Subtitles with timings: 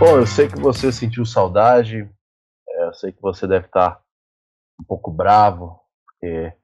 [0.00, 2.10] Bom, eu sei que você sentiu saudade,
[2.70, 4.02] é, eu sei que você deve estar
[4.80, 6.56] um pouco bravo, porque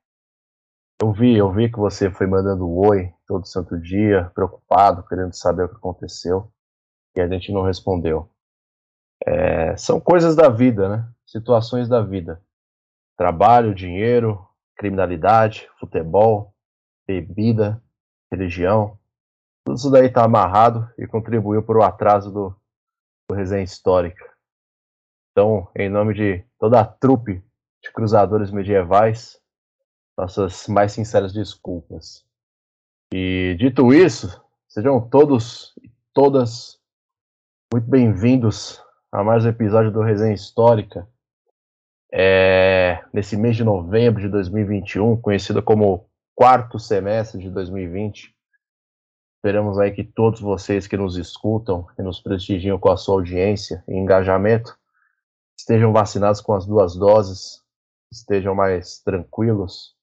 [1.03, 5.65] eu vi, eu vi que você foi mandando oi todo santo dia, preocupado, querendo saber
[5.65, 6.51] o que aconteceu,
[7.15, 8.31] e a gente não respondeu.
[9.27, 11.07] É, são coisas da vida, né?
[11.27, 12.43] Situações da vida.
[13.19, 14.49] Trabalho, dinheiro,
[14.79, 16.55] criminalidade, futebol,
[17.07, 17.83] bebida,
[18.33, 18.99] religião.
[19.63, 22.57] Tudo isso daí está amarrado e contribuiu para o atraso do,
[23.29, 24.25] do Resenha Histórica.
[25.33, 27.43] Então, em nome de toda a trupe
[27.83, 29.41] de cruzadores medievais,
[30.17, 32.25] nossas mais sinceras desculpas.
[33.13, 36.81] E dito isso, sejam todos e todas
[37.73, 38.81] muito bem-vindos
[39.11, 41.09] a mais um episódio do Resenha Histórica.
[42.13, 48.36] É, nesse mês de novembro de 2021, conhecido como quarto semestre de 2020.
[49.47, 53.85] Esperamos aí que todos vocês que nos escutam e nos prestigiam com a sua audiência
[53.87, 54.77] e engajamento
[55.57, 57.63] estejam vacinados com as duas doses,
[58.11, 59.95] estejam mais tranquilos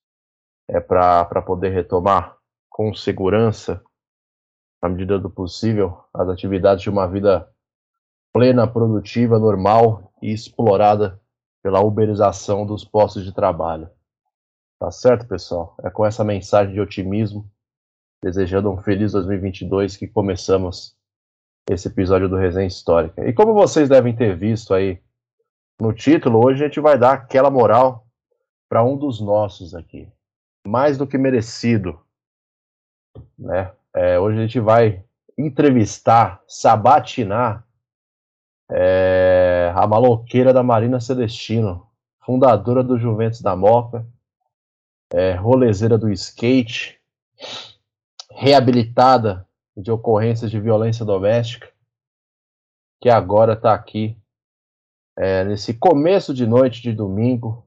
[0.69, 2.37] é para poder retomar
[2.69, 3.83] com segurança,
[4.81, 7.45] na medida do possível, as atividades de uma vida
[8.31, 11.19] plena, produtiva, normal e explorada
[11.61, 13.89] pela uberização dos postos de trabalho.
[14.79, 15.75] Tá certo, pessoal?
[15.83, 17.51] É com essa mensagem de otimismo,
[18.23, 20.95] desejando um feliz 2022 que começamos
[21.69, 23.27] esse episódio do Resenha Histórica.
[23.27, 25.01] E como vocês devem ter visto aí
[25.77, 28.07] no título, hoje a gente vai dar aquela moral
[28.69, 30.09] para um dos nossos aqui
[30.65, 31.99] mais do que merecido.
[33.37, 33.69] Né?
[33.93, 35.03] É, hoje a gente vai
[35.37, 37.67] entrevistar, sabatinar
[38.71, 41.85] é, a maloqueira da Marina Celestino,
[42.25, 44.07] fundadora do Juventus da Moca,
[45.11, 47.01] é, rolezeira do skate,
[48.35, 51.71] reabilitada de ocorrências de violência doméstica,
[53.01, 54.17] que agora está aqui
[55.17, 57.65] é, nesse começo de noite de domingo,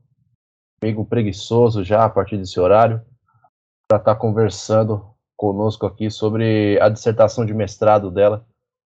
[0.83, 3.05] amigo preguiçoso já a partir desse horário,
[3.89, 8.45] para estar tá conversando conosco aqui sobre a dissertação de mestrado dela,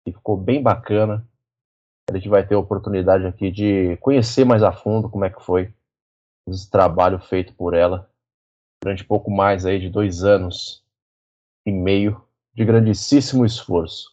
[0.06, 1.26] que ficou bem bacana.
[2.10, 5.42] A gente vai ter a oportunidade aqui de conhecer mais a fundo como é que
[5.42, 5.74] foi
[6.48, 8.10] esse trabalho feito por ela
[8.82, 10.82] durante pouco mais aí de dois anos
[11.68, 12.20] e meio
[12.54, 14.10] de grandíssimo esforço.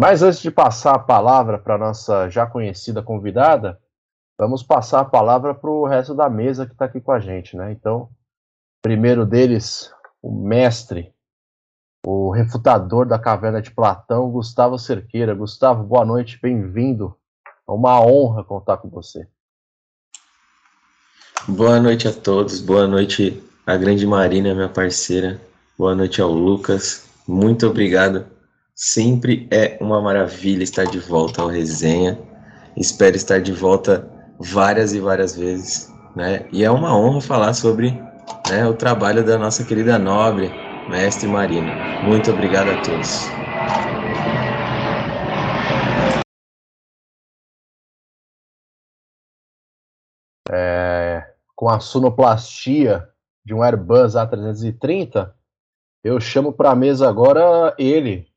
[0.00, 3.80] Mas antes de passar a palavra para nossa já conhecida convidada,
[4.38, 7.56] vamos passar a palavra para o resto da mesa que está aqui com a gente,
[7.56, 7.72] né?
[7.72, 8.10] Então,
[8.82, 11.14] primeiro deles, o mestre,
[12.06, 15.34] o refutador da caverna de Platão, Gustavo Cerqueira.
[15.34, 17.16] Gustavo, boa noite, bem-vindo.
[17.66, 19.26] É uma honra contar com você.
[21.48, 25.40] Boa noite a todos, boa noite à grande Marina, minha parceira.
[25.76, 27.10] Boa noite ao Lucas.
[27.26, 28.26] Muito obrigado.
[28.76, 32.16] Sempre é uma maravilha estar de volta ao resenha.
[32.76, 34.08] Espero estar de volta
[34.38, 36.46] várias e várias vezes, né?
[36.52, 37.90] E é uma honra falar sobre
[38.48, 40.48] né, o trabalho da nossa querida nobre
[40.88, 41.74] mestre Marina.
[42.04, 43.26] Muito obrigado a todos.
[50.52, 53.08] É, com a sonoplastia
[53.44, 55.32] de um Airbus A330,
[56.04, 58.30] eu chamo para a mesa agora ele,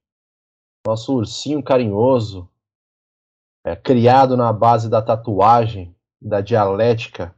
[0.85, 2.50] nosso ursinho carinhoso,
[3.66, 7.35] é, criado na base da tatuagem, da dialética.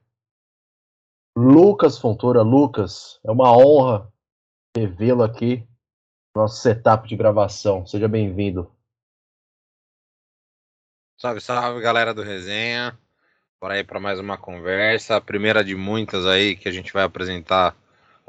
[1.35, 4.13] Lucas Fontoura, Lucas, é uma honra
[4.77, 5.67] revê-lo aqui
[6.35, 7.87] no nosso setup de gravação.
[7.87, 8.71] Seja bem-vindo.
[11.17, 12.95] Salve, salve, galera do Resenha.
[13.59, 17.03] Bora aí para mais uma conversa, a primeira de muitas aí que a gente vai
[17.03, 17.75] apresentar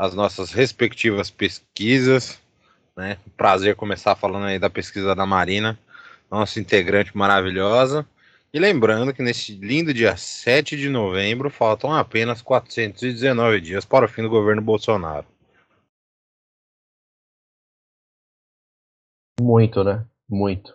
[0.01, 2.41] as nossas respectivas pesquisas,
[2.97, 3.19] né?
[3.37, 5.79] Prazer começar falando aí da pesquisa da Marina
[6.31, 8.07] nossa integrante maravilhosa.
[8.51, 14.09] E lembrando que nesse lindo dia 7 de novembro faltam apenas 419 dias para o
[14.09, 15.27] fim do governo Bolsonaro.
[19.39, 20.07] Muito, né?
[20.27, 20.75] Muito.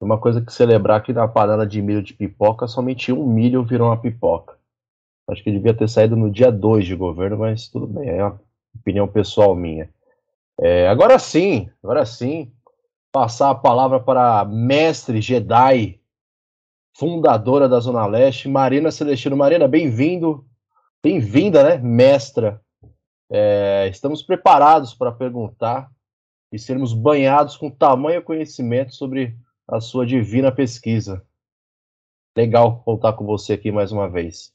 [0.00, 3.88] Uma coisa que celebrar que na panela de milho de pipoca, somente um milho virou
[3.88, 4.58] uma pipoca.
[5.30, 8.38] Acho que devia ter saído no dia 2 de governo, mas tudo bem, é uma
[8.74, 9.88] opinião pessoal minha.
[10.60, 12.52] É, agora sim, agora sim,
[13.10, 16.00] passar a palavra para mestre Jedi,
[16.96, 19.36] fundadora da Zona Leste, Marina Celestino.
[19.36, 20.46] Marina, bem-vindo,
[21.02, 22.60] bem-vinda, né, mestra.
[23.30, 25.90] É, estamos preparados para perguntar
[26.52, 29.36] e sermos banhados com tamanho conhecimento sobre
[29.66, 31.24] a sua divina pesquisa.
[32.36, 34.52] Legal voltar com você aqui mais uma vez.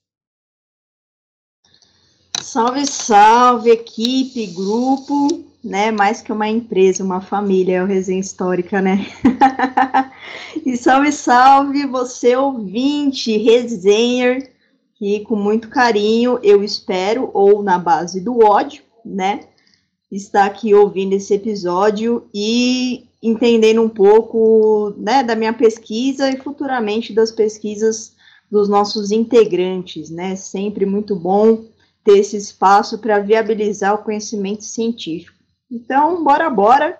[2.42, 5.92] Salve, salve, equipe, grupo, né?
[5.92, 9.06] Mais que uma empresa, uma família, é o Resenha Histórica, né?
[10.66, 14.52] e salve, salve, você ouvinte, resenher,
[14.96, 19.42] que com muito carinho, eu espero, ou na base do ódio, né?
[20.10, 27.14] Está aqui ouvindo esse episódio e entendendo um pouco né, da minha pesquisa e futuramente
[27.14, 28.16] das pesquisas
[28.50, 30.36] dos nossos integrantes, né?
[30.36, 31.66] Sempre muito bom
[32.10, 35.38] ter esse espaço para viabilizar o conhecimento científico.
[35.70, 37.00] Então, bora, bora,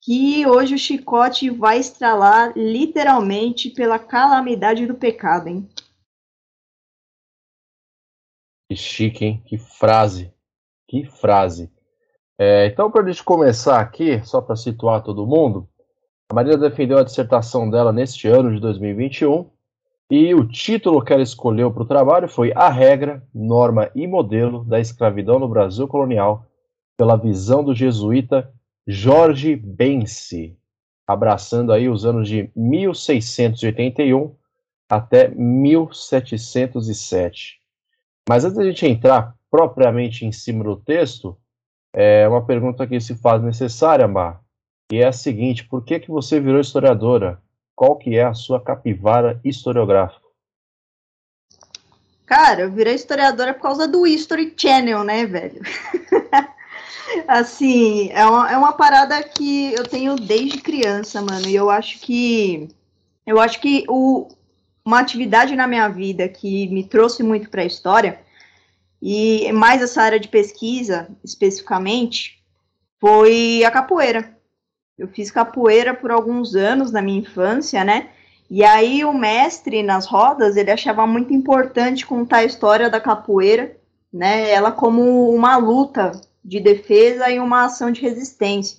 [0.00, 5.68] que hoje o chicote vai estralar literalmente pela calamidade do pecado, hein?
[8.68, 9.42] Que chique, hein?
[9.46, 10.32] Que frase.
[10.88, 11.70] Que frase.
[12.36, 15.68] É, então, para a gente começar aqui, só para situar todo mundo,
[16.28, 19.48] a Marina defendeu a dissertação dela neste ano de 2021
[20.10, 24.64] e o título que ela escolheu para o trabalho foi A Regra, Norma e Modelo
[24.64, 26.44] da Escravidão no Brasil Colonial,
[26.96, 28.52] pela visão do jesuíta
[28.84, 30.58] Jorge Bense,
[31.06, 34.34] abraçando aí os anos de 1681
[34.88, 37.60] até 1707.
[38.28, 41.36] Mas antes de a gente entrar propriamente em cima do texto,
[41.92, 44.42] é uma pergunta que se faz necessária, Mar,
[44.90, 47.40] e é a seguinte: por que, que você virou historiadora?
[47.80, 50.20] Qual que é a sua capivara historiográfica?
[52.26, 55.62] Cara, eu virei historiadora por causa do History Channel, né, velho?
[57.26, 62.00] assim, é uma, é uma parada que eu tenho desde criança, mano, e eu acho
[62.00, 62.68] que
[63.26, 64.28] eu acho que o,
[64.84, 68.20] uma atividade na minha vida que me trouxe muito para a história
[69.00, 72.44] e mais essa área de pesquisa especificamente
[73.00, 74.38] foi a capoeira.
[75.00, 78.10] Eu fiz capoeira por alguns anos na minha infância, né?
[78.50, 83.74] E aí o mestre nas rodas, ele achava muito importante contar a história da capoeira,
[84.12, 84.50] né?
[84.50, 86.12] Ela como uma luta
[86.44, 88.78] de defesa e uma ação de resistência.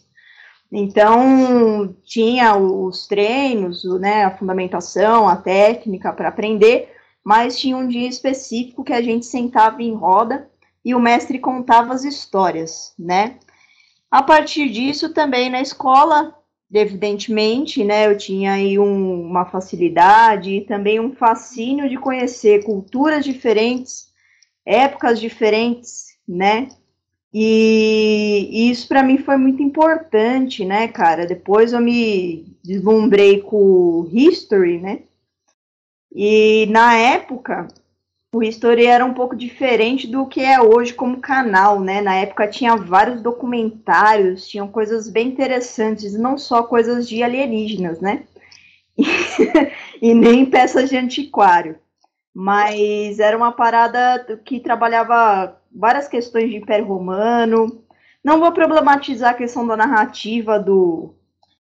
[0.72, 6.94] Então, tinha os treinos, né, a fundamentação, a técnica para aprender,
[7.24, 10.48] mas tinha um dia específico que a gente sentava em roda
[10.86, 13.38] e o mestre contava as histórias, né?
[14.12, 16.36] A partir disso, também na escola,
[16.72, 23.24] evidentemente, né, eu tinha aí um, uma facilidade e também um fascínio de conhecer culturas
[23.24, 24.12] diferentes,
[24.66, 26.68] épocas diferentes, né?
[27.34, 31.26] E, e isso para mim foi muito importante, né, cara?
[31.26, 35.04] Depois eu me deslumbrei com History, né?
[36.14, 37.70] E na época
[38.34, 42.00] o History era um pouco diferente do que é hoje como canal, né?
[42.00, 48.24] Na época tinha vários documentários, tinham coisas bem interessantes, não só coisas de alienígenas, né?
[50.02, 51.78] e nem peças de antiquário.
[52.34, 57.84] Mas era uma parada que trabalhava várias questões de Império Romano.
[58.24, 61.14] Não vou problematizar a questão da narrativa do,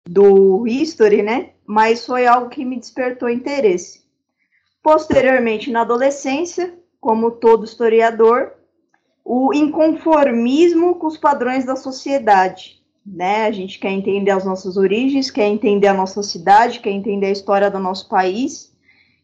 [0.05, 1.51] do History, né?
[1.65, 4.06] Mas foi algo que me despertou interesse.
[4.87, 8.53] Posteriormente, na adolescência, como todo historiador,
[9.25, 12.81] o inconformismo com os padrões da sociedade.
[13.05, 13.47] Né?
[13.47, 17.33] A gente quer entender as nossas origens, quer entender a nossa cidade, quer entender a
[17.33, 18.73] história do nosso país.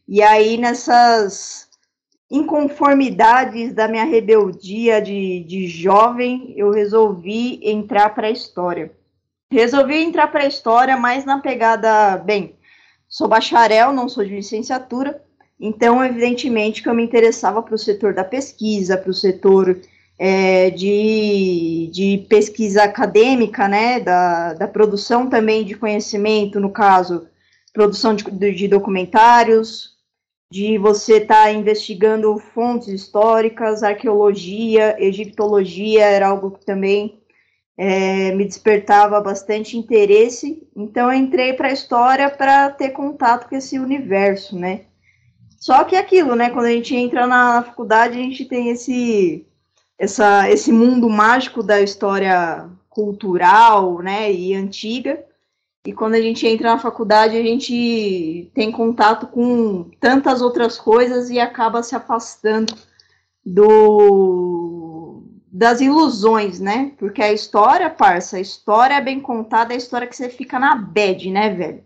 [0.05, 1.69] E aí, nessas
[2.29, 8.91] inconformidades da minha rebeldia de, de jovem, eu resolvi entrar para a história.
[9.49, 12.53] Resolvi entrar para a história mais na pegada, bem,
[13.07, 15.23] sou bacharel, não sou de licenciatura,
[15.59, 19.79] então, evidentemente, que eu me interessava para o setor da pesquisa, para o setor
[20.17, 27.27] é, de, de pesquisa acadêmica, né, da, da produção também de conhecimento, no caso,
[27.73, 29.93] produção de, de documentários,
[30.51, 37.19] de você estar tá investigando fontes históricas, arqueologia, egiptologia, era algo que também
[37.75, 40.67] é, me despertava bastante interesse.
[40.75, 44.81] Então, eu entrei para a história para ter contato com esse universo, né?
[45.63, 46.49] Só que é aquilo, né?
[46.49, 49.47] Quando a gente entra na faculdade, a gente tem esse,
[49.97, 54.29] essa, esse mundo mágico da história cultural, né?
[54.29, 55.23] E antiga.
[55.87, 61.29] E quando a gente entra na faculdade, a gente tem contato com tantas outras coisas
[61.29, 62.75] e acaba se afastando
[63.45, 66.91] do das ilusões, né?
[66.97, 70.59] Porque a história, parça, a história é bem contada, é a história que você fica
[70.59, 71.83] na bed, né, velho?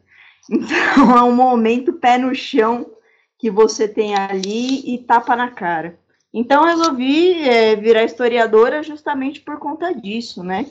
[0.49, 2.96] Então é um momento pé no chão
[3.37, 5.99] que você tem ali e tapa na cara.
[6.33, 10.65] Então resolvi é, virar historiadora justamente por conta disso, né?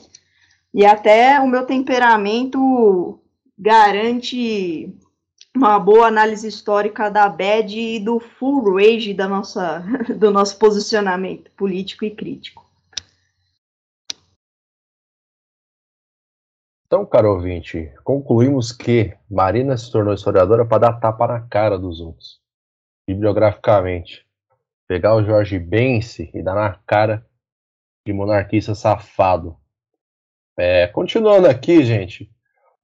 [0.73, 3.19] E até o meu temperamento
[3.57, 4.93] garante
[5.55, 9.83] uma boa análise histórica da BED e do full rage da nossa,
[10.15, 12.65] do nosso posicionamento político e crítico.
[16.85, 21.99] Então, caro ouvinte, concluímos que Marina se tornou historiadora para dar tapa na cara dos
[21.99, 22.39] outros,
[23.07, 24.27] bibliograficamente.
[24.87, 27.25] Pegar o Jorge Bence e dar na cara
[28.05, 29.57] de monarquista safado.
[30.57, 32.31] É, continuando aqui, gente.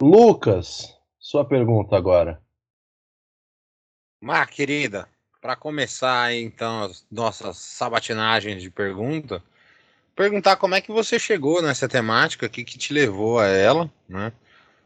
[0.02, 2.42] Lucas, sua pergunta agora.
[4.22, 5.08] Mar, querida,
[5.42, 9.44] para começar então as nossas sabatinagens de pergunta,
[10.16, 13.92] perguntar como é que você chegou nessa temática, o que, que te levou a ela,
[14.08, 14.32] né?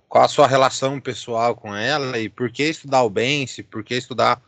[0.07, 3.95] Qual a sua relação pessoal com ela e por que estudar o Bense, por que
[3.95, 4.41] estudar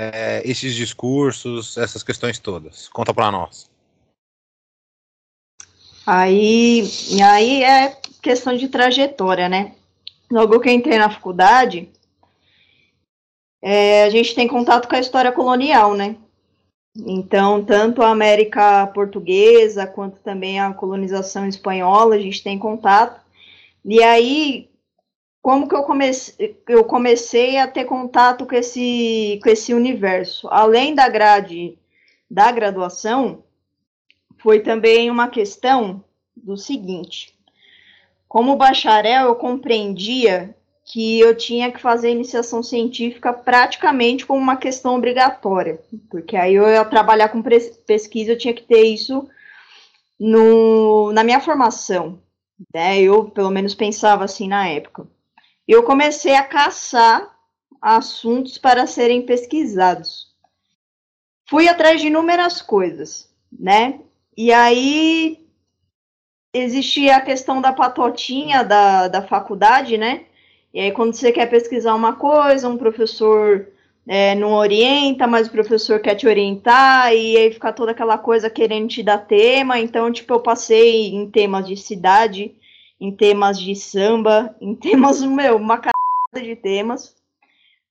[0.00, 2.88] é, esses discursos, essas questões todas?
[2.88, 3.68] Conta para nós.
[6.06, 6.88] Aí,
[7.22, 9.74] aí é questão de trajetória, né?
[10.30, 11.90] Logo que eu entrei na faculdade,
[13.60, 16.16] é, a gente tem contato com a história colonial, né?
[16.96, 23.20] Então, tanto a América Portuguesa quanto também a colonização espanhola, a gente tem contato.
[23.84, 24.69] E aí,
[25.42, 30.48] como que eu comecei, eu comecei a ter contato com esse, com esse universo?
[30.48, 31.78] Além da grade
[32.30, 33.42] da graduação,
[34.38, 36.04] foi também uma questão
[36.36, 37.34] do seguinte:
[38.28, 40.54] como bacharel, eu compreendia
[40.84, 45.80] que eu tinha que fazer iniciação científica praticamente como uma questão obrigatória,
[46.10, 47.42] porque aí eu ia trabalhar com
[47.86, 49.28] pesquisa, eu tinha que ter isso
[50.18, 52.20] no, na minha formação,
[52.74, 53.00] né?
[53.00, 55.06] Eu pelo menos pensava assim na época.
[55.72, 57.32] Eu comecei a caçar
[57.80, 60.26] assuntos para serem pesquisados.
[61.48, 64.00] Fui atrás de inúmeras coisas, né?
[64.36, 65.46] E aí
[66.52, 70.24] existia a questão da patotinha da, da faculdade, né?
[70.74, 73.68] E aí, quando você quer pesquisar uma coisa, um professor
[74.08, 78.50] é, não orienta, mas o professor quer te orientar, e aí fica toda aquela coisa
[78.50, 79.78] querendo te dar tema.
[79.78, 82.56] Então, tipo, eu passei em temas de cidade,
[83.00, 87.16] em temas de samba, em temas, meu, uma carada de temas.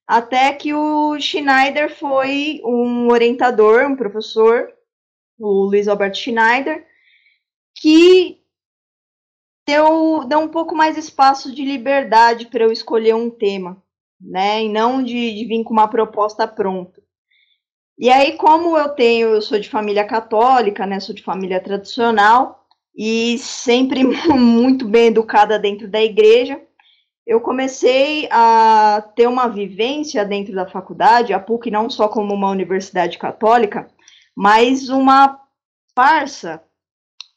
[0.07, 4.71] Até que o Schneider foi um orientador, um professor,
[5.37, 6.85] o Luiz Alberto Schneider,
[7.75, 8.41] que
[9.67, 13.81] deu, deu um pouco mais espaço de liberdade para eu escolher um tema,
[14.19, 14.63] né?
[14.63, 17.03] E não de, de vir com uma proposta pronta.
[17.97, 20.99] E aí, como eu tenho, eu sou de família católica, né?
[20.99, 22.58] Sou de família tradicional
[22.95, 24.03] e sempre
[24.35, 26.61] muito bem educada dentro da igreja,
[27.25, 32.49] eu comecei a ter uma vivência dentro da faculdade, a PUC não só como uma
[32.49, 33.87] universidade católica,
[34.35, 35.39] mas uma
[35.95, 36.63] farsa,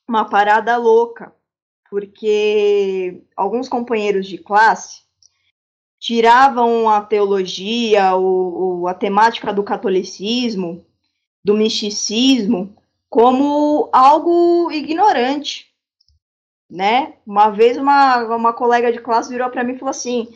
[0.08, 1.34] uma parada louca.
[1.90, 5.02] Porque alguns companheiros de classe
[6.00, 10.86] tiravam a teologia, o, a temática do catolicismo,
[11.44, 12.74] do misticismo,
[13.12, 15.66] como algo ignorante,
[16.68, 17.16] né?
[17.26, 20.28] Uma vez uma, uma colega de classe virou para mim e falou assim: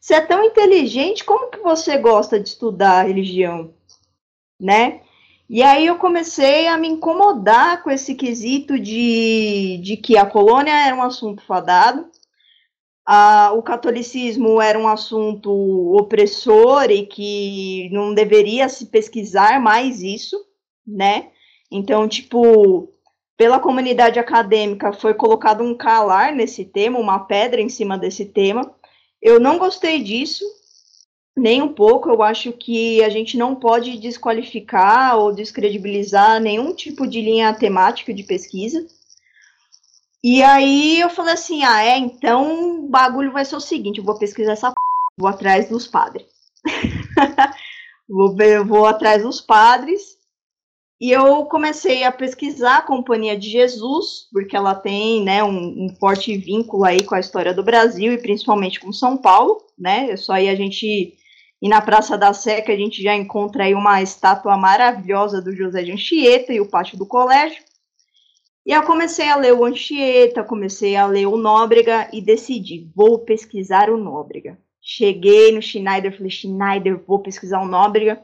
[0.00, 3.74] "Você é tão inteligente, como que você gosta de estudar religião?",
[4.58, 5.02] né?
[5.50, 10.72] E aí eu comecei a me incomodar com esse quesito de, de que a colônia
[10.72, 12.10] era um assunto fadado,
[13.04, 15.50] a, o catolicismo era um assunto
[15.94, 20.42] opressor e que não deveria se pesquisar mais isso,
[20.86, 21.33] né?
[21.76, 22.88] Então, tipo,
[23.36, 28.72] pela comunidade acadêmica foi colocado um calar nesse tema, uma pedra em cima desse tema.
[29.20, 30.44] Eu não gostei disso,
[31.36, 32.08] nem um pouco.
[32.08, 38.14] Eu acho que a gente não pode desqualificar ou descredibilizar nenhum tipo de linha temática
[38.14, 38.86] de pesquisa.
[40.22, 44.04] E aí eu falei assim: ah, é, então o bagulho vai ser o seguinte: eu
[44.04, 44.74] vou pesquisar essa p...
[45.18, 46.24] vou atrás dos padres.
[48.08, 50.13] vou, ver, vou atrás dos padres.
[51.00, 55.96] E eu comecei a pesquisar a Companhia de Jesus, porque ela tem né, um, um,
[55.98, 60.10] forte vínculo aí com a história do Brasil e principalmente com São Paulo, né?
[60.10, 61.14] É só aí a gente
[61.64, 65.56] e na Praça da Sé, que a gente já encontra aí uma estátua maravilhosa do
[65.56, 67.62] José de Anchieta e o pátio do colégio.
[68.66, 73.20] E eu comecei a ler o Anchieta, comecei a ler o Nóbrega e decidi, vou
[73.20, 74.58] pesquisar o Nóbrega.
[74.78, 78.22] Cheguei no Schneider, falei, Schneider, vou pesquisar o Nóbrega.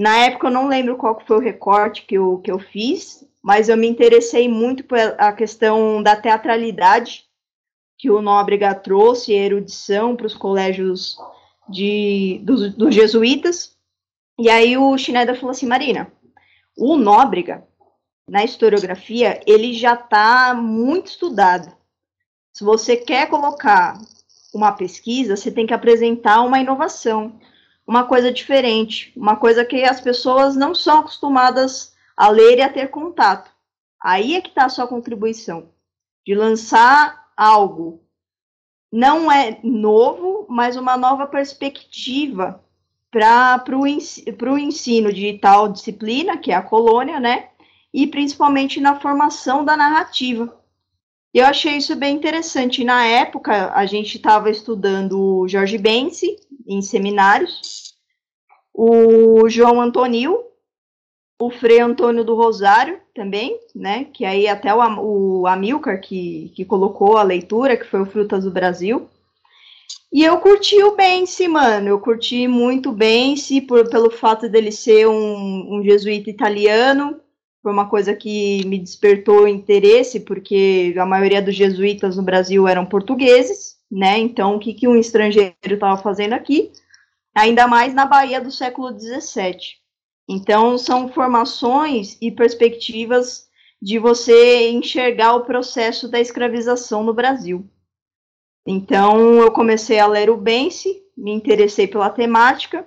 [0.00, 3.68] Na época eu não lembro qual foi o recorte que eu, que eu fiz, mas
[3.68, 7.26] eu me interessei muito pela questão da teatralidade
[7.98, 11.18] que o Nóbrega trouxe, erudição para os colégios
[11.68, 13.76] de, dos, dos jesuítas.
[14.38, 16.10] E aí o Schneider falou assim, Marina,
[16.78, 17.62] o Nóbrega,
[18.26, 21.70] na historiografia, ele já está muito estudado.
[22.54, 24.00] Se você quer colocar
[24.54, 27.38] uma pesquisa, você tem que apresentar uma inovação.
[27.90, 32.72] Uma coisa diferente, uma coisa que as pessoas não são acostumadas a ler e a
[32.72, 33.50] ter contato.
[34.00, 35.70] Aí é que está a sua contribuição,
[36.24, 38.00] de lançar algo
[38.92, 42.64] não é novo, mas uma nova perspectiva
[43.10, 47.48] para o ensino de tal disciplina, que é a colônia, né?
[47.92, 50.59] E principalmente na formação da narrativa.
[51.32, 52.82] Eu achei isso bem interessante.
[52.82, 57.94] Na época, a gente estava estudando Jorge Bense em seminários,
[58.74, 60.42] o João Antonil,
[61.40, 64.04] o Frei Antônio do Rosário também, né?
[64.12, 68.44] Que aí até o, o Amilcar que, que colocou a leitura, que foi o Frutas
[68.44, 69.08] do Brasil.
[70.12, 71.88] E eu curti o Bense, mano.
[71.88, 77.20] Eu curti muito o Bense pelo fato dele ser um, um jesuíta italiano.
[77.62, 82.86] Foi uma coisa que me despertou interesse, porque a maioria dos jesuítas no Brasil eram
[82.86, 84.18] portugueses, né?
[84.18, 86.72] Então, o que, que um estrangeiro estava fazendo aqui?
[87.34, 89.78] Ainda mais na Bahia do século XVII.
[90.28, 93.48] Então, são formações e perspectivas
[93.82, 97.68] de você enxergar o processo da escravização no Brasil.
[98.66, 102.86] Então, eu comecei a ler o Bense, me interessei pela temática.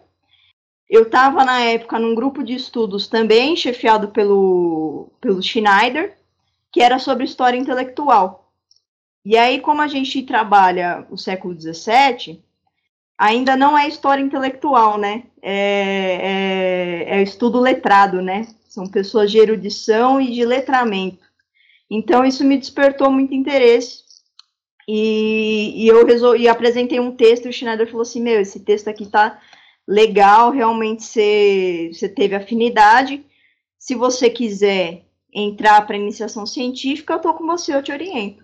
[0.93, 6.15] Eu estava, na época, num grupo de estudos também, chefiado pelo, pelo Schneider,
[6.71, 8.53] que era sobre história intelectual.
[9.25, 12.39] E aí, como a gente trabalha o século XVII,
[13.17, 15.23] ainda não é história intelectual, né?
[15.41, 18.45] É, é, é estudo letrado, né?
[18.69, 21.25] São pessoas de erudição e de letramento.
[21.89, 24.03] Então, isso me despertou muito interesse
[24.87, 28.89] e, e eu resolvi, apresentei um texto e o Schneider falou assim, meu, esse texto
[28.89, 29.39] aqui tá
[29.87, 33.25] legal, realmente você, você teve afinidade.
[33.77, 38.43] Se você quiser entrar para iniciação científica, eu tô com você, eu te oriento.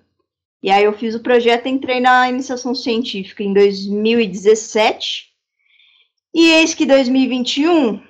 [0.61, 5.29] E aí eu fiz o projeto, entrei na iniciação científica em 2017.
[6.33, 8.01] E eis que 2021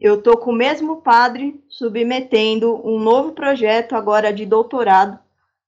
[0.00, 5.18] eu tô com o mesmo padre submetendo um novo projeto agora de doutorado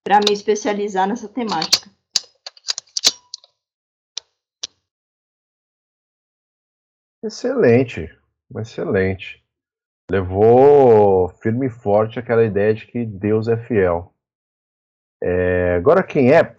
[0.03, 1.90] para me especializar nessa temática.
[7.23, 8.11] Excelente,
[8.57, 9.45] excelente.
[10.11, 14.15] Levou firme e forte aquela ideia de que Deus é fiel.
[15.23, 16.57] É, agora quem é?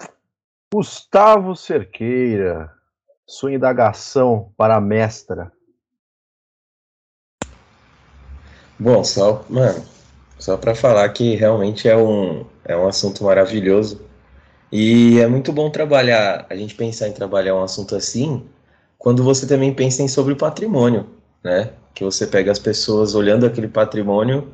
[0.74, 2.72] Gustavo Cerqueira.
[3.28, 5.52] Sua indagação para a mestra.
[8.80, 9.86] Bom, só, mano,
[10.38, 14.06] só para falar que realmente é um, é um assunto maravilhoso.
[14.72, 18.50] E é muito bom trabalhar, a gente pensar em trabalhar um assunto assim,
[19.02, 21.08] quando você também pensa em sobre patrimônio,
[21.44, 21.72] né?
[21.92, 24.50] Que você pega as pessoas olhando aquele patrimônio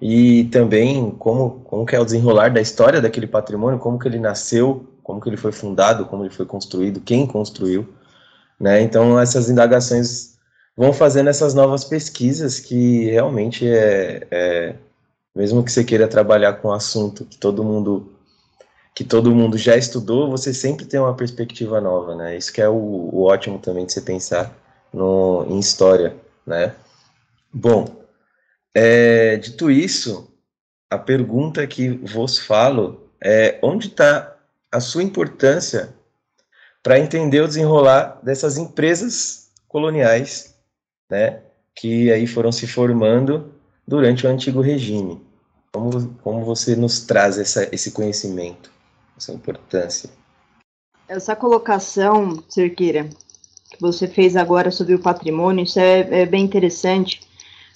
[0.00, 4.20] e também como, como que é o desenrolar da história daquele patrimônio, como que ele
[4.20, 7.88] nasceu, como que ele foi fundado, como ele foi construído, quem construiu,
[8.58, 8.80] né?
[8.80, 10.38] Então essas indagações
[10.76, 14.74] vão fazendo essas novas pesquisas que realmente é, é
[15.34, 18.12] mesmo que você queira trabalhar com um assunto que todo mundo
[18.98, 22.36] que todo mundo já estudou, você sempre tem uma perspectiva nova, né?
[22.36, 24.52] Isso que é o, o ótimo também de você pensar
[24.92, 26.74] no, em história, né?
[27.52, 28.02] Bom,
[28.74, 30.28] é, dito isso,
[30.90, 34.36] a pergunta que vos falo é onde está
[34.72, 35.94] a sua importância
[36.82, 40.56] para entender o desenrolar dessas empresas coloniais,
[41.08, 41.38] né?
[41.72, 43.54] Que aí foram se formando
[43.86, 45.24] durante o antigo regime.
[45.72, 48.76] Como, como você nos traz essa, esse conhecimento?
[49.18, 50.10] Essa importância.
[51.08, 53.08] Essa colocação, Cerqueira,
[53.70, 57.20] que você fez agora sobre o patrimônio, isso é, é bem interessante,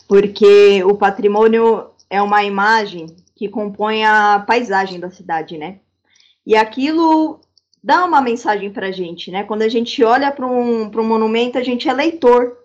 [0.09, 5.81] porque o patrimônio é uma imagem que compõe a paisagem da cidade, né?
[6.47, 7.41] E aquilo
[7.83, 9.45] dá uma mensagem para a gente, né?
[9.45, 12.57] Quando a gente olha para um, um monumento, a gente é leitor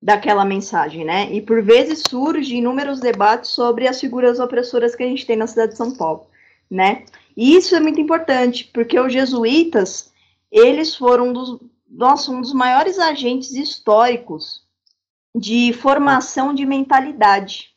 [0.00, 1.28] daquela mensagem, né?
[1.32, 5.46] E por vezes surge inúmeros debates sobre as figuras opressoras que a gente tem na
[5.46, 6.26] cidade de São Paulo,
[6.70, 7.04] né?
[7.38, 10.12] E isso é muito importante, porque os jesuítas,
[10.50, 14.66] eles foram dos, nossa, um dos maiores agentes históricos
[15.32, 17.68] de formação de mentalidade,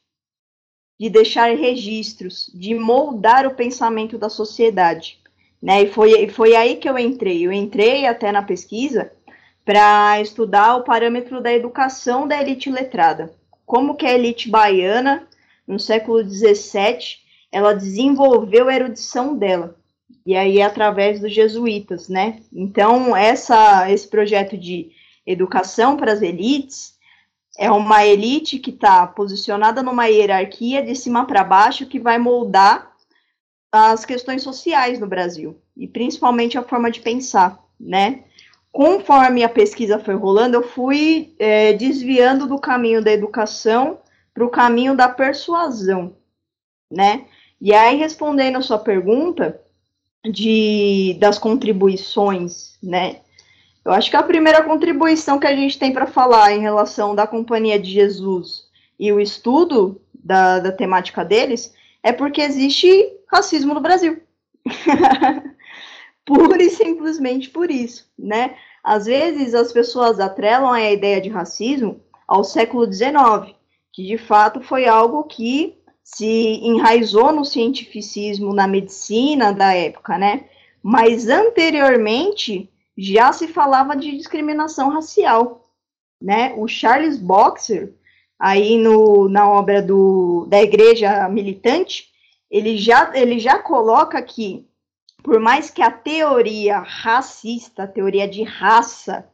[0.99, 5.19] de deixar registros, de moldar o pensamento da sociedade.
[5.61, 5.83] Né?
[5.83, 7.45] E foi, foi aí que eu entrei.
[7.45, 9.11] Eu entrei até na pesquisa
[9.63, 13.31] para estudar o parâmetro da educação da elite letrada.
[13.63, 15.27] Como que a elite baiana,
[15.67, 17.20] no século XVII,
[17.51, 19.75] ela desenvolveu a erudição dela.
[20.25, 22.41] E aí através dos jesuítas, né?
[22.53, 24.91] Então, essa, esse projeto de
[25.25, 26.95] educação para as elites
[27.57, 32.91] é uma elite que está posicionada numa hierarquia de cima para baixo que vai moldar
[33.71, 38.23] as questões sociais no Brasil e principalmente a forma de pensar, né?
[38.71, 43.99] conforme a pesquisa foi rolando, eu fui é, desviando do caminho da educação
[44.33, 46.15] para o caminho da persuasão,
[46.89, 47.25] né?
[47.61, 49.61] E aí, respondendo a sua pergunta
[50.25, 53.17] de, das contribuições, né?
[53.85, 57.27] Eu acho que a primeira contribuição que a gente tem para falar em relação da
[57.27, 58.65] Companhia de Jesus
[58.99, 64.21] e o estudo da, da temática deles é porque existe racismo no Brasil.
[66.25, 68.55] Pura e simplesmente por isso, né?
[68.83, 73.55] Às vezes as pessoas atrelam a ideia de racismo ao século XIX,
[73.91, 75.80] que de fato foi algo que
[76.15, 80.45] se enraizou no cientificismo, na medicina da época, né?
[80.83, 85.69] Mas anteriormente já se falava de discriminação racial,
[86.21, 86.53] né?
[86.57, 87.93] O Charles Boxer,
[88.37, 92.09] aí no, na obra do, da Igreja Militante,
[92.49, 94.67] ele já, ele já coloca que,
[95.23, 99.29] por mais que a teoria racista, a teoria de raça,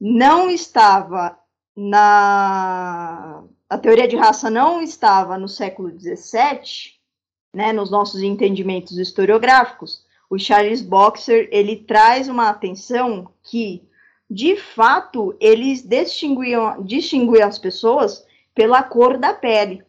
[0.00, 1.38] não estava
[1.76, 3.44] na.
[3.70, 6.98] A teoria de raça não estava no século XVII,
[7.54, 13.88] né, nos nossos entendimentos historiográficos, o Charles Boxer ele traz uma atenção que,
[14.28, 19.84] de fato, eles distinguiam, distinguiam as pessoas pela cor da pele,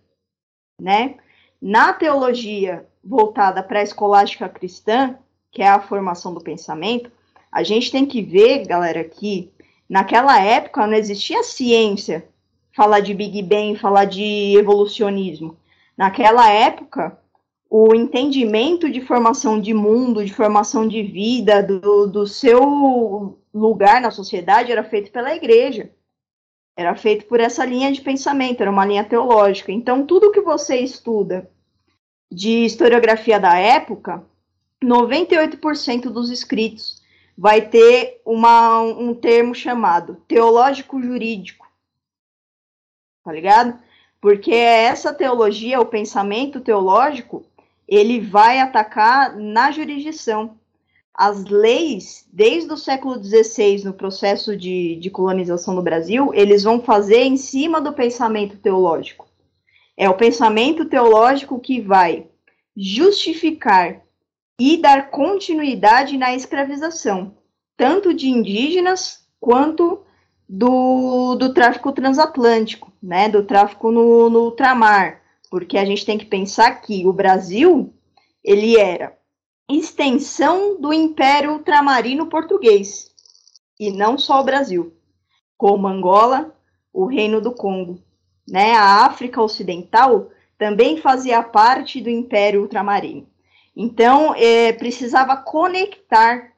[0.79, 1.17] né?
[1.59, 5.17] Na teologia voltada para a escolástica cristã,
[5.51, 7.11] que é a formação do pensamento,
[7.51, 9.51] a gente tem que ver, galera, que
[9.89, 12.27] naquela época não existia ciência,
[12.73, 15.57] falar de Big Bang, falar de evolucionismo.
[15.97, 17.17] Naquela época,
[17.69, 24.11] o entendimento de formação de mundo, de formação de vida, do, do seu lugar na
[24.11, 25.89] sociedade era feito pela igreja.
[26.75, 29.71] Era feito por essa linha de pensamento, era uma linha teológica.
[29.71, 31.49] Então, tudo que você estuda
[32.31, 34.23] de historiografia da época,
[34.83, 37.01] 98% dos escritos
[37.37, 41.60] vai ter uma, um termo chamado teológico jurídico.
[43.23, 43.77] Tá ligado?
[44.19, 47.45] Porque essa teologia, o pensamento teológico,
[47.87, 50.57] ele vai atacar na jurisdição.
[51.13, 56.81] As leis, desde o século XVI, no processo de, de colonização do Brasil, eles vão
[56.81, 59.27] fazer em cima do pensamento teológico.
[59.97, 62.27] É o pensamento teológico que vai
[62.75, 64.01] justificar
[64.59, 67.35] e dar continuidade na escravização,
[67.75, 70.03] tanto de indígenas quanto
[70.53, 76.25] do, do tráfico transatlântico, né, do tráfico no, no ultramar, porque a gente tem que
[76.25, 77.93] pensar que o Brasil
[78.43, 79.17] ele era
[79.69, 83.09] extensão do Império Ultramarino Português,
[83.79, 84.93] e não só o Brasil,
[85.57, 86.53] como Angola,
[86.91, 88.03] o Reino do Congo.
[88.45, 88.73] Né?
[88.73, 93.25] A África Ocidental também fazia parte do Império Ultramarino.
[93.73, 96.51] Então, é, precisava conectar,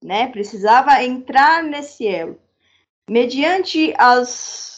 [0.00, 0.28] né?
[0.28, 2.38] precisava entrar nesse elo.
[3.08, 4.72] Mediante as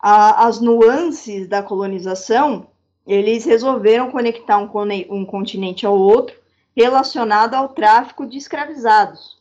[0.00, 2.68] a, as nuances da colonização,
[3.06, 4.70] eles resolveram conectar um,
[5.10, 6.36] um continente ao outro
[6.76, 9.38] relacionado ao tráfico de escravizados,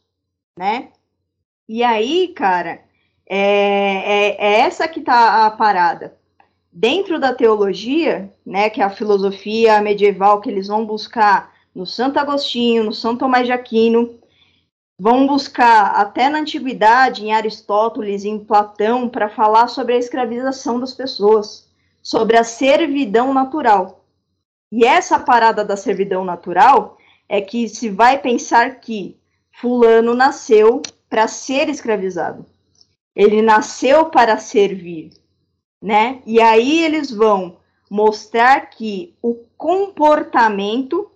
[0.58, 0.90] né?
[1.70, 2.82] E aí, cara,
[3.30, 6.18] é, é, é essa que tá a parada.
[6.72, 12.20] Dentro da teologia, né, que é a filosofia medieval que eles vão buscar no Santo
[12.20, 14.18] Agostinho, no São Tomás de Aquino,
[15.00, 20.94] vão buscar até na antiguidade, em Aristóteles, em Platão, para falar sobre a escravização das
[20.94, 21.70] pessoas,
[22.02, 24.04] sobre a servidão natural.
[24.72, 26.98] E essa parada da servidão natural
[27.30, 29.18] é que se vai pensar que
[29.52, 32.46] fulano nasceu para ser escravizado.
[33.16, 35.12] Ele nasceu para servir,
[35.82, 36.22] né?
[36.26, 37.58] E aí eles vão
[37.90, 41.10] mostrar que o comportamento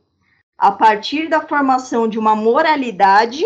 [0.57, 3.43] a partir da formação de uma moralidade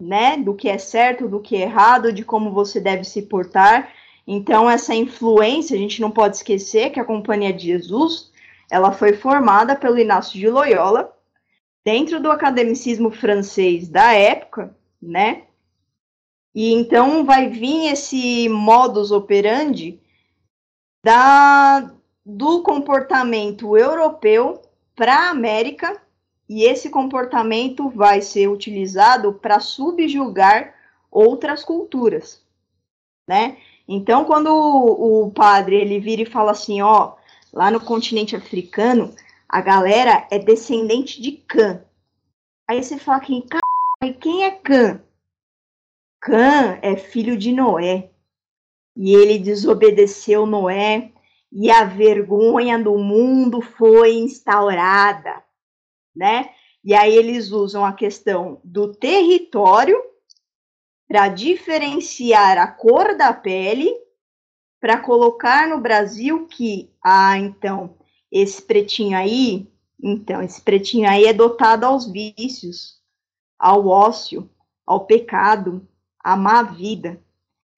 [0.00, 3.92] né, do que é certo, do que é errado, de como você deve se portar.
[4.26, 8.30] Então, essa influência, a gente não pode esquecer que a Companhia de Jesus,
[8.70, 11.16] ela foi formada pelo Inácio de Loyola,
[11.84, 15.44] dentro do academicismo francês da época, né?
[16.52, 20.00] E então vai vir esse modus operandi
[21.04, 21.92] da,
[22.24, 24.60] do comportamento europeu
[24.96, 26.02] para a América
[26.48, 30.74] e esse comportamento vai ser utilizado para subjugar
[31.10, 32.42] outras culturas,
[33.26, 33.56] né?
[33.88, 37.14] Então, quando o, padre ele vira e fala assim, ó,
[37.52, 39.14] lá no continente africano,
[39.48, 41.84] a galera é descendente de Cã.
[42.68, 43.44] Aí você fala quem,
[44.20, 45.00] quem é Cã?
[46.20, 48.10] Cã é filho de Noé.
[48.96, 51.12] E ele desobedeceu Noé
[51.52, 55.45] e a vergonha do mundo foi instaurada
[56.16, 56.50] né?
[56.82, 59.96] E aí eles usam a questão do território
[61.08, 63.92] para diferenciar a cor da pele,
[64.80, 67.96] para colocar no Brasil que, ah, então,
[68.30, 69.68] esse pretinho aí,
[70.02, 73.00] então, esse pretinho aí é dotado aos vícios,
[73.58, 74.48] ao ócio,
[74.86, 75.86] ao pecado,
[76.22, 77.20] à má vida.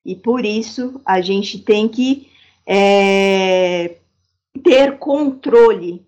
[0.04, 2.30] E por isso a gente tem que
[2.66, 3.98] é,
[4.62, 6.07] ter controle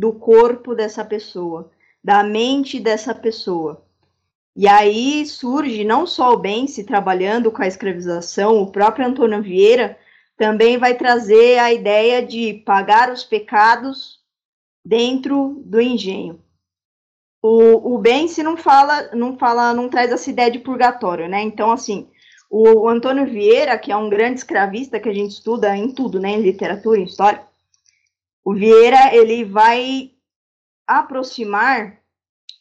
[0.00, 1.70] do corpo dessa pessoa,
[2.02, 3.84] da mente dessa pessoa.
[4.56, 9.98] E aí surge não só o Bense trabalhando com a escravização, o próprio Antônio Vieira
[10.38, 14.20] também vai trazer a ideia de pagar os pecados
[14.82, 16.40] dentro do engenho.
[17.42, 21.42] O, o Bense não fala, não fala, não traz essa ideia de purgatório, né?
[21.42, 22.08] Então, assim,
[22.48, 26.30] o Antônio Vieira, que é um grande escravista que a gente estuda em tudo, né,
[26.30, 27.49] em literatura, em história,
[28.44, 30.12] o Vieira ele vai
[30.86, 31.98] aproximar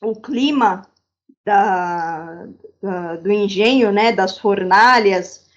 [0.01, 0.87] o clima
[1.45, 2.47] da,
[2.81, 5.47] da, do engenho, né, das fornalhas,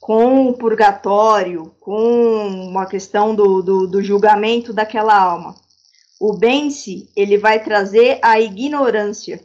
[0.00, 5.54] com o purgatório, com uma questão do, do, do julgamento daquela alma.
[6.20, 9.40] O Bense, ele vai trazer a ignorância,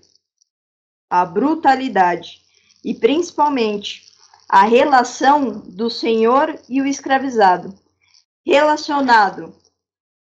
[1.10, 2.42] a brutalidade
[2.84, 4.04] e principalmente
[4.50, 7.74] a relação do senhor e o escravizado,
[8.46, 9.54] relacionado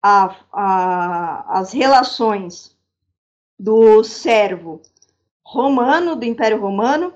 [0.03, 2.77] às relações
[3.59, 4.81] do servo
[5.45, 7.13] romano, do Império Romano,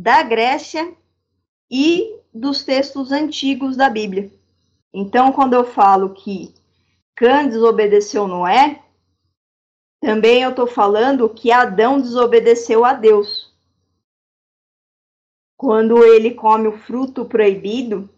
[0.00, 0.94] da Grécia
[1.70, 4.32] e dos textos antigos da Bíblia.
[4.92, 6.54] Então, quando eu falo que
[7.14, 8.82] Cã desobedeceu Noé,
[10.00, 13.52] também eu estou falando que Adão desobedeceu a Deus.
[15.56, 18.08] Quando ele come o fruto proibido,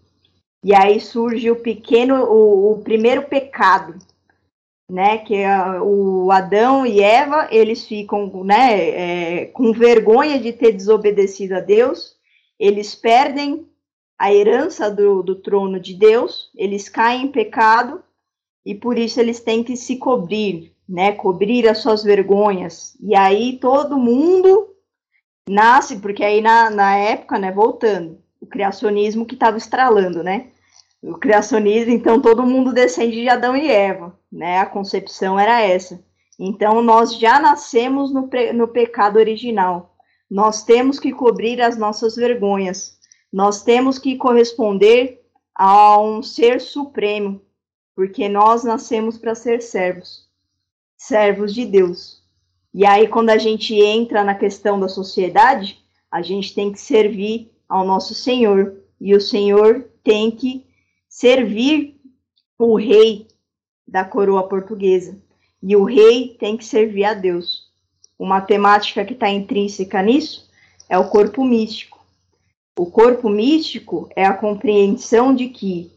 [0.63, 3.99] e aí surge o pequeno, o, o primeiro pecado,
[4.91, 5.19] né?
[5.19, 11.55] Que é o Adão e Eva, eles ficam, né, é, com vergonha de ter desobedecido
[11.57, 12.17] a Deus,
[12.59, 13.67] eles perdem
[14.19, 18.03] a herança do, do trono de Deus, eles caem em pecado
[18.67, 21.13] e por isso eles têm que se cobrir, né?
[21.13, 22.99] Cobrir as suas vergonhas.
[23.01, 24.69] E aí todo mundo
[25.49, 30.49] nasce, porque aí na, na época, né, voltando, o criacionismo que estava estralando, né?
[31.03, 34.59] O criacionismo, então todo mundo descende de Adão e Eva, né?
[34.59, 36.03] A concepção era essa.
[36.39, 39.95] Então nós já nascemos no, no pecado original.
[40.31, 42.99] Nós temos que cobrir as nossas vergonhas.
[43.33, 45.21] Nós temos que corresponder
[45.55, 47.43] a um ser supremo,
[47.95, 50.27] porque nós nascemos para ser servos,
[50.97, 52.21] servos de Deus.
[52.73, 55.79] E aí, quando a gente entra na questão da sociedade,
[56.11, 60.67] a gente tem que servir ao nosso Senhor, e o Senhor tem que
[61.09, 62.01] servir
[62.59, 63.29] o rei
[63.87, 65.17] da coroa portuguesa.
[65.63, 67.71] E o rei tem que servir a Deus.
[68.19, 70.51] Uma temática que está intrínseca nisso
[70.89, 72.05] é o corpo místico.
[72.77, 75.93] O corpo místico é a compreensão de que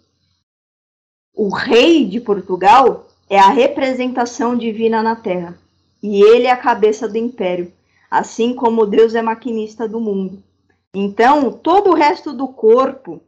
[1.33, 5.57] o rei de Portugal é a representação divina na Terra
[6.01, 7.73] e ele é a cabeça do império,
[8.11, 10.43] assim como Deus é maquinista do mundo.
[10.93, 13.21] Então, todo o resto do corpo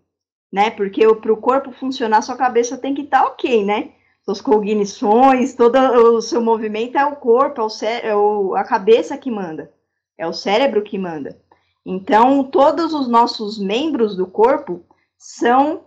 [0.56, 0.70] né?
[0.70, 3.92] Porque para o corpo funcionar, sua cabeça tem que estar tá ok, né?
[4.24, 9.18] Suas cognições, todo o seu movimento é o corpo, é, o é o, a cabeça
[9.18, 9.70] que manda,
[10.18, 11.38] é o cérebro que manda.
[11.86, 14.82] Então, todos os nossos membros do corpo
[15.18, 15.84] são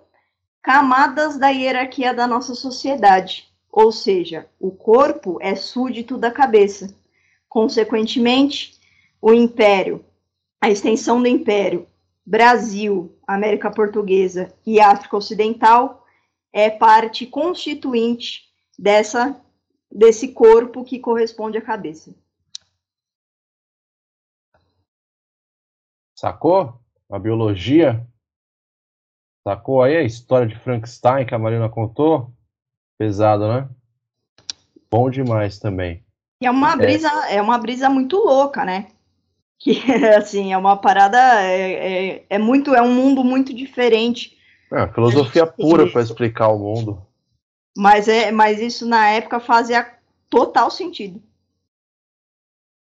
[0.62, 3.48] camadas da hierarquia da nossa sociedade.
[3.72, 6.94] Ou seja, o corpo é súdito da cabeça.
[7.48, 8.78] Consequentemente,
[9.20, 10.04] o império,
[10.60, 11.86] a extensão do império
[12.24, 16.06] Brasil, América Portuguesa e África Ocidental
[16.52, 18.42] é parte constituinte
[18.78, 19.40] dessa
[19.90, 22.14] desse corpo que corresponde à cabeça.
[26.14, 26.78] Sacou?
[27.10, 28.06] A biologia?
[29.46, 32.30] Sacou aí a história de Frankenstein que a Marina contou?
[32.98, 33.68] Pesado, né?
[34.90, 36.04] Bom demais também.
[36.42, 38.88] E é uma brisa, é, é uma brisa muito louca, né?
[39.58, 39.72] Que
[40.16, 44.38] assim é uma parada é, é, é, muito é um mundo muito diferente.
[44.72, 47.06] É, filosofia pura para explicar o mundo.
[47.76, 49.98] Mas é mas isso na época fazia
[50.30, 51.22] total sentido.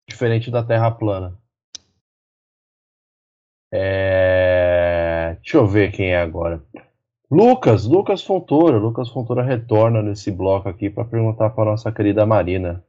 [0.10, 1.38] Diferente da Terra plana.
[3.74, 5.36] É...
[5.42, 6.64] deixa eu ver quem é agora.
[7.30, 8.78] Lucas Lucas Fontoura.
[8.78, 12.84] Lucas Fontoura retorna nesse bloco aqui para perguntar para nossa querida Marina.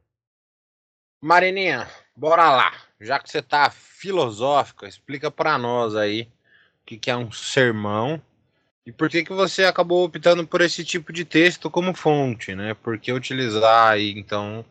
[1.21, 6.23] Marininha bora lá já que você tá filosófica, explica para nós aí
[6.81, 8.21] o que, que é um sermão
[8.87, 12.73] e por que, que você acabou optando por esse tipo de texto como fonte, né?
[12.73, 14.63] Por que utilizar aí, então,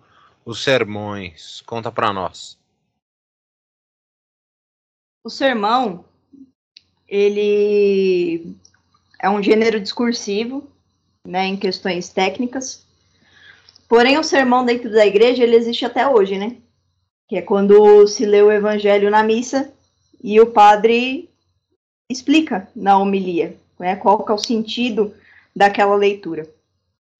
[0.42, 1.60] os sermões?
[1.66, 2.58] Conta para nós.
[5.22, 6.06] O sermão,
[7.06, 8.56] ele
[9.20, 10.66] é um gênero discursivo,
[11.26, 12.86] né, em questões técnicas.
[13.86, 16.56] Porém, o sermão dentro da igreja, ele existe até hoje, né?
[17.28, 19.72] Que é quando se lê o evangelho na missa
[20.22, 21.28] e o padre
[22.08, 25.12] explica na homilia, né, qual que é o sentido
[25.54, 26.48] daquela leitura.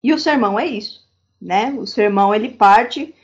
[0.03, 1.05] E o sermão é isso,
[1.41, 1.75] né?
[1.79, 3.15] O sermão ele parte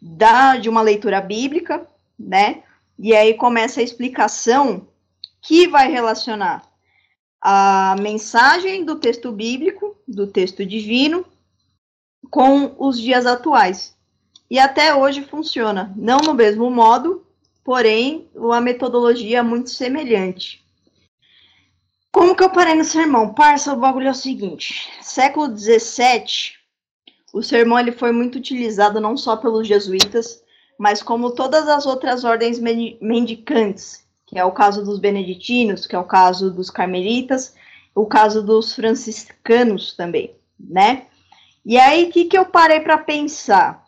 [0.00, 1.86] da de uma leitura bíblica,
[2.18, 2.62] né?
[2.98, 4.86] E aí começa a explicação
[5.40, 6.62] que vai relacionar
[7.40, 11.24] a mensagem do texto bíblico, do texto divino,
[12.30, 13.96] com os dias atuais.
[14.50, 17.26] E até hoje funciona, não no mesmo modo,
[17.62, 20.64] porém, a metodologia é muito semelhante.
[22.10, 23.34] Como que eu parei no sermão?
[23.34, 26.54] Parça, o bagulho é o seguinte: século XVII,
[27.32, 30.42] o sermão ele foi muito utilizado não só pelos jesuítas,
[30.78, 35.98] mas como todas as outras ordens mendicantes, que é o caso dos beneditinos, que é
[35.98, 37.54] o caso dos carmelitas,
[37.94, 41.06] o caso dos franciscanos também, né?
[41.66, 43.87] E aí, o que, que eu parei para pensar?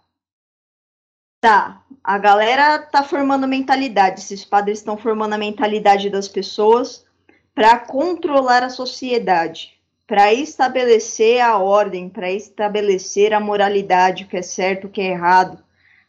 [1.41, 7.07] Tá, a galera tá formando mentalidade, esses padres estão formando a mentalidade das pessoas
[7.55, 14.43] para controlar a sociedade, para estabelecer a ordem, para estabelecer a moralidade, o que é
[14.43, 15.59] certo, o que é errado,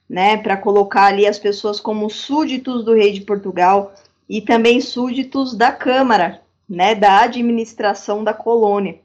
[0.10, 3.94] né, para colocar ali as pessoas como súditos do rei de Portugal
[4.28, 9.00] e também súditos da Câmara, né, da administração da colônia.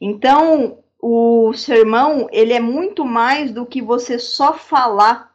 [0.00, 5.33] Então, o sermão, ele é muito mais do que você só falar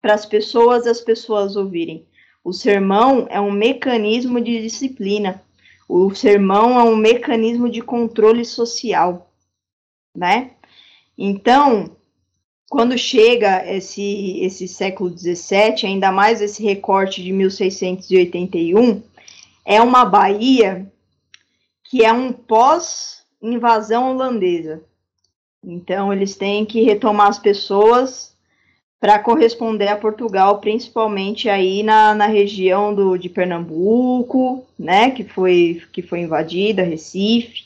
[0.00, 2.06] para as pessoas, as pessoas ouvirem.
[2.42, 5.42] O sermão é um mecanismo de disciplina,
[5.88, 9.30] o sermão é um mecanismo de controle social,
[10.16, 10.52] né?
[11.18, 11.96] Então,
[12.70, 19.02] quando chega esse, esse século XVII, ainda mais esse recorte de 1681,
[19.64, 20.90] é uma Bahia
[21.84, 24.84] que é um pós-invasão holandesa.
[25.62, 28.36] Então, eles têm que retomar as pessoas
[29.00, 35.82] para corresponder a Portugal, principalmente aí na, na região do, de Pernambuco, né, que foi,
[35.90, 37.64] que foi invadida, Recife.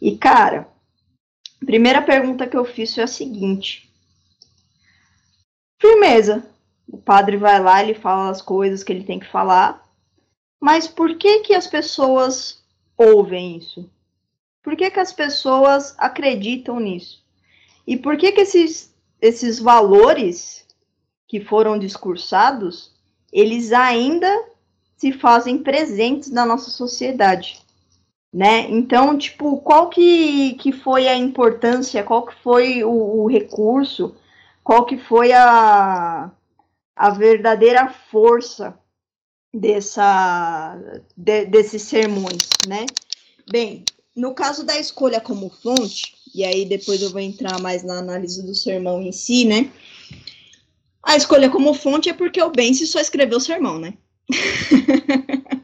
[0.00, 0.66] E, cara,
[1.62, 3.92] a primeira pergunta que eu fiz foi a seguinte.
[5.78, 6.46] Firmeza.
[6.88, 9.86] O padre vai lá, ele fala as coisas que ele tem que falar,
[10.60, 12.62] mas por que que as pessoas
[12.96, 13.88] ouvem isso?
[14.62, 17.24] Por que que as pessoas acreditam nisso?
[17.86, 18.91] E por que que esses
[19.22, 20.66] esses valores
[21.28, 22.90] que foram discursados,
[23.32, 24.28] eles ainda
[24.96, 27.62] se fazem presentes na nossa sociedade,
[28.32, 28.68] né?
[28.68, 34.14] Então, tipo, qual que, que foi a importância, qual que foi o, o recurso,
[34.64, 36.30] qual que foi a,
[36.96, 38.76] a verdadeira força
[39.54, 40.78] dessa,
[41.16, 42.86] de, desses sermões, né?
[43.50, 47.98] Bem, no caso da escolha como fonte, e aí depois eu vou entrar mais na
[47.98, 49.70] análise do sermão em si, né?
[51.02, 53.94] A escolha como fonte é porque o Bense só escreveu o sermão, né?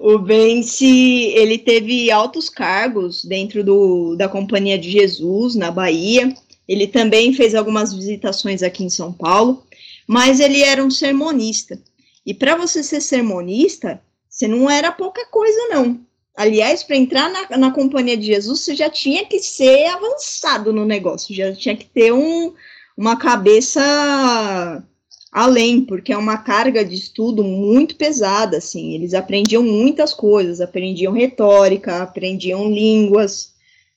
[0.00, 6.34] o Bense, ele teve altos cargos dentro do, da Companhia de Jesus, na Bahia.
[6.66, 9.64] Ele também fez algumas visitações aqui em São Paulo,
[10.06, 11.78] mas ele era um sermonista.
[12.24, 16.00] E para você ser sermonista, você não era pouca coisa, não.
[16.40, 20.86] Aliás, para entrar na, na companhia de Jesus, você já tinha que ser avançado no
[20.86, 22.54] negócio, já tinha que ter um,
[22.96, 24.82] uma cabeça
[25.30, 31.12] além, porque é uma carga de estudo muito pesada, assim, eles aprendiam muitas coisas, aprendiam
[31.12, 33.52] retórica, aprendiam línguas,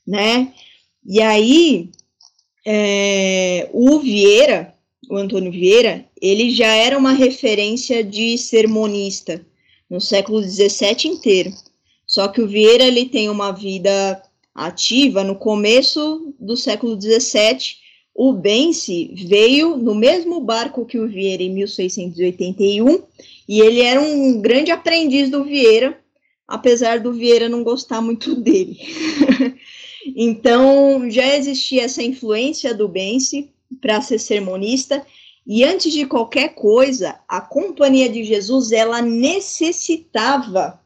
[0.06, 0.52] né,
[1.06, 1.92] e aí,
[2.66, 4.76] é, o Vieira,
[5.10, 9.46] o Antônio Vieira, ele já era uma referência de sermonista
[9.90, 11.54] no século XVII inteiro,
[12.14, 14.22] só que o Vieira ele tem uma vida
[14.54, 17.78] ativa no começo do século XVII.
[18.14, 23.02] O Bense veio no mesmo barco que o Vieira em 1681
[23.50, 26.00] e ele era um grande aprendiz do Vieira,
[26.48, 28.78] apesar do Vieira não gostar muito dele.
[30.16, 33.50] então já existia essa influência do Bense
[33.82, 35.04] para ser sermonista
[35.48, 40.80] e antes de qualquer coisa, a Companhia de Jesus ela necessitava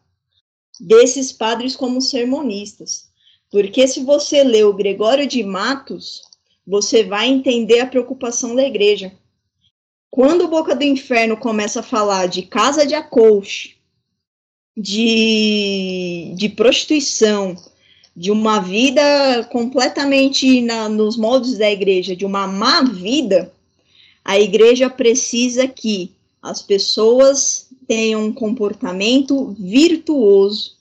[0.80, 3.08] desses padres como sermonistas.
[3.52, 6.22] Porque se você lê o Gregório de Matos,
[6.66, 9.14] você vai entender a preocupação da igreja.
[10.10, 13.76] Quando o Boca do Inferno começa a falar de casa de acolche,
[14.76, 17.56] de, de prostituição,
[18.16, 23.54] de uma vida completamente na, nos moldes da igreja, de uma má vida,
[24.26, 30.78] a igreja precisa que as pessoas tenha um comportamento virtuoso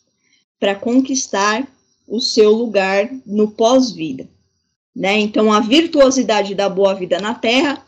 [0.58, 1.66] para conquistar
[2.06, 4.28] o seu lugar no pós-vida.
[4.94, 5.18] Né?
[5.18, 7.84] Então, a virtuosidade da boa vida na Terra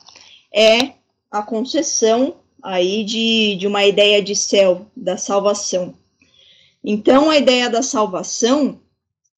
[0.52, 0.92] é
[1.30, 5.94] a concessão aí de, de uma ideia de céu, da salvação.
[6.82, 8.80] Então, a ideia da salvação,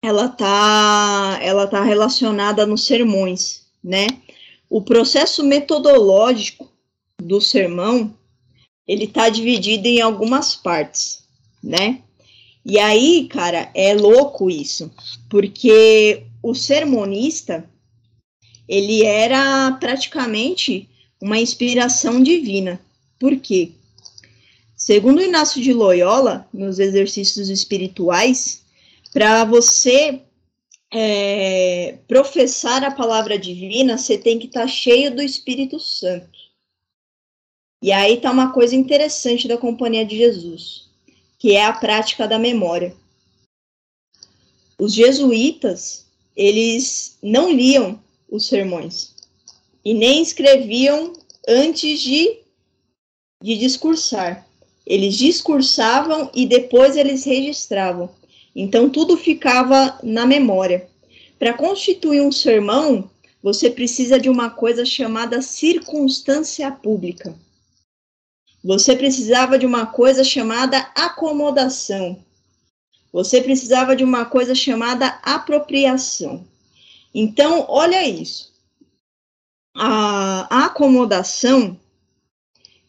[0.02, 4.06] ela tá, ela tá relacionada nos sermões, né?
[4.68, 6.70] O processo metodológico
[7.20, 8.14] do sermão,
[8.86, 11.22] ele tá dividido em algumas partes,
[11.62, 12.00] né?
[12.64, 14.90] E aí, cara, é louco isso,
[15.28, 17.68] porque o sermonista,
[18.68, 20.88] ele era praticamente
[21.20, 22.80] uma inspiração divina.
[23.18, 23.72] Por quê?
[24.76, 28.62] Segundo Inácio de Loyola, nos exercícios espirituais,
[29.12, 30.22] para você
[30.92, 36.39] é, professar a palavra divina, você tem que estar tá cheio do Espírito Santo.
[37.82, 40.88] E aí está uma coisa interessante da Companhia de Jesus,
[41.38, 42.94] que é a prática da memória.
[44.78, 46.06] Os jesuítas,
[46.36, 47.98] eles não liam
[48.30, 49.14] os sermões
[49.82, 51.14] e nem escreviam
[51.48, 52.38] antes de,
[53.42, 54.46] de discursar.
[54.86, 58.10] Eles discursavam e depois eles registravam.
[58.54, 60.86] Então tudo ficava na memória.
[61.38, 63.08] Para constituir um sermão,
[63.42, 67.34] você precisa de uma coisa chamada circunstância pública.
[68.62, 72.22] Você precisava de uma coisa chamada acomodação.
[73.12, 76.44] Você precisava de uma coisa chamada apropriação.
[77.14, 78.52] Então, olha isso.
[79.74, 81.78] A, acomodação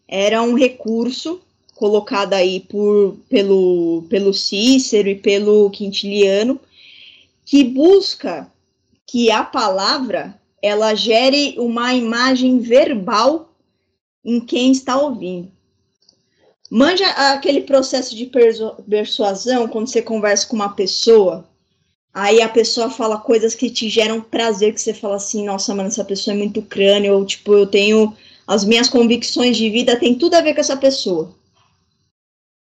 [0.08, 1.42] era um recurso
[1.76, 6.60] colocado aí por, pelo, pelo Cícero e pelo Quintiliano,
[7.46, 8.52] que busca
[9.08, 13.52] que a palavra ela gere uma imagem verbal
[14.24, 15.52] em quem está ouvindo.
[16.74, 18.32] Manja aquele processo de
[18.90, 21.46] persuasão quando você conversa com uma pessoa,
[22.14, 25.90] aí a pessoa fala coisas que te geram prazer, que você fala assim, nossa, mano,
[25.90, 28.16] essa pessoa é muito crânio, ou tipo, eu tenho
[28.48, 31.36] as minhas convicções de vida tem tudo a ver com essa pessoa.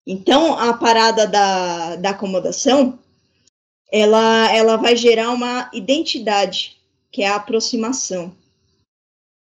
[0.06, 3.00] Então, a parada da, da acomodação,
[3.92, 6.78] ela, ela vai gerar uma identidade,
[7.12, 8.32] que é a aproximação.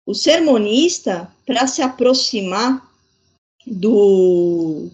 [0.07, 2.88] O sermonista, para se aproximar
[3.71, 4.89] do,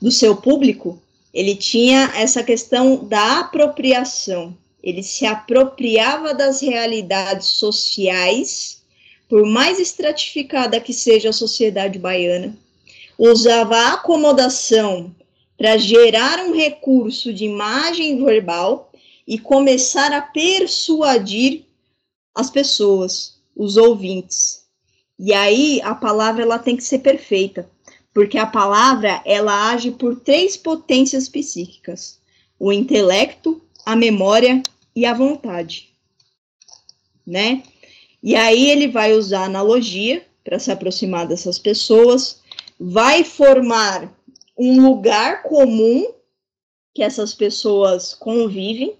[0.00, 1.00] do seu público,
[1.32, 4.56] ele tinha essa questão da apropriação.
[4.82, 8.82] Ele se apropriava das realidades sociais,
[9.28, 12.54] por mais estratificada que seja a sociedade baiana,
[13.16, 15.14] usava a acomodação
[15.56, 18.90] para gerar um recurso de imagem verbal
[19.26, 21.64] e começar a persuadir
[22.34, 24.64] as pessoas, os ouvintes.
[25.18, 27.70] E aí a palavra ela tem que ser perfeita
[28.12, 32.18] porque a palavra ela age por três potências psíquicas:
[32.58, 34.62] o intelecto, a memória
[34.94, 35.90] e a vontade,
[37.26, 37.62] né?
[38.22, 42.40] E aí ele vai usar analogia para se aproximar dessas pessoas,
[42.78, 44.12] vai formar
[44.56, 46.06] um lugar comum
[46.94, 48.94] que essas pessoas convivem,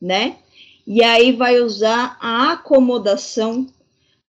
[0.00, 0.38] né?
[0.86, 3.66] E aí vai usar a acomodação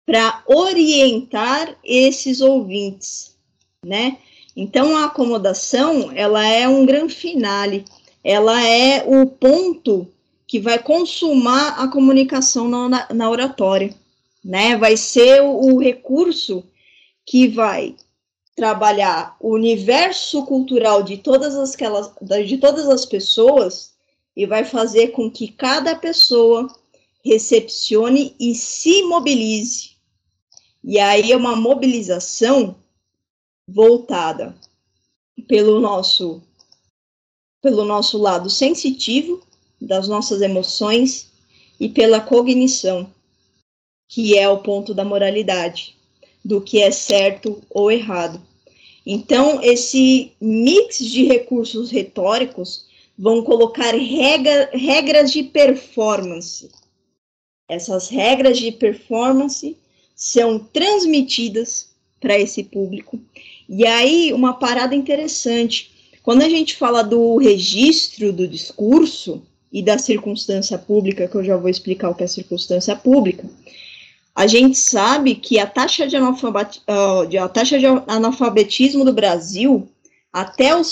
[0.04, 3.36] para orientar esses ouvintes,
[3.84, 4.18] né?
[4.56, 7.84] Então a acomodação, ela é um grande finale,
[8.24, 10.06] ela é o ponto
[10.46, 13.94] que vai consumar a comunicação na, na oratória,
[14.44, 14.76] né?
[14.76, 16.64] Vai ser o, o recurso
[17.24, 17.94] que vai
[18.56, 22.10] trabalhar o universo cultural de todas as, aquelas,
[22.44, 23.92] de todas as pessoas
[24.36, 26.66] e vai fazer com que cada pessoa
[27.24, 29.90] recepcione e se mobilize.
[30.82, 32.74] E aí é uma mobilização
[33.68, 34.56] voltada
[35.46, 36.42] pelo nosso
[37.60, 39.42] pelo nosso lado sensitivo
[39.80, 41.30] das nossas emoções
[41.78, 43.12] e pela cognição,
[44.08, 45.96] que é o ponto da moralidade,
[46.44, 48.40] do que é certo ou errado.
[49.04, 52.86] Então, esse mix de recursos retóricos
[53.18, 56.70] vão colocar regra, regras de performance.
[57.68, 59.76] Essas regras de performance
[60.14, 61.88] são transmitidas
[62.20, 63.20] para esse público
[63.68, 65.90] e aí, uma parada interessante.
[66.22, 71.56] Quando a gente fala do registro do discurso e da circunstância pública, que eu já
[71.56, 73.48] vou explicar o que é circunstância pública,
[74.34, 76.16] a gente sabe que a taxa de,
[77.36, 79.88] a taxa de analfabetismo do Brasil,
[80.32, 80.82] até o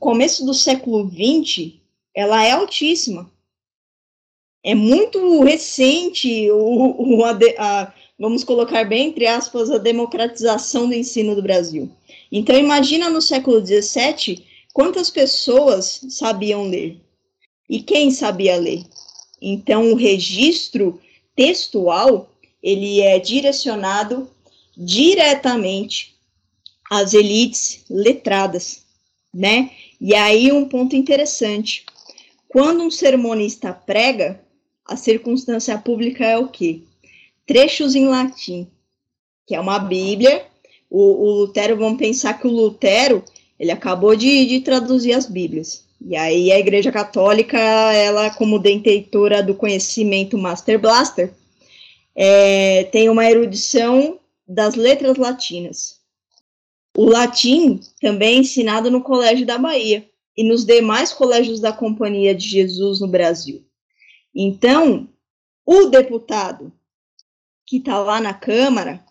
[0.00, 1.74] começo do século XX,
[2.14, 3.30] ela é altíssima.
[4.64, 11.34] É muito recente o, o a, vamos colocar bem entre aspas, a democratização do ensino
[11.34, 11.92] do Brasil.
[12.36, 17.00] Então, imagina no século XVII quantas pessoas sabiam ler
[17.70, 18.82] e quem sabia ler.
[19.40, 21.00] Então, o registro
[21.36, 22.28] textual
[22.60, 24.28] ele é direcionado
[24.76, 26.16] diretamente
[26.90, 28.84] às elites letradas,
[29.32, 29.70] né?
[30.00, 31.86] E aí um ponto interessante.
[32.48, 34.44] Quando um sermonista prega,
[34.84, 36.82] a circunstância pública é o quê?
[37.46, 38.66] Trechos em latim,
[39.46, 40.52] que é uma Bíblia.
[40.96, 43.24] O, o Lutero, vamos pensar que o Lutero,
[43.58, 45.84] ele acabou de, de traduzir as Bíblias.
[46.00, 51.34] E aí a Igreja Católica, ela como detentora do conhecimento Master Blaster,
[52.14, 55.98] é, tem uma erudição das letras latinas.
[56.96, 62.32] O latim também é ensinado no Colégio da Bahia e nos demais colégios da Companhia
[62.32, 63.64] de Jesus no Brasil.
[64.32, 65.08] Então,
[65.66, 66.72] o deputado
[67.66, 69.04] que está lá na Câmara,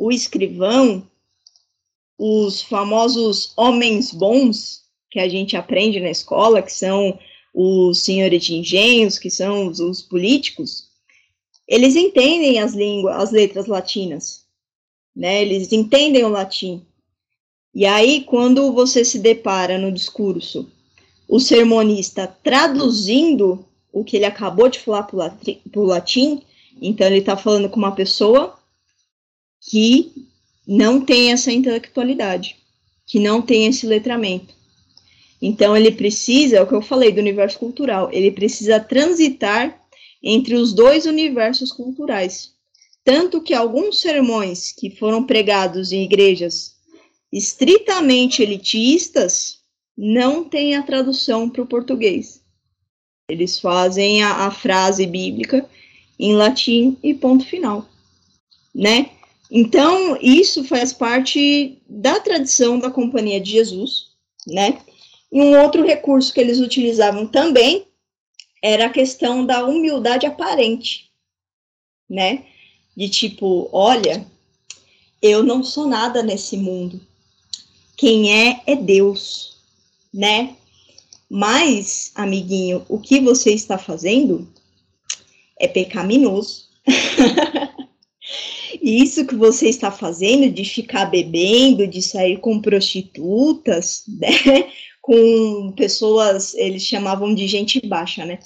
[0.00, 1.06] o escrivão,
[2.18, 7.18] os famosos homens bons que a gente aprende na escola, que são
[7.52, 10.88] os senhores de engenhos, que são os, os políticos,
[11.68, 14.46] eles entendem as línguas, as letras latinas,
[15.14, 15.42] né?
[15.42, 16.82] Eles entendem o latim.
[17.74, 20.66] E aí, quando você se depara no discurso,
[21.28, 25.20] o sermonista traduzindo o que ele acabou de falar para
[25.76, 26.40] o latim,
[26.80, 28.58] então ele está falando com uma pessoa
[29.60, 30.12] que
[30.66, 32.56] não tem essa intelectualidade,
[33.06, 34.54] que não tem esse letramento.
[35.42, 39.80] Então ele precisa, é o que eu falei do universo cultural, ele precisa transitar
[40.22, 42.52] entre os dois universos culturais.
[43.02, 46.74] Tanto que alguns sermões que foram pregados em igrejas
[47.32, 49.60] estritamente elitistas
[49.96, 52.42] não têm a tradução para o português.
[53.28, 55.68] Eles fazem a, a, frase bíblica
[56.18, 57.88] em latim e ponto final,
[58.74, 59.10] né?
[59.50, 64.10] Então, isso faz parte da tradição da Companhia de Jesus,
[64.46, 64.80] né?
[65.32, 67.86] E um outro recurso que eles utilizavam também
[68.62, 71.10] era a questão da humildade aparente,
[72.08, 72.44] né?
[72.96, 74.24] De tipo, olha,
[75.20, 77.00] eu não sou nada nesse mundo.
[77.96, 79.56] Quem é é Deus,
[80.12, 80.56] né?
[81.28, 84.48] Mas, amiguinho, o que você está fazendo
[85.58, 86.68] é pecaminoso.
[88.82, 94.70] Isso que você está fazendo de ficar bebendo, de sair com prostitutas, né?
[95.00, 98.38] com pessoas, eles chamavam de gente baixa, né?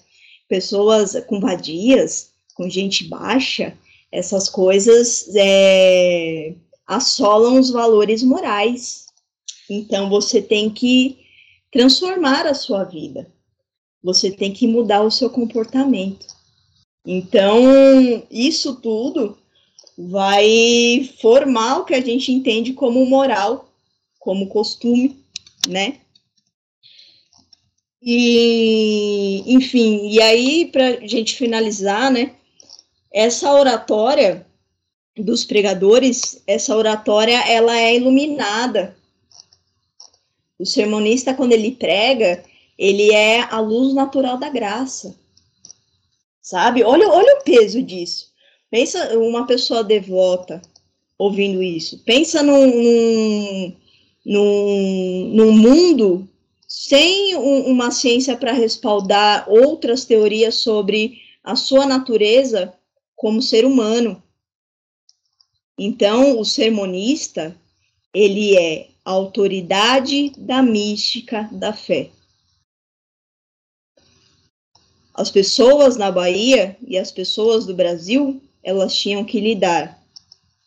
[0.48, 3.76] Pessoas com vadias, com gente baixa,
[4.12, 6.54] essas coisas é,
[6.86, 9.06] assolam os valores morais.
[9.68, 11.18] Então você tem que
[11.72, 13.30] transformar a sua vida.
[14.02, 16.26] Você tem que mudar o seu comportamento.
[17.06, 19.36] Então, isso tudo
[19.96, 23.68] vai formar o que a gente entende como moral,
[24.18, 25.16] como costume,
[25.68, 25.98] né?
[28.02, 32.34] E, enfim, e aí, para gente finalizar, né,
[33.10, 34.46] essa oratória
[35.16, 38.96] dos pregadores, essa oratória, ela é iluminada.
[40.58, 42.44] O sermonista, quando ele prega,
[42.76, 45.14] ele é a luz natural da graça.
[46.42, 46.82] Sabe?
[46.82, 48.33] Olha, olha o peso disso.
[48.74, 50.60] Pensa uma pessoa devota
[51.16, 52.00] ouvindo isso.
[52.00, 53.72] Pensa num,
[54.26, 56.28] num, num mundo
[56.66, 62.74] sem um, uma ciência para respaldar outras teorias sobre a sua natureza
[63.14, 64.20] como ser humano.
[65.78, 67.56] Então, o sermonista,
[68.12, 72.10] ele é a autoridade da mística da fé.
[75.14, 80.02] As pessoas na Bahia e as pessoas do Brasil, elas tinham que lidar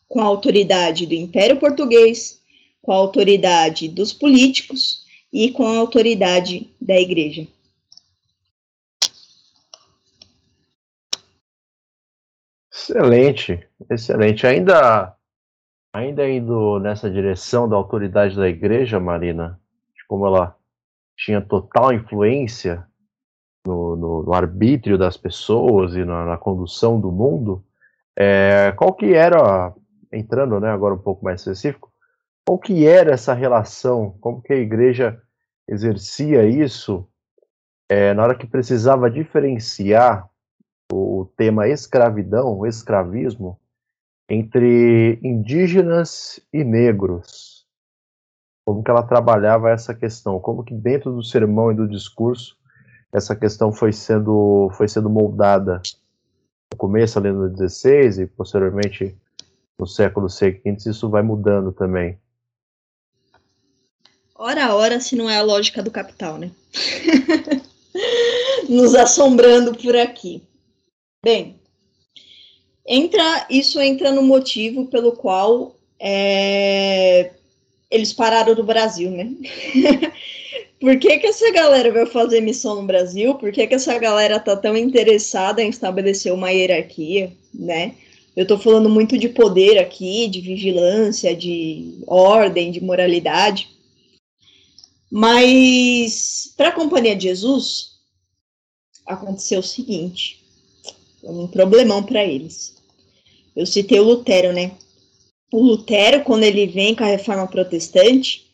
[0.08, 2.42] com a autoridade do Império Português,
[2.82, 7.46] com a autoridade dos políticos e com a autoridade da igreja.
[12.72, 14.48] Excelente, excelente.
[14.48, 15.14] Ainda,
[15.92, 19.60] ainda indo nessa direção da autoridade da igreja, Marina,
[19.94, 20.56] de como ela
[21.18, 22.88] tinha total influência
[23.66, 27.62] no, no, no arbítrio das pessoas e na, na condução do mundo,
[28.18, 29.76] é, qual que era,
[30.12, 31.92] entrando né, agora um pouco mais específico,
[32.44, 35.22] qual que era essa relação, como que a igreja
[35.68, 37.08] exercia isso?
[37.88, 40.28] É, na hora que precisava diferenciar
[40.92, 43.60] o tema escravidão, escravismo,
[44.28, 47.68] entre indígenas e negros.
[48.66, 52.58] Como que ela trabalhava essa questão, como que dentro do sermão e do discurso
[53.14, 55.82] essa questão foi sendo, foi sendo moldada
[56.72, 59.16] no começo ali no 16 e posteriormente
[59.78, 62.18] no século seguintes isso vai mudando também.
[64.36, 66.52] Ora, ora, se não é a lógica do capital, né?
[68.70, 70.44] Nos assombrando por aqui.
[71.24, 71.60] Bem,
[72.86, 77.32] entra, isso entra no motivo pelo qual é,
[77.90, 79.32] eles pararam do Brasil, né?
[80.80, 83.36] Por que, que essa galera vai fazer missão no Brasil?
[83.36, 87.96] Por que, que essa galera tá tão interessada em estabelecer uma hierarquia, né?
[88.36, 93.70] Eu tô falando muito de poder aqui, de vigilância, de ordem, de moralidade.
[95.10, 97.98] Mas para a Companhia de Jesus
[99.08, 100.44] aconteceu o seguinte,
[101.24, 102.76] um problemão para eles.
[103.56, 104.74] Eu citei o Lutero, né?
[105.52, 108.47] O Lutero, quando ele vem com a reforma protestante,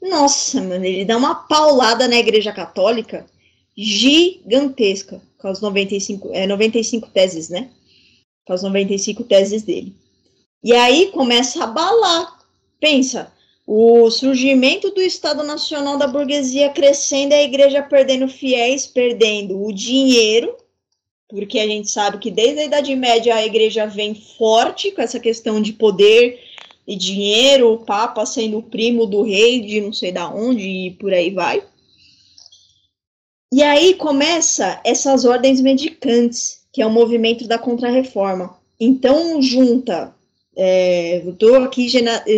[0.00, 3.26] nossa, mano, ele dá uma paulada na Igreja Católica
[3.76, 7.70] gigantesca, com as 95, é, 95 teses, né?
[8.46, 9.94] Com as 95 teses dele.
[10.62, 12.38] E aí começa a abalar.
[12.78, 13.32] Pensa,
[13.66, 20.56] o surgimento do Estado Nacional da burguesia crescendo, a igreja perdendo fiéis, perdendo o dinheiro,
[21.28, 25.20] porque a gente sabe que desde a Idade Média a igreja vem forte com essa
[25.20, 26.49] questão de poder
[26.90, 31.14] e dinheiro, o Papa sendo primo do rei de não sei da onde e por
[31.14, 31.62] aí vai.
[33.52, 38.58] E aí começa essas ordens medicantes, que é o movimento da Contra-Reforma.
[38.80, 40.12] Então junta,
[40.56, 41.88] é, estou aqui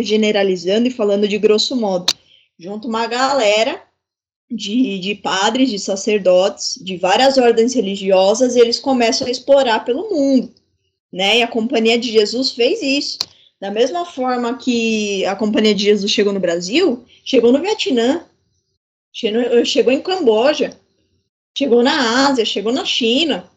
[0.03, 2.13] generalizando e falando de grosso modo,
[2.59, 3.81] junta uma galera
[4.51, 10.11] de, de padres, de sacerdotes, de várias ordens religiosas, e eles começam a explorar pelo
[10.11, 10.53] mundo.
[11.11, 11.39] Né?
[11.39, 13.32] E a Companhia de Jesus fez isso.
[13.63, 18.25] Da mesma forma que a Companhia de Jesus chegou no Brasil, chegou no Vietnã,
[19.63, 20.77] chegou em Camboja,
[21.57, 23.49] chegou na Ásia, chegou na China,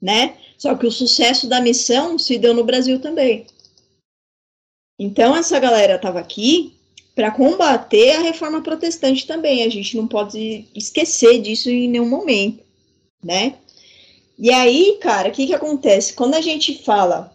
[0.00, 0.38] né?
[0.56, 3.46] Só que o sucesso da missão se deu no Brasil também.
[4.98, 6.72] Então essa galera estava aqui
[7.14, 9.64] para combater a reforma protestante também.
[9.64, 12.64] A gente não pode esquecer disso em nenhum momento,
[13.22, 13.58] né?
[14.38, 16.14] E aí, cara, o que que acontece?
[16.14, 17.31] Quando a gente fala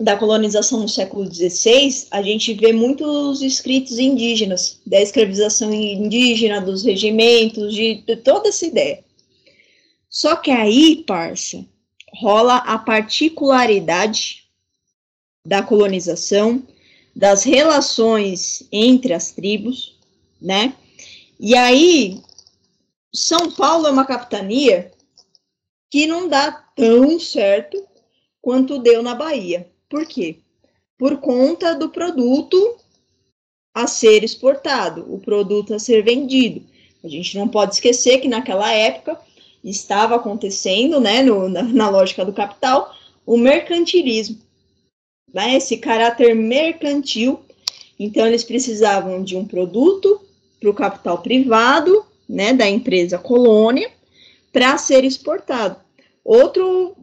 [0.00, 6.84] da colonização no século XVI, a gente vê muitos escritos indígenas, da escravização indígena, dos
[6.84, 9.04] regimentos, de, de toda essa ideia.
[10.08, 11.64] Só que aí, parça,
[12.14, 14.44] rola a particularidade
[15.44, 16.62] da colonização,
[17.14, 19.98] das relações entre as tribos,
[20.40, 20.74] né?
[21.40, 22.20] E aí,
[23.12, 24.92] São Paulo é uma capitania
[25.90, 27.82] que não dá tão certo
[28.40, 29.68] quanto deu na Bahia.
[29.88, 30.38] Por quê?
[30.98, 32.76] Por conta do produto
[33.74, 36.62] a ser exportado, o produto a ser vendido.
[37.02, 39.18] A gente não pode esquecer que naquela época
[39.62, 42.92] estava acontecendo, né, no, na, na, lógica do capital,
[43.24, 44.38] o mercantilismo,
[45.32, 47.40] né, esse caráter mercantil.
[47.98, 50.20] Então, eles precisavam de um produto
[50.58, 53.90] para o capital privado, né, da empresa colônia,
[54.52, 55.76] para ser exportado.
[56.24, 56.96] Outro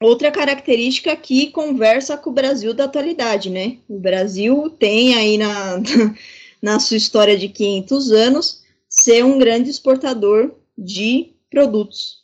[0.00, 3.78] Outra característica que conversa com o Brasil da atualidade, né?
[3.88, 5.80] O Brasil tem aí na,
[6.60, 12.18] na sua história de 500 anos ser um grande exportador de produtos,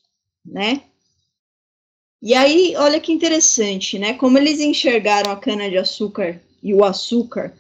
[0.45, 0.83] né?
[2.21, 4.13] E aí, olha que interessante, né?
[4.15, 7.53] Como eles enxergaram a cana-de-açúcar e o açúcar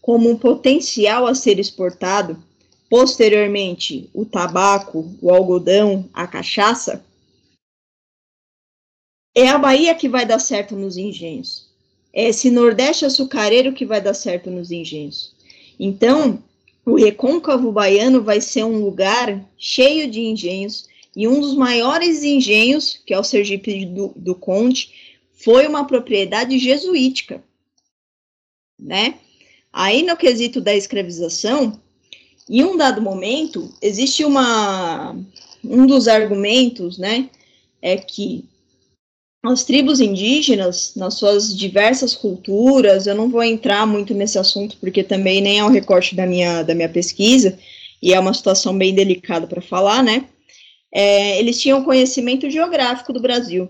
[0.00, 2.42] como um potencial a ser exportado,
[2.88, 7.04] posteriormente o tabaco, o algodão, a cachaça,
[9.34, 11.68] é a Bahia que vai dar certo nos engenhos.
[12.12, 15.34] É esse Nordeste açucareiro que vai dar certo nos engenhos.
[15.78, 16.42] Então,
[16.84, 23.00] o recôncavo baiano vai ser um lugar cheio de engenhos, e um dos maiores engenhos,
[23.04, 24.90] que é o Sergipe do, do Conde,
[25.32, 27.42] foi uma propriedade jesuítica,
[28.78, 29.14] né?
[29.72, 31.80] Aí, no quesito da escravização,
[32.48, 35.14] em um dado momento, existe uma,
[35.62, 37.28] um dos argumentos, né,
[37.82, 38.44] é que
[39.42, 45.02] as tribos indígenas, nas suas diversas culturas, eu não vou entrar muito nesse assunto porque
[45.02, 47.58] também nem é o recorte da minha, da minha pesquisa,
[48.02, 50.28] e é uma situação bem delicada para falar, né?
[50.92, 53.68] É, eles tinham conhecimento geográfico do Brasil,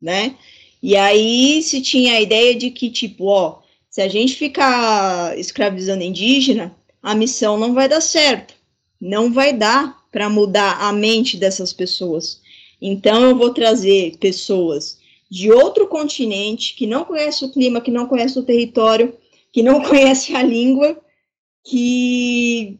[0.00, 0.36] né?
[0.82, 6.04] E aí se tinha a ideia de que, tipo, ó, se a gente ficar escravizando
[6.04, 8.54] indígena, a missão não vai dar certo,
[9.00, 12.40] não vai dar para mudar a mente dessas pessoas.
[12.80, 14.98] Então, eu vou trazer pessoas
[15.30, 19.14] de outro continente que não conhece o clima, que não conhece o território,
[19.52, 20.98] que não conhece a língua,
[21.64, 22.78] que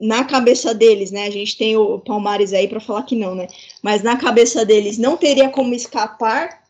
[0.00, 1.26] na cabeça deles, né?
[1.26, 3.48] A gente tem o Palmares aí para falar que não, né?
[3.82, 6.62] Mas na cabeça deles não teria como escapar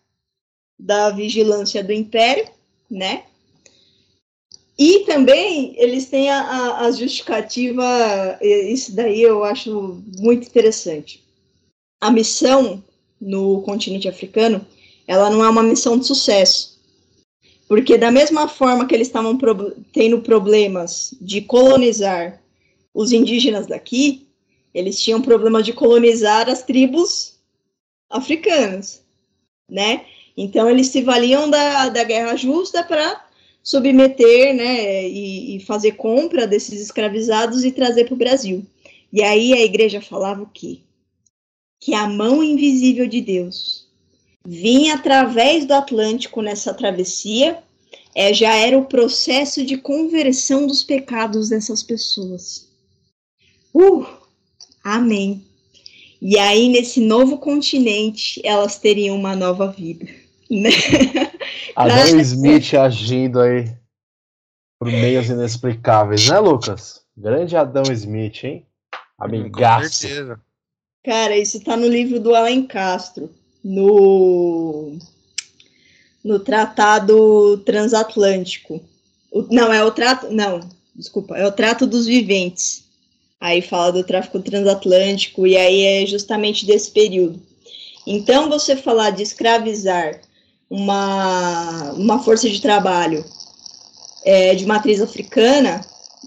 [0.78, 2.48] da vigilância do império,
[2.90, 3.24] né?
[4.78, 7.84] E também eles têm a, a, a justificativa,
[8.40, 11.27] isso daí eu acho muito interessante.
[12.00, 12.82] A missão
[13.20, 14.64] no continente africano,
[15.06, 16.78] ela não é uma missão de sucesso.
[17.66, 22.40] Porque da mesma forma que eles estavam pro, tendo problemas de colonizar
[22.94, 24.26] os indígenas daqui,
[24.72, 27.34] eles tinham problema de colonizar as tribos
[28.08, 29.02] africanas,
[29.70, 30.06] né?
[30.36, 33.26] Então eles se valiam da, da guerra justa para
[33.62, 38.64] submeter, né, e, e, fazer compra desses escravizados e trazer para o Brasil.
[39.12, 40.78] E aí a igreja falava o quê?
[41.80, 43.88] Que a mão invisível de Deus
[44.46, 47.58] vinha através do Atlântico nessa travessia,
[48.14, 52.68] é, já era o processo de conversão dos pecados dessas pessoas.
[53.74, 54.06] Uh,
[54.82, 55.44] amém.
[56.20, 60.06] E aí, nesse novo continente, elas teriam uma nova vida.
[60.50, 60.70] Né?
[61.76, 63.70] Adam Smith agindo aí
[64.80, 67.02] por meios inexplicáveis, né, Lucas?
[67.16, 68.66] Grande Adão Smith, hein?
[69.18, 69.82] Amigaço.
[69.82, 70.47] Com certeza.
[71.08, 73.30] Cara, isso tá no livro do Alan Castro,
[73.64, 74.98] no,
[76.22, 78.78] no Tratado Transatlântico.
[79.32, 80.30] O, não, é o trato.
[80.30, 80.60] Não,
[80.94, 82.84] desculpa, é o Trato dos Viventes.
[83.40, 87.40] Aí fala do tráfico transatlântico, e aí é justamente desse período.
[88.06, 90.20] Então, você falar de escravizar
[90.68, 93.24] uma, uma força de trabalho
[94.26, 95.80] é, de matriz africana,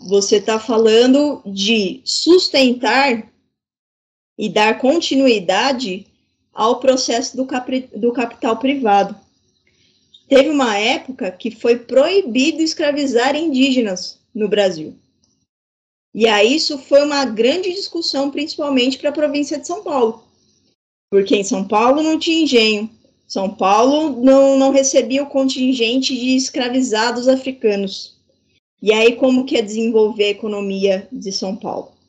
[0.07, 3.29] você está falando de sustentar
[4.41, 6.07] e dar continuidade
[6.51, 9.15] ao processo do, cap, do capital privado.
[10.27, 14.95] Teve uma época que foi proibido escravizar indígenas no Brasil.
[16.11, 20.23] E aí isso foi uma grande discussão, principalmente para a província de São Paulo.
[21.11, 22.89] Porque em São Paulo não tinha engenho.
[23.27, 28.17] São Paulo não, não recebia o contingente de escravizados africanos.
[28.81, 32.00] E aí como que é desenvolver a economia de São Paulo?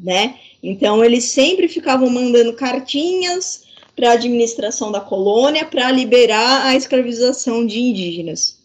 [0.00, 0.38] Né?
[0.62, 3.64] Então eles sempre ficavam mandando cartinhas
[3.96, 8.58] para a administração da colônia para liberar a escravização de indígenas.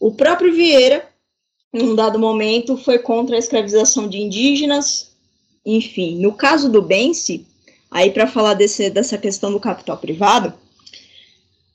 [0.00, 1.10] O próprio Vieira
[1.72, 5.12] em um dado momento, foi contra a escravização de indígenas.
[5.64, 7.46] Enfim, no caso do Bense,
[7.90, 10.52] aí para falar desse, dessa questão do capital privado,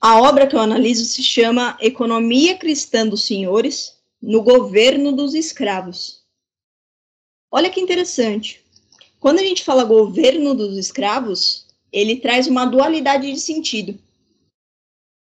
[0.01, 6.23] a obra que eu analiso se chama Economia Cristã dos Senhores no Governo dos Escravos.
[7.49, 8.64] Olha que interessante.
[9.25, 13.99] Quando a gente fala governo dos escravos, ele traz uma dualidade de sentido.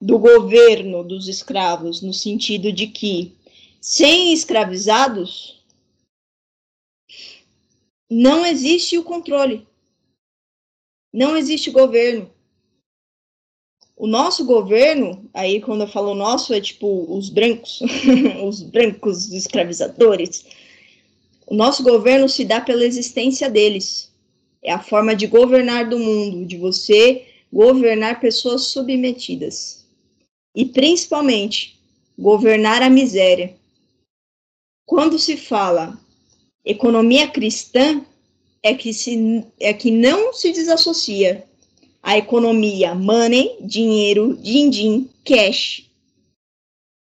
[0.03, 3.37] Do governo dos escravos, no sentido de que
[3.81, 5.65] sem escravizados,
[8.11, 9.65] não existe o controle.
[11.13, 12.29] Não existe governo.
[13.97, 17.81] O nosso governo, aí quando eu falo nosso, é tipo os brancos,
[18.45, 20.64] os brancos escravizadores.
[21.47, 24.13] O nosso governo se dá pela existência deles.
[24.63, 29.87] É a forma de governar do mundo, de você governar pessoas submetidas.
[30.55, 31.79] E principalmente,
[32.19, 33.55] governar a miséria.
[34.87, 35.99] Quando se fala
[36.65, 38.05] economia cristã,
[38.63, 41.45] é que, se, é que não se desassocia
[42.03, 45.89] a economia money, dinheiro, din-din, cash,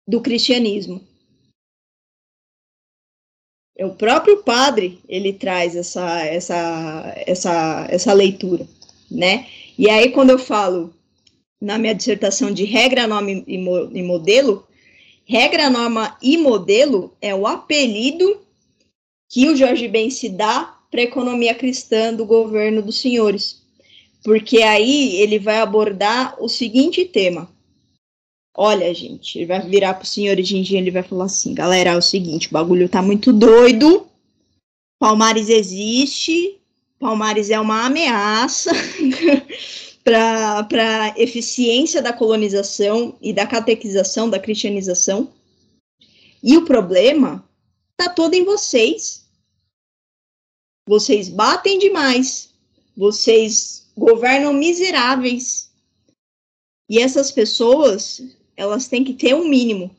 [0.08, 1.00] do cristianismo.
[3.80, 8.66] É o próprio padre, ele traz essa, essa, essa, essa leitura,
[9.10, 9.46] né?
[9.78, 10.92] E aí, quando eu falo
[11.58, 14.66] na minha dissertação de regra, nome e modelo,
[15.30, 18.40] Regra, norma e modelo é o apelido
[19.28, 23.62] que o Jorge Ben se dá para a economia cristã do governo dos senhores.
[24.24, 27.48] Porque aí ele vai abordar o seguinte tema.
[28.62, 31.92] Olha, gente, ele vai virar para os senhores de engenho, ele vai falar assim, galera,
[31.92, 34.06] é o seguinte, o bagulho tá muito doido,
[34.98, 36.60] Palmares existe,
[36.98, 38.70] Palmares é uma ameaça,
[40.04, 45.32] para a eficiência da colonização e da catequização, da cristianização.
[46.42, 47.42] E o problema
[47.92, 49.24] está todo em vocês.
[50.86, 52.50] Vocês batem demais,
[52.94, 55.70] vocês governam miseráveis.
[56.90, 58.20] E essas pessoas,
[58.60, 59.90] elas têm que ter um mínimo.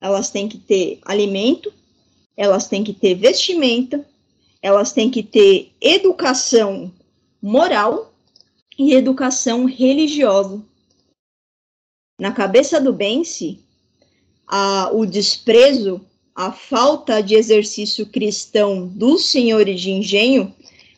[0.00, 1.72] Elas têm que ter alimento,
[2.36, 4.06] elas têm que ter vestimenta,
[4.62, 6.92] elas têm que ter educação
[7.42, 8.14] moral
[8.78, 10.62] e educação religiosa.
[12.20, 13.58] Na cabeça do Bense,
[14.46, 16.00] a, o desprezo
[16.36, 20.54] a falta de exercício cristão dos senhores de engenho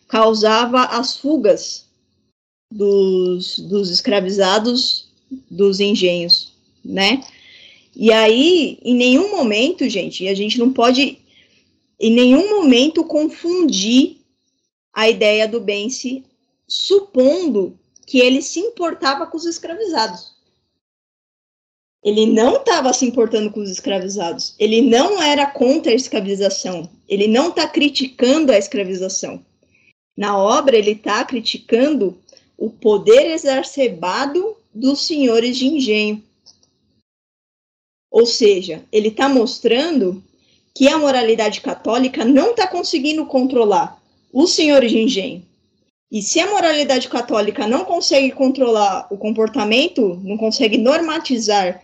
[0.06, 1.86] causava as fugas
[2.70, 5.05] dos, dos escravizados
[5.50, 6.52] dos engenhos,
[6.84, 7.22] né?
[7.94, 11.18] E aí, em nenhum momento, gente, a gente não pode
[11.98, 14.18] em nenhum momento confundir
[14.92, 16.24] a ideia do Bense,
[16.68, 20.36] supondo que ele se importava com os escravizados.
[22.02, 24.54] Ele não estava se importando com os escravizados.
[24.58, 26.88] Ele não era contra a escravização.
[27.08, 29.44] Ele não está criticando a escravização.
[30.16, 32.16] Na obra, ele está criticando
[32.56, 36.22] o poder exacerbado dos senhores de engenho.
[38.10, 40.22] Ou seja, ele está mostrando
[40.74, 44.00] que a moralidade católica não está conseguindo controlar
[44.32, 45.42] os senhores de engenho.
[46.12, 51.82] E se a moralidade católica não consegue controlar o comportamento, não consegue normatizar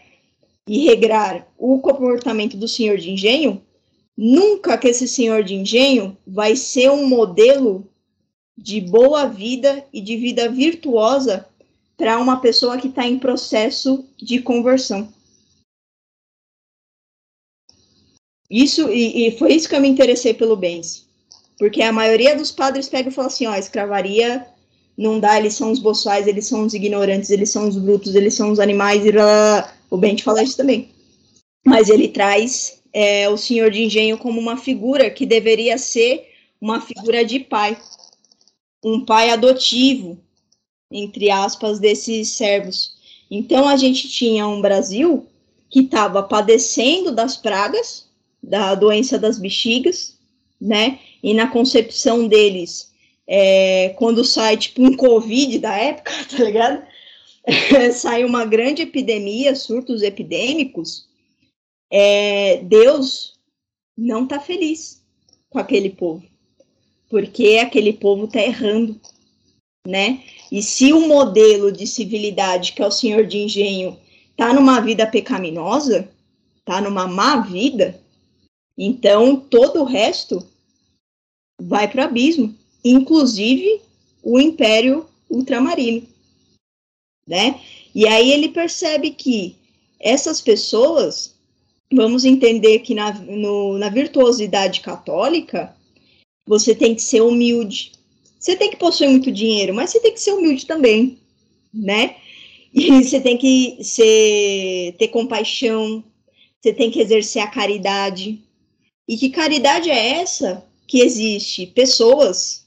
[0.69, 3.61] e regrar o comportamento do senhor de engenho,
[4.17, 7.89] nunca que esse senhor de engenho vai ser um modelo
[8.57, 11.49] de boa vida e de vida virtuosa
[12.03, 15.09] para uma pessoa que está em processo de conversão.
[18.51, 21.07] Isso e, e, foi isso que eu me interessei pelo bens,
[21.61, 24.45] porque a maioria dos padres pega e fala assim, ó, escravaria
[24.99, 28.35] não dá, eles são os boçais, eles são os ignorantes, eles são os brutos, eles
[28.35, 30.91] são os animais, e lá, o Bente fala isso também.
[31.65, 36.29] Mas ele traz é, o senhor de engenho como uma figura que deveria ser
[36.61, 37.81] uma figura de pai,
[38.85, 40.19] um pai adotivo,
[40.93, 42.95] entre aspas, desses servos.
[43.31, 45.27] Então a gente tinha um Brasil
[45.71, 48.07] que estava padecendo das pragas,
[48.43, 50.19] da doença das bexigas,
[50.61, 50.99] né?
[51.23, 52.93] E na concepção deles,
[53.27, 56.85] é, quando sai tipo um Covid da época, tá ligado?
[57.95, 61.09] sai uma grande epidemia, surtos epidêmicos,
[61.91, 63.39] é, Deus
[63.97, 65.03] não está feliz
[65.51, 66.25] com aquele povo,
[67.09, 69.01] porque aquele povo está errando,
[69.87, 70.23] né?
[70.53, 73.99] E se o modelo de civilidade, que é o senhor de engenho,
[74.31, 76.09] está numa vida pecaminosa,
[76.59, 78.01] está numa má vida,
[78.77, 80.47] então todo o resto
[81.61, 83.81] vai para o abismo, inclusive
[84.23, 86.07] o império ultramarino
[87.27, 87.61] né?
[87.95, 89.57] E aí ele percebe que
[90.01, 91.35] essas pessoas,
[91.93, 95.75] vamos entender que na, no, na virtuosidade católica,
[96.47, 97.93] você tem que ser humilde.
[98.43, 101.21] Você tem que possuir muito dinheiro, mas você tem que ser humilde também,
[101.73, 102.17] né?
[102.75, 106.03] E você tem que ser, ter compaixão,
[106.61, 108.43] você tem que exercer a caridade.
[109.07, 111.69] E que caridade é essa que existe?
[111.69, 112.67] Pessoas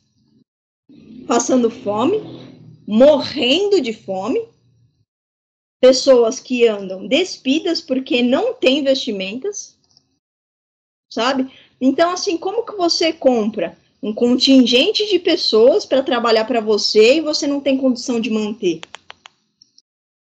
[1.28, 2.22] passando fome,
[2.88, 4.48] morrendo de fome,
[5.82, 9.78] pessoas que andam despidas porque não têm vestimentas,
[11.12, 11.52] sabe?
[11.82, 17.22] Então, assim, como que você compra um contingente de pessoas para trabalhar para você e
[17.22, 18.82] você não tem condição de manter?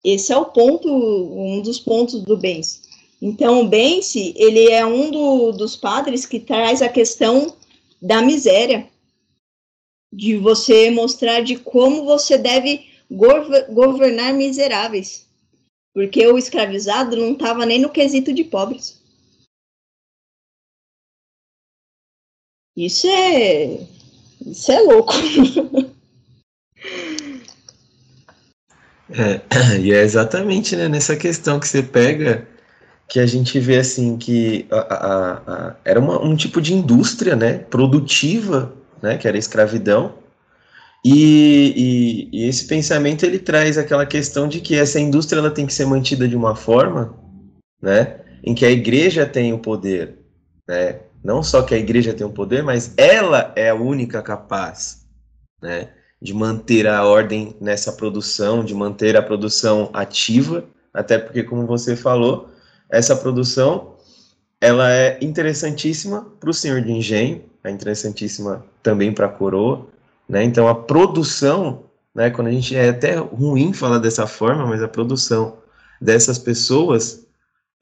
[0.04, 2.82] Esse é o ponto, um dos pontos do Bense.
[3.22, 7.56] Então, o Bense, ele é um do, dos padres que traz a questão
[8.02, 8.88] da miséria,
[10.14, 15.26] de você mostrar de como você deve governar miseráveis,
[15.94, 19.02] porque o escravizado não estava nem no quesito de pobres.
[22.78, 23.80] Isso é
[24.46, 25.14] isso é louco.
[29.10, 29.42] É,
[29.82, 32.48] e é exatamente né, nessa questão que você pega
[33.10, 37.36] que a gente vê assim que a, a, a, era uma, um tipo de indústria
[37.36, 40.16] né, produtiva né, que era a escravidão,
[41.06, 45.66] e, e, e, esse pensamento ele traz aquela questão de que essa indústria ela tem
[45.66, 47.16] que ser mantida de uma forma,
[47.82, 50.18] né, em que a igreja tem o poder,
[50.68, 55.06] né, não só que a igreja tem o poder, mas ela é a única capaz,
[55.62, 55.90] né,
[56.22, 60.64] de manter a ordem nessa produção, de manter a produção ativa,
[60.94, 62.50] até porque como você falou,
[62.90, 63.98] essa produção
[64.62, 69.86] ela é interessantíssima para o senhor de engenho, é interessantíssima também para a coroa,
[70.30, 70.46] né?
[70.46, 71.84] Então a produção,
[72.16, 75.58] né, quando a gente é até ruim falar dessa forma, mas a produção
[76.00, 77.28] dessas pessoas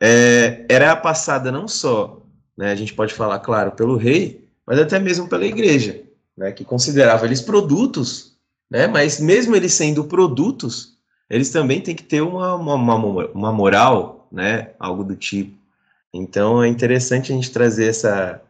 [0.01, 2.24] é, era passada não só,
[2.57, 6.01] né, a gente pode falar, claro, pelo rei, mas até mesmo pela igreja,
[6.37, 8.37] né, que considerava eles produtos,
[8.69, 10.97] né, mas mesmo eles sendo produtos,
[11.29, 12.95] eles também têm que ter uma, uma,
[13.27, 15.57] uma moral, né, algo do tipo.
[16.13, 18.41] Então é interessante a gente trazer essa,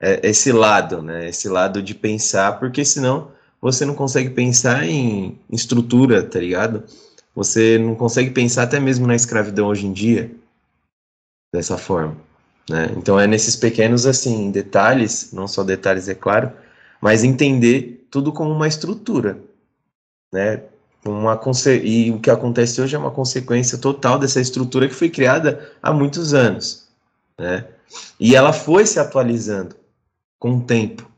[0.00, 1.28] é, esse lado, né?
[1.28, 3.30] Esse lado de pensar, porque senão
[3.60, 6.84] você não consegue pensar em, em estrutura, tá ligado?
[7.34, 10.30] Você não consegue pensar até mesmo na escravidão hoje em dia
[11.52, 12.16] dessa forma.
[12.68, 12.92] Né?
[12.96, 16.52] Então é nesses pequenos assim detalhes, não só detalhes é claro,
[17.00, 19.38] mas entender tudo como uma estrutura,
[20.32, 20.62] né?
[21.04, 21.40] Uma
[21.82, 25.92] e o que acontece hoje é uma consequência total dessa estrutura que foi criada há
[25.92, 26.88] muitos anos,
[27.38, 27.64] né?
[28.20, 29.74] E ela foi se atualizando
[30.38, 31.08] com o tempo.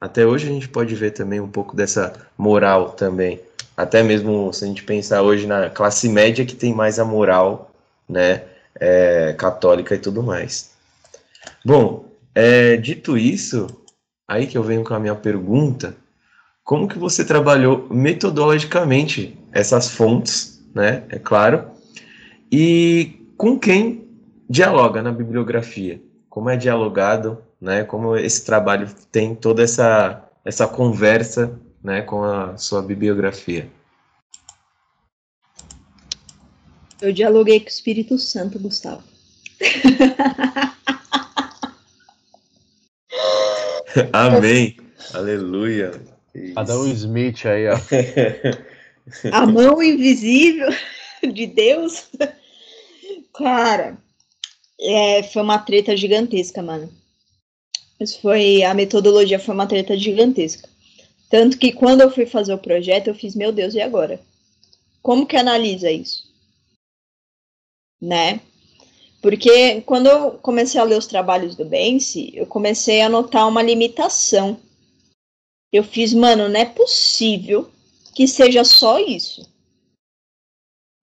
[0.00, 3.40] Até hoje a gente pode ver também um pouco dessa moral também.
[3.76, 7.72] Até mesmo se a gente pensar hoje na classe média que tem mais a moral,
[8.08, 8.44] né,
[8.78, 10.73] é, católica e tudo mais.
[11.64, 12.04] Bom,
[12.34, 13.66] é, dito isso,
[14.28, 15.96] aí que eu venho com a minha pergunta,
[16.62, 21.70] como que você trabalhou metodologicamente essas fontes, né, é claro,
[22.52, 24.06] e com quem
[24.48, 26.02] dialoga na bibliografia?
[26.28, 32.58] Como é dialogado, né, como esse trabalho tem toda essa, essa conversa, né, com a
[32.58, 33.70] sua bibliografia?
[37.00, 39.02] Eu dialoguei com o Espírito Santo, Gustavo.
[44.12, 44.76] Amém.
[45.12, 45.92] Aleluia.
[46.56, 47.76] Adão Smith aí, ó.
[49.32, 50.68] A mão invisível
[51.32, 52.08] de Deus.
[53.34, 53.96] Cara,
[54.80, 56.92] é, foi uma treta gigantesca, mano.
[58.00, 58.62] Isso foi.
[58.62, 60.68] A metodologia foi uma treta gigantesca.
[61.30, 64.20] Tanto que quando eu fui fazer o projeto, eu fiz, meu Deus, e agora?
[65.02, 66.24] Como que analisa isso?
[68.00, 68.40] Né?
[69.24, 73.62] Porque quando eu comecei a ler os trabalhos do Bense, eu comecei a notar uma
[73.62, 74.60] limitação.
[75.72, 77.70] Eu fiz, mano, não é possível
[78.14, 79.50] que seja só isso.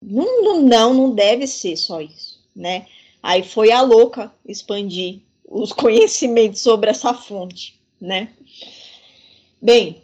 [0.03, 2.85] Não, não, não, deve ser só isso, né?
[3.23, 8.31] Aí foi a louca expandir os conhecimentos sobre essa fonte, né?
[9.59, 10.03] Bem,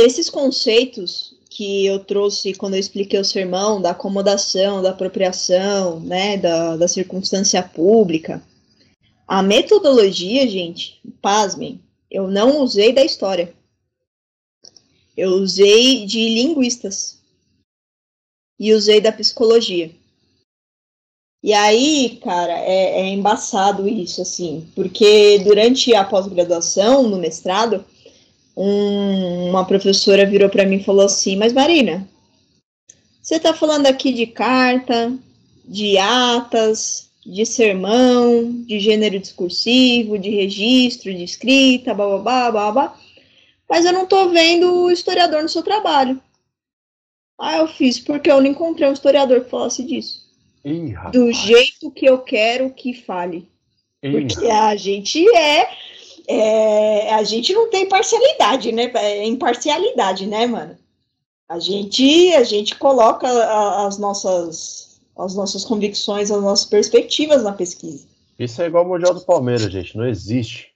[0.00, 6.36] esses conceitos que eu trouxe quando eu expliquei o sermão da acomodação, da apropriação, né,
[6.36, 8.42] da, da circunstância pública.
[9.26, 11.80] A metodologia, gente, pasmem,
[12.10, 13.52] eu não usei da história.
[15.16, 17.18] Eu usei de linguistas.
[18.58, 19.90] E usei da psicologia.
[21.42, 27.82] E aí, cara, é, é embaçado isso, assim, porque durante a pós-graduação, no mestrado,
[28.62, 32.06] um, uma professora virou para mim e falou assim: Mas Marina,
[33.22, 35.16] você está falando aqui de carta,
[35.64, 42.94] de atas, de sermão, de gênero discursivo, de registro, de escrita, babá, babá,
[43.66, 46.20] mas eu não estou vendo o historiador no seu trabalho.
[47.38, 50.28] Ah, eu fiz porque eu não encontrei um historiador que falasse disso.
[50.62, 53.48] Ih, do jeito que eu quero que fale.
[54.02, 54.10] Ih.
[54.10, 55.70] Porque a gente é
[56.28, 58.90] é, a gente não tem parcialidade, né?
[58.94, 60.76] É imparcialidade, né, mano?
[61.48, 63.26] A gente, a gente coloca
[63.86, 68.06] as nossas, as nossas convicções, as nossas perspectivas na pesquisa.
[68.38, 70.68] Isso é igual o Mundial do Palmeiras, gente, não existe.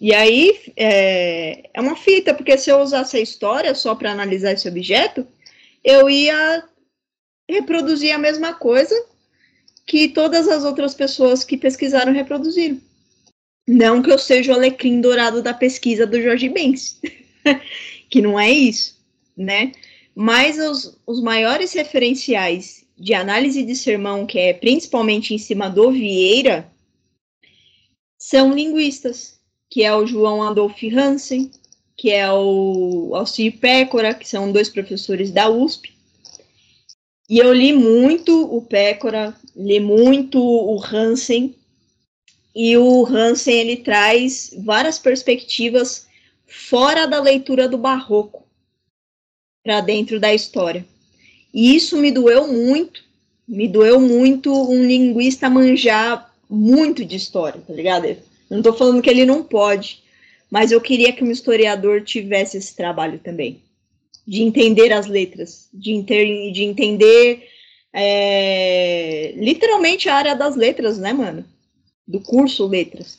[0.00, 4.52] E aí é, é uma fita, porque se eu usasse a história só para analisar
[4.52, 5.26] esse objeto,
[5.82, 6.62] eu ia
[7.48, 8.94] reproduzir a mesma coisa
[9.86, 12.78] que todas as outras pessoas que pesquisaram reproduziram.
[13.66, 17.00] Não que eu seja o alecrim dourado da pesquisa do Jorge Benz,
[18.10, 19.00] que não é isso,
[19.36, 19.72] né?
[20.14, 25.90] Mas os, os maiores referenciais de análise de sermão, que é principalmente em cima do
[25.90, 26.70] Vieira,
[28.18, 29.38] são linguistas,
[29.68, 31.50] que é o João Adolf Hansen,
[31.96, 35.92] que é o Alcir Pécora, que são dois professores da USP.
[37.28, 41.54] E eu li muito o Pécora, li muito o Hansen,
[42.54, 46.06] e o Hansen ele traz várias perspectivas
[46.46, 48.44] fora da leitura do barroco
[49.64, 50.86] para dentro da história.
[51.52, 53.02] E isso me doeu muito,
[53.46, 58.06] me doeu muito um linguista manjar muito de história, tá ligado?
[58.06, 58.18] Eu
[58.50, 60.02] não estou falando que ele não pode,
[60.50, 63.60] mas eu queria que um historiador tivesse esse trabalho também,
[64.26, 67.48] de entender as letras, de, inter, de entender
[67.92, 71.44] é, literalmente a área das letras, né, mano?
[72.06, 73.18] Do curso Letras.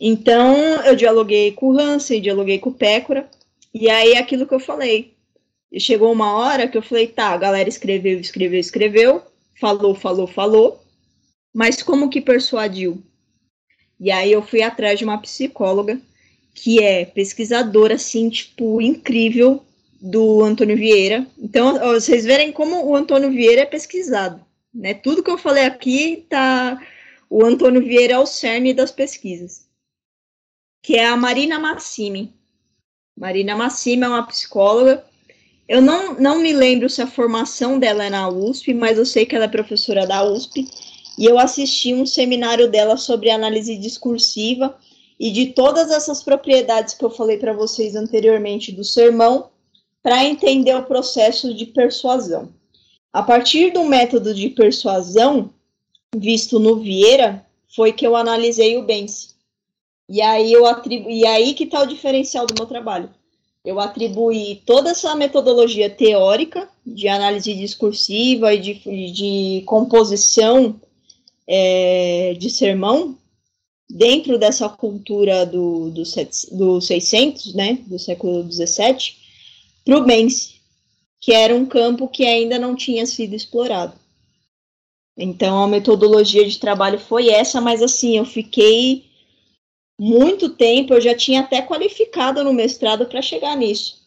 [0.00, 3.28] Então, eu dialoguei com o Hansen, dialoguei com o Pécora,
[3.72, 5.14] e aí aquilo que eu falei.
[5.78, 9.22] Chegou uma hora que eu falei, tá, a galera escreveu, escreveu, escreveu,
[9.60, 10.84] falou, falou, falou,
[11.52, 13.02] mas como que persuadiu?
[13.98, 16.00] E aí eu fui atrás de uma psicóloga
[16.54, 19.64] que é pesquisadora, assim, tipo, incrível,
[20.00, 21.26] do Antônio Vieira.
[21.38, 24.92] Então, vocês verem como o Antônio Vieira é pesquisado, né?
[24.92, 26.78] Tudo que eu falei aqui tá
[27.28, 29.66] o Antônio Vieira é o cerne das pesquisas,
[30.82, 32.34] que é a Marina Massimi.
[33.16, 35.04] Marina Massimi é uma psicóloga.
[35.66, 39.24] Eu não, não me lembro se a formação dela é na USP, mas eu sei
[39.24, 40.68] que ela é professora da USP.
[41.16, 44.76] e eu assisti um seminário dela sobre análise discursiva
[45.18, 49.50] e de todas essas propriedades que eu falei para vocês anteriormente do sermão,
[50.02, 52.52] para entender o processo de persuasão.
[53.12, 55.54] A partir do método de persuasão
[56.16, 57.44] visto no Vieira,
[57.74, 59.34] foi que eu analisei o Benz.
[60.08, 63.10] E aí eu atribu e aí que está o diferencial do meu trabalho.
[63.64, 70.78] Eu atribuí toda essa metodologia teórica de análise discursiva e de, de composição
[71.46, 73.16] é, de sermão
[73.88, 76.02] dentro dessa cultura do, do,
[76.52, 79.18] do 600, né, do século 17,
[79.84, 80.54] para o Benz,
[81.20, 83.94] que era um campo que ainda não tinha sido explorado.
[85.16, 89.04] Então a metodologia de trabalho foi essa, mas assim, eu fiquei
[89.98, 94.02] muito tempo, eu já tinha até qualificado no mestrado para chegar nisso.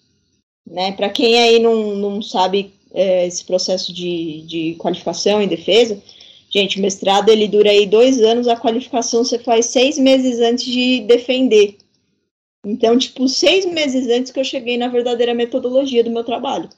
[0.70, 0.92] Né?
[0.92, 6.02] Para quem aí não, não sabe é, esse processo de, de qualificação em defesa,
[6.50, 11.02] Gente, mestrado ele dura aí dois anos, a qualificação você faz seis meses antes de
[11.02, 11.78] defender.
[12.66, 16.70] Então, tipo, seis meses antes que eu cheguei na verdadeira metodologia do meu trabalho.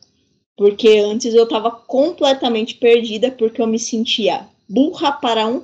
[0.59, 5.63] Porque antes eu estava completamente perdida, porque eu me sentia burra para um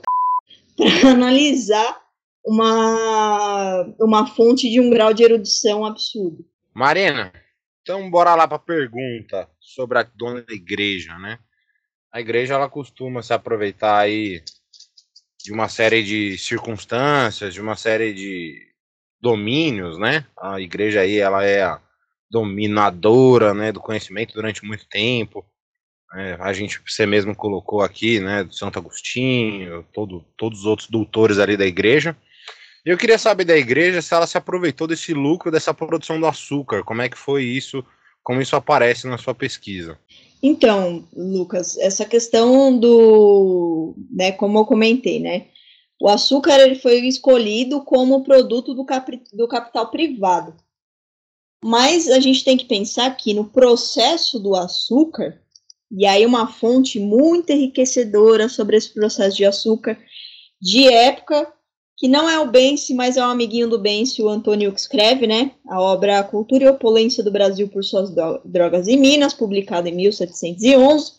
[0.78, 2.02] para analisar
[2.46, 6.46] uma, uma fonte de um grau de erudição absurdo.
[6.74, 7.34] Marina,
[7.82, 11.40] então bora lá para a pergunta sobre a dona da igreja, né?
[12.16, 14.42] a igreja ela costuma se aproveitar aí
[15.44, 18.58] de uma série de circunstâncias, de uma série de
[19.20, 20.26] domínios, né?
[20.40, 21.78] A igreja aí ela é
[22.30, 25.46] dominadora, né, do conhecimento durante muito tempo.
[26.16, 30.90] É, a gente, você mesmo colocou aqui, né, do Santo Agostinho, todo, todos os outros
[30.90, 32.16] doutores ali da igreja.
[32.86, 36.84] Eu queria saber da igreja se ela se aproveitou desse lucro dessa produção do açúcar,
[36.84, 37.84] como é que foi isso,
[38.24, 39.98] como isso aparece na sua pesquisa.
[40.42, 45.48] Então, Lucas, essa questão do, né, como eu comentei, né,
[46.00, 50.54] o açúcar ele foi escolhido como produto do, cap, do capital privado.
[51.64, 55.42] Mas a gente tem que pensar que no processo do açúcar,
[55.92, 59.98] e aí uma fonte muito enriquecedora sobre esse processo de açúcar,
[60.62, 61.52] de época
[61.98, 65.26] que não é o Bense, mas é um amiguinho do Bense, o Antônio, que escreve,
[65.26, 65.52] né?
[65.68, 71.14] A obra Cultura e Opulência do Brasil por Suas Drogas e Minas, publicada em 1711.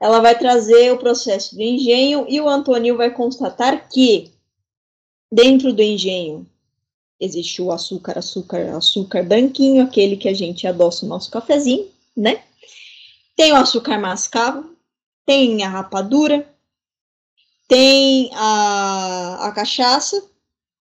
[0.00, 4.32] Ela vai trazer o processo do engenho e o Antônio vai constatar que
[5.30, 6.46] dentro do engenho
[7.24, 12.42] existe o açúcar, açúcar, açúcar branquinho, aquele que a gente adoça o nosso cafezinho, né?
[13.36, 14.74] Tem o açúcar mascavo,
[15.26, 16.48] tem a rapadura,
[17.66, 20.22] tem a, a cachaça,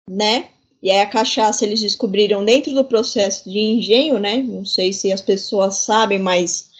[0.08, 0.50] né?
[0.82, 4.36] E aí a cachaça eles descobriram dentro do processo de engenho, né?
[4.36, 6.70] Não sei se as pessoas sabem, mas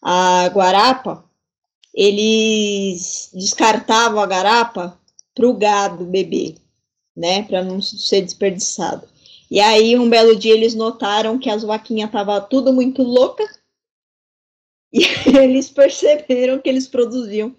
[0.00, 1.24] a guarapa,
[1.92, 4.96] eles descartavam a garapa
[5.34, 6.54] para o gado beber,
[7.18, 7.42] né?
[7.42, 9.06] Para não ser desperdiçado.
[9.50, 13.44] E aí um belo dia eles notaram que as vaquinhas estavam tudo muito louca
[14.92, 15.02] e
[15.36, 17.54] eles perceberam que eles produziam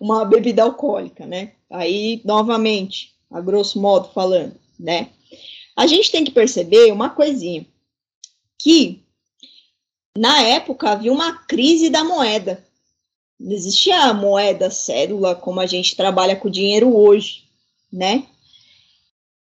[0.00, 1.52] uma bebida alcoólica, né?
[1.70, 5.10] Aí, novamente, a grosso modo falando, né?
[5.76, 7.66] A gente tem que perceber uma coisinha,
[8.58, 9.02] que
[10.16, 12.64] na época havia uma crise da moeda.
[13.38, 17.44] Não existia a moeda cédula como a gente trabalha com dinheiro hoje,
[17.92, 18.26] né?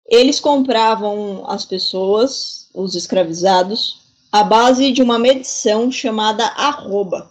[0.07, 7.31] Eles compravam as pessoas, os escravizados, à base de uma medição chamada arroba.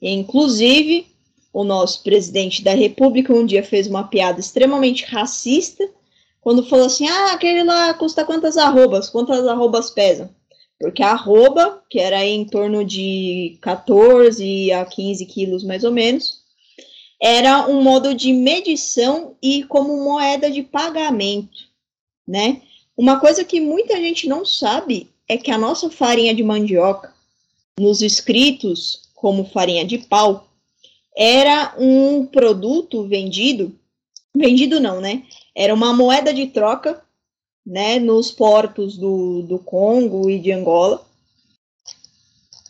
[0.00, 1.06] Inclusive,
[1.52, 5.88] o nosso presidente da República um dia fez uma piada extremamente racista
[6.40, 9.10] quando falou assim: ah, aquele lá custa quantas arrobas?
[9.10, 10.30] Quantas arrobas pesam?
[10.78, 16.37] Porque a arroba, que era em torno de 14 a 15 quilos mais ou menos,
[17.20, 21.68] era um modo de medição e como moeda de pagamento,
[22.26, 22.62] né?
[22.96, 27.12] Uma coisa que muita gente não sabe é que a nossa farinha de mandioca,
[27.78, 30.48] nos escritos como farinha de pau,
[31.16, 33.76] era um produto vendido,
[34.34, 35.24] vendido não, né?
[35.54, 37.02] Era uma moeda de troca,
[37.66, 41.06] né, nos portos do, do Congo e de Angola,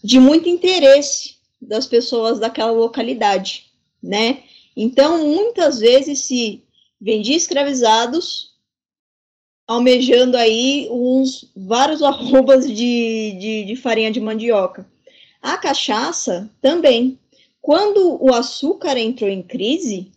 [0.03, 3.68] de muito interesse das pessoas daquela localidade,
[4.03, 4.43] né?
[4.77, 6.63] Então, muitas vezes se
[7.01, 8.53] vendia escravizados,
[9.67, 12.75] almejando aí uns vários arrobas de,
[13.39, 14.87] de, de farinha de mandioca.
[15.43, 17.19] A cachaça também,
[17.61, 20.11] quando o açúcar entrou em crise,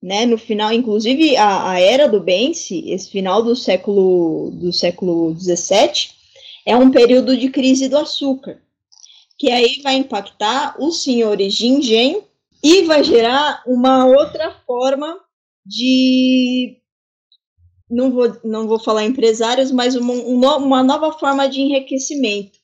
[0.00, 5.34] né, no final, inclusive a, a era do Bense, esse final do século do século
[5.34, 6.14] 17,
[6.64, 8.60] é um período de crise do açúcar,
[9.36, 12.22] que aí vai impactar os senhores engenho
[12.62, 15.18] e vai gerar uma outra forma
[15.64, 16.80] de
[17.90, 22.58] não vou, não vou falar empresários, mas uma, uma nova forma de enriquecimento.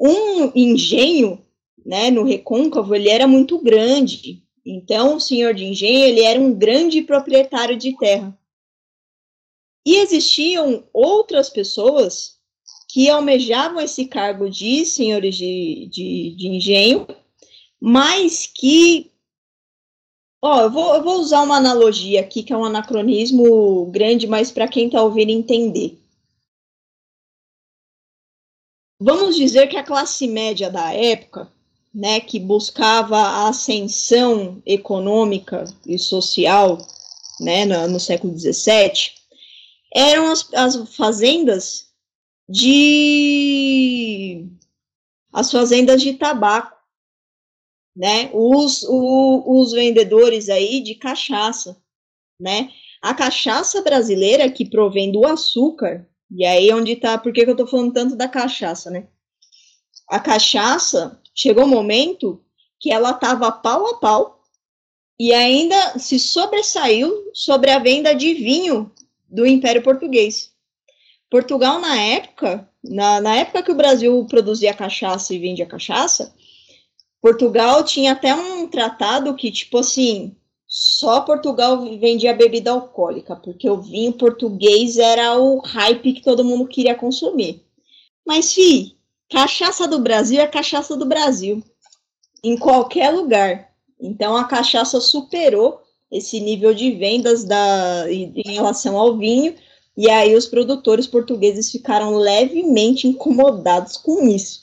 [0.00, 1.44] Um engenho,
[1.84, 4.42] né, no Recôncavo, ele era muito grande.
[4.66, 8.36] Então, o senhor de engenho, ele era um grande proprietário de terra.
[9.86, 12.38] E existiam outras pessoas
[12.88, 17.06] que almejavam esse cargo de senhores de, de, de engenho,
[17.80, 19.10] mas que
[20.40, 24.52] Ó, eu vou, eu vou usar uma analogia aqui, que é um anacronismo grande, mas
[24.52, 25.98] para quem está ouvindo entender.
[29.00, 31.50] Vamos dizer que a classe média da época,
[31.92, 36.78] né, que buscava a ascensão econômica e social,
[37.40, 39.12] né, no, no século XVII,
[39.92, 41.88] eram as, as fazendas
[42.48, 44.46] de
[45.32, 46.77] as fazendas de tabaco
[47.98, 48.30] né?
[48.32, 51.76] Os, o, os vendedores aí de cachaça,
[52.40, 52.70] né?
[53.02, 57.56] A cachaça brasileira que provém do açúcar, e aí onde tá, por que, que eu
[57.56, 59.08] tô falando tanto da cachaça, né?
[60.08, 62.40] A cachaça chegou um momento
[62.78, 64.44] que ela tava pau a pau
[65.18, 68.92] e ainda se sobressaiu sobre a venda de vinho
[69.28, 70.52] do Império Português.
[71.28, 76.32] Portugal, na época, na, na época que o Brasil produzia cachaça e vendia cachaça,
[77.20, 80.36] Portugal tinha até um tratado que, tipo assim,
[80.66, 86.68] só Portugal vendia bebida alcoólica, porque o vinho português era o hype que todo mundo
[86.68, 87.64] queria consumir.
[88.26, 88.96] Mas, fi,
[89.30, 91.62] cachaça do Brasil é cachaça do Brasil,
[92.44, 93.72] em qualquer lugar.
[94.00, 95.80] Então, a cachaça superou
[96.10, 99.54] esse nível de vendas da, em relação ao vinho,
[99.96, 104.60] e aí os produtores portugueses ficaram levemente incomodados com isso,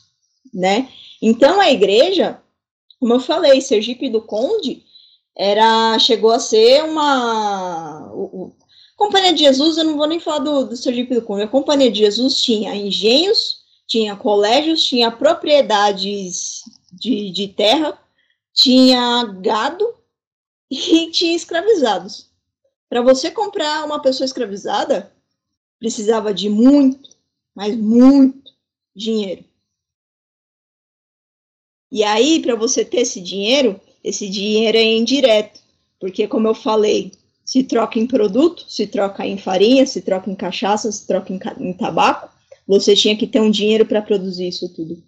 [0.53, 0.87] né?
[1.21, 2.39] Então, a igreja
[3.05, 4.83] como eu falei, Sergipe do Conde
[5.37, 8.55] era chegou a ser uma o, o,
[8.95, 11.43] Companhia de Jesus, eu não vou nem falar do, do Sergipe do Conde.
[11.43, 17.95] A Companhia de Jesus tinha engenhos, tinha colégios, tinha propriedades de, de terra,
[18.51, 19.87] tinha gado
[20.71, 22.31] e tinha escravizados.
[22.89, 25.13] Para você comprar uma pessoa escravizada,
[25.77, 27.07] precisava de muito,
[27.53, 28.51] mas muito
[28.95, 29.45] dinheiro.
[31.91, 35.59] E aí, para você ter esse dinheiro, esse dinheiro é indireto,
[35.99, 37.11] porque, como eu falei,
[37.43, 41.39] se troca em produto, se troca em farinha, se troca em cachaça, se troca em,
[41.59, 42.29] em tabaco,
[42.67, 45.01] você tinha que ter um dinheiro para produzir isso tudo.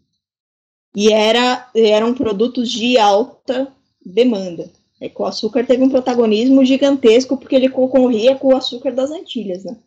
[0.95, 3.71] E era, eram produtos de alta
[4.05, 4.71] demanda.
[4.99, 9.11] É que o açúcar teve um protagonismo gigantesco porque ele concorria com o açúcar das
[9.11, 9.77] Antilhas, né?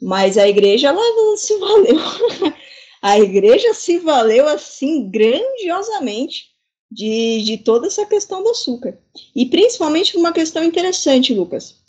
[0.00, 1.96] Mas a igreja ela se valeu
[3.02, 6.52] a igreja se valeu assim grandiosamente
[6.88, 8.96] de, de toda essa questão do açúcar.
[9.34, 11.82] E principalmente uma questão interessante, Lucas.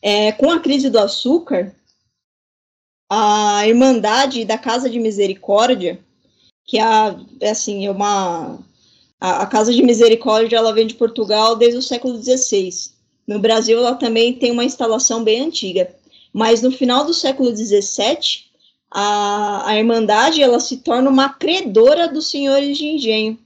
[0.00, 1.74] É, com a crise do açúcar,
[3.10, 5.98] a Irmandade da Casa de Misericórdia,
[6.64, 8.58] que é, assim, é uma.
[9.20, 12.70] A, a, Casa de Misericórdia ela vem de Portugal desde o século XVI.
[13.26, 15.92] No Brasil, ela também tem uma instalação bem antiga.
[16.32, 18.45] Mas no final do século XVII,
[18.90, 23.38] a, a Irmandade ela se torna uma credora dos senhores de engenho.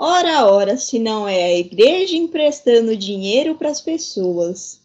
[0.00, 4.80] Ora, ora, se não é a igreja emprestando dinheiro para as pessoas.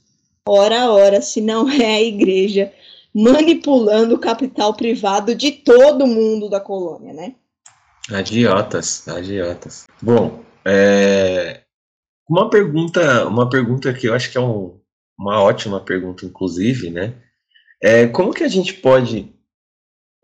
[0.47, 2.73] Ora, ora, se não é a igreja
[3.13, 7.35] manipulando o capital privado de todo mundo da colônia, né?
[8.09, 9.85] Agiotas, agiotas.
[10.01, 11.61] Bom, é...
[12.27, 14.79] uma pergunta, uma pergunta que eu acho que é um,
[15.17, 17.13] uma ótima pergunta, inclusive, né?
[17.83, 19.29] É, como que a gente pode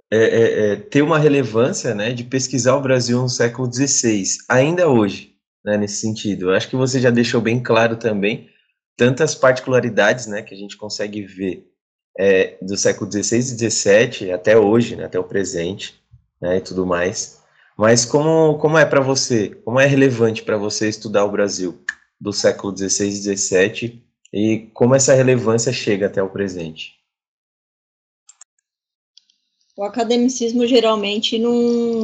[0.10, 4.88] é, é, é, ter uma relevância né, de pesquisar o Brasil no século XVI, ainda
[4.88, 6.50] hoje, né, nesse sentido?
[6.50, 8.50] Eu acho que você já deixou bem claro também
[8.96, 11.70] tantas particularidades né, que a gente consegue ver
[12.18, 16.02] é, do século XVI e XVII até hoje, né, até o presente
[16.42, 17.42] né, e tudo mais.
[17.78, 21.78] Mas como, como é para você, como é relevante para você estudar o Brasil
[22.22, 24.04] do século XVI e XVII
[24.34, 26.99] e como essa relevância chega até o presente?
[29.80, 31.54] O academicismo geralmente não,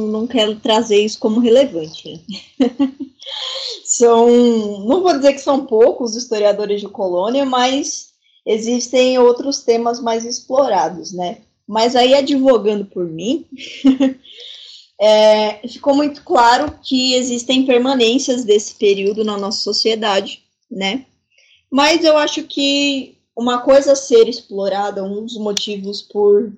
[0.08, 2.24] não quer trazer isso como relevante.
[2.58, 2.70] Né?
[3.84, 4.26] são,
[4.86, 8.14] não vou dizer que são poucos historiadores de colônia, mas
[8.46, 11.42] existem outros temas mais explorados, né?
[11.68, 13.44] Mas aí, advogando por mim,
[14.98, 21.04] é, ficou muito claro que existem permanências desse período na nossa sociedade, né?
[21.70, 26.54] Mas eu acho que uma coisa a ser explorada, um dos motivos por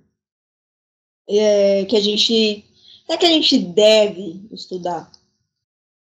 [1.28, 2.64] é, que a gente
[3.08, 5.10] é que a gente deve estudar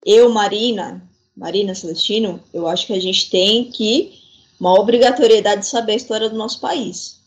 [0.06, 1.02] eu, Marina,
[1.36, 4.20] Marina Celestino, eu acho que a gente tem que
[4.60, 7.20] uma obrigatoriedade de saber a história do nosso país.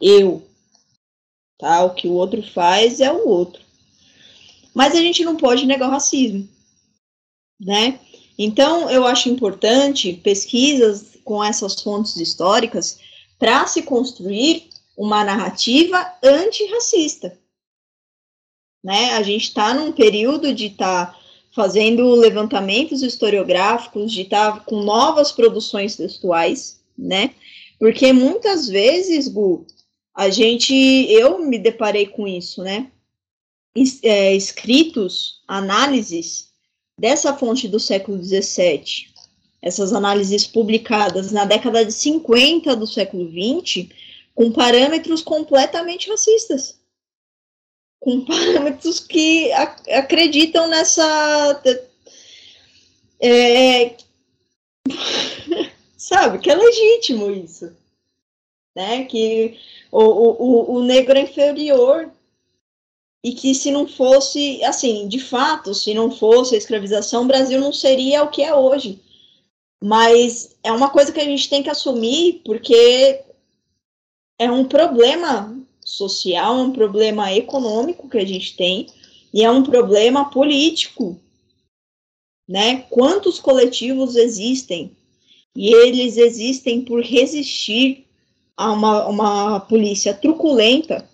[0.00, 0.46] Eu,
[1.58, 1.82] tá?
[1.82, 3.60] O que o outro faz é o outro.
[4.72, 6.48] Mas a gente não pode negar o racismo,
[7.60, 7.98] né?
[8.38, 13.00] Então, eu acho importante pesquisas com essas fontes históricas
[13.38, 17.38] para se construir uma narrativa antirracista.
[18.82, 19.12] Né?
[19.12, 21.18] A gente está num período de estar tá
[21.56, 27.34] fazendo levantamentos historiográficos, de estar tá com novas produções textuais, né?
[27.78, 29.66] Porque muitas vezes, Gu,
[30.14, 32.90] a gente, eu me deparei com isso, né?
[33.74, 36.48] Es, é, escritos, análises
[36.98, 39.08] dessa fonte do século XVII,
[39.60, 43.88] essas análises publicadas na década de 50 do século XX,
[44.36, 46.78] com parâmetros completamente racistas.
[47.98, 51.62] Com parâmetros que ac acreditam nessa.
[53.18, 53.96] É,
[55.96, 57.74] sabe, que é legítimo isso.
[58.76, 59.06] Né?
[59.06, 59.58] Que
[59.90, 62.12] o, o, o negro é inferior
[63.24, 67.58] e que se não fosse, assim, de fato, se não fosse a escravização, o Brasil
[67.58, 69.00] não seria o que é hoje.
[69.82, 73.24] Mas é uma coisa que a gente tem que assumir, porque
[74.38, 78.86] é um problema social, é um problema econômico que a gente tem,
[79.32, 81.20] e é um problema político.
[82.48, 82.78] Né?
[82.90, 84.96] Quantos coletivos existem?
[85.54, 88.06] E eles existem por resistir
[88.56, 91.08] a uma, uma polícia truculenta,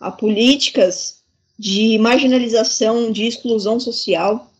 [0.00, 1.22] a políticas
[1.58, 4.50] de marginalização, de exclusão social.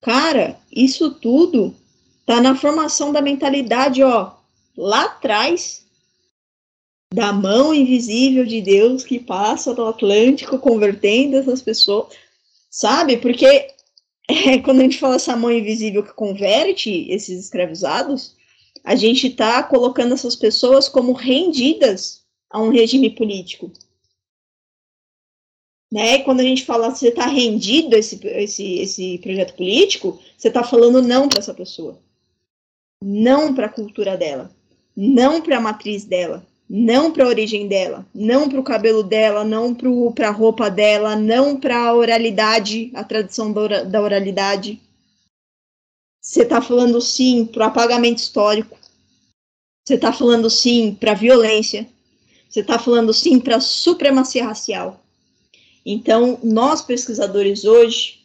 [0.00, 1.74] Cara, isso tudo
[2.24, 4.32] tá na formação da mentalidade, ó,
[4.76, 5.84] lá atrás,
[7.12, 12.14] da mão invisível de Deus que passa no Atlântico convertendo essas pessoas,
[12.70, 13.16] sabe?
[13.16, 13.46] Porque
[14.28, 18.36] é, quando a gente fala essa mão invisível que converte esses escravizados,
[18.84, 23.72] a gente está colocando essas pessoas como rendidas a um regime político.
[25.90, 26.16] Né?
[26.16, 30.48] E quando a gente fala você está rendido a esse, esse, esse projeto político, você
[30.48, 31.98] está falando não para essa pessoa.
[33.02, 34.54] Não para a cultura dela.
[34.94, 36.46] Não para a matriz dela.
[36.68, 38.06] Não para a origem dela.
[38.14, 39.42] Não para o cabelo dela.
[39.42, 41.16] Não para a roupa dela.
[41.16, 44.80] Não para a oralidade, a tradição da oralidade.
[46.20, 48.76] Você está falando sim para o apagamento histórico.
[49.86, 51.88] Você está falando sim para violência.
[52.48, 55.02] Você está falando sim para supremacia racial.
[55.86, 58.18] Então, nós pesquisadores hoje,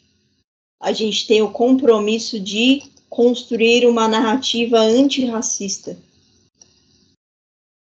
[0.81, 5.97] a gente tem o compromisso de construir uma narrativa antirracista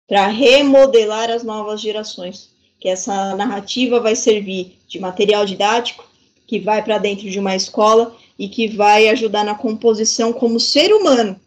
[0.07, 2.55] para remodelar as novas gerações.
[2.79, 6.09] Que essa narrativa vai servir de material didático,
[6.47, 10.93] que vai para dentro de uma escola e que vai ajudar na composição como ser
[10.93, 11.41] humano.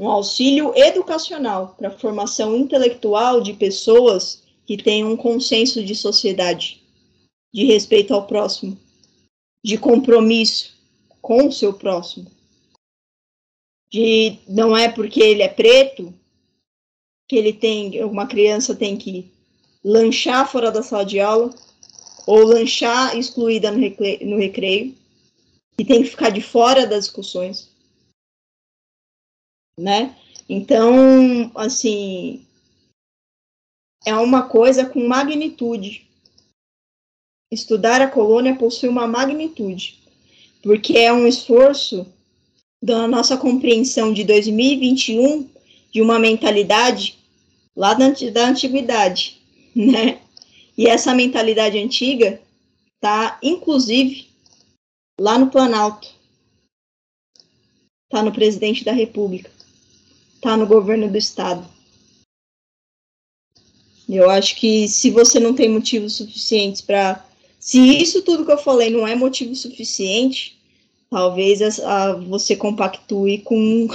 [0.00, 6.82] Um auxílio educacional para a formação intelectual de pessoas que tenham um consenso de sociedade,
[7.52, 8.76] de respeito ao próximo,
[9.62, 10.74] de compromisso
[11.22, 12.30] com o seu próximo.
[13.90, 16.12] De não é porque ele é preto
[17.28, 19.30] que ele tem, uma criança tem que
[19.84, 21.54] lanchar fora da sala de aula
[22.26, 24.94] ou lanchar excluída no recreio, no recreio,
[25.76, 27.70] tem que ficar de fora das discussões,
[29.78, 30.16] né?
[30.48, 32.46] Então, assim,
[34.04, 36.08] é uma coisa com magnitude.
[37.52, 40.00] Estudar a colônia possui uma magnitude,
[40.62, 42.06] porque é um esforço
[42.82, 45.48] da nossa compreensão de 2021
[45.92, 47.15] de uma mentalidade
[47.76, 49.40] lá da, da antiguidade,
[49.76, 50.20] né?
[50.76, 52.40] E essa mentalidade antiga
[53.00, 54.28] tá, inclusive,
[55.20, 56.08] lá no Planalto,
[58.08, 59.50] tá no presidente da República,
[60.40, 61.66] tá no governo do estado.
[64.08, 67.24] Eu acho que se você não tem motivos suficientes para.
[67.58, 70.56] Se isso tudo que eu falei não é motivo suficiente,
[71.10, 73.88] talvez a, a, você compactue com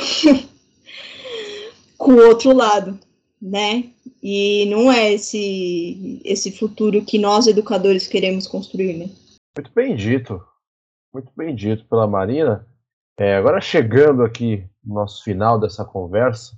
[1.98, 3.00] com o outro lado
[3.42, 3.92] né?
[4.22, 9.10] E não é esse esse futuro que nós educadores queremos construir, né?
[9.58, 10.42] Muito bem dito,
[11.14, 12.68] muito bem dito pela Marina.
[13.18, 16.56] É, agora chegando aqui no nosso final dessa conversa,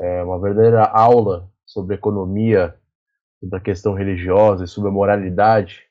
[0.00, 2.76] é uma verdadeira aula sobre economia,
[3.40, 5.82] sobre a questão religiosa e sobre a moralidade,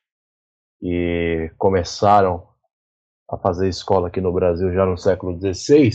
[0.81, 2.47] e começaram
[3.29, 5.91] a fazer escola aqui no Brasil já no século XVI.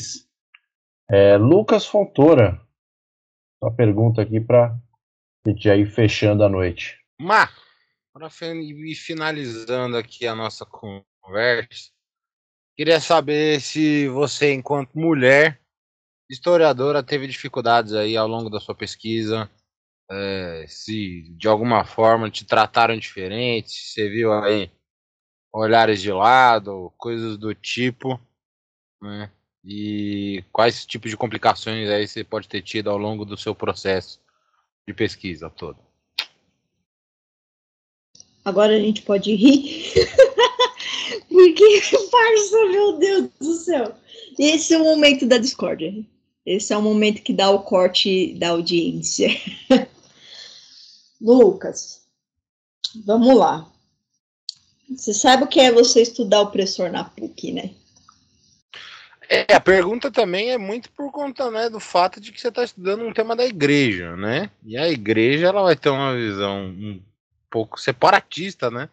[1.09, 2.60] É, Lucas Fontoura,
[3.61, 4.77] uma pergunta aqui para
[5.47, 6.99] a gente ir fechando a noite.
[7.20, 7.53] Mar,
[8.12, 8.28] para
[8.95, 11.91] finalizando aqui a nossa conversa,
[12.77, 15.59] Queria saber se você, enquanto mulher
[16.31, 19.51] historiadora, teve dificuldades aí ao longo da sua pesquisa,
[20.11, 24.70] é, se de alguma forma te trataram diferente, se você viu aí
[25.51, 28.20] olhares de lado, coisas do tipo,
[29.01, 29.33] né?
[29.66, 34.20] E quais tipos de complicações aí você pode ter tido ao longo do seu processo
[34.86, 35.78] de pesquisa todo?
[38.44, 39.93] Agora a gente pode rir.
[41.28, 43.93] Porque, parça, meu Deus do céu.
[44.38, 45.93] Esse é o momento da discórdia.
[46.44, 49.30] Esse é o momento que dá o corte da audiência.
[51.20, 52.02] Lucas,
[53.05, 53.68] vamos lá.
[54.88, 57.74] Você sabe o que é você estudar opressor na PUC, né?
[59.28, 62.62] É, a pergunta também é muito por conta né, do fato de que você está
[62.62, 64.51] estudando um tema da igreja, né?
[64.65, 67.03] E a igreja ela vai ter uma visão um
[67.51, 68.89] pouco separatista, né?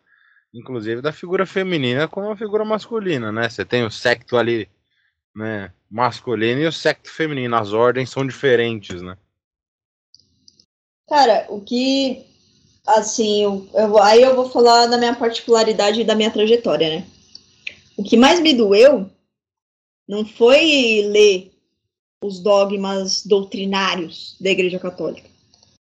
[0.53, 3.47] Inclusive da figura feminina com a figura masculina, né?
[3.47, 4.67] Você tem o secto ali,
[5.35, 7.55] né, masculino e o secto feminino.
[7.55, 9.15] As ordens são diferentes, né?
[11.07, 12.25] Cara, o que.
[12.85, 17.07] Assim, eu, eu, aí eu vou falar da minha particularidade e da minha trajetória, né?
[17.95, 19.09] O que mais me doeu
[20.07, 21.51] não foi ler
[22.23, 25.29] os dogmas doutrinários da Igreja Católica.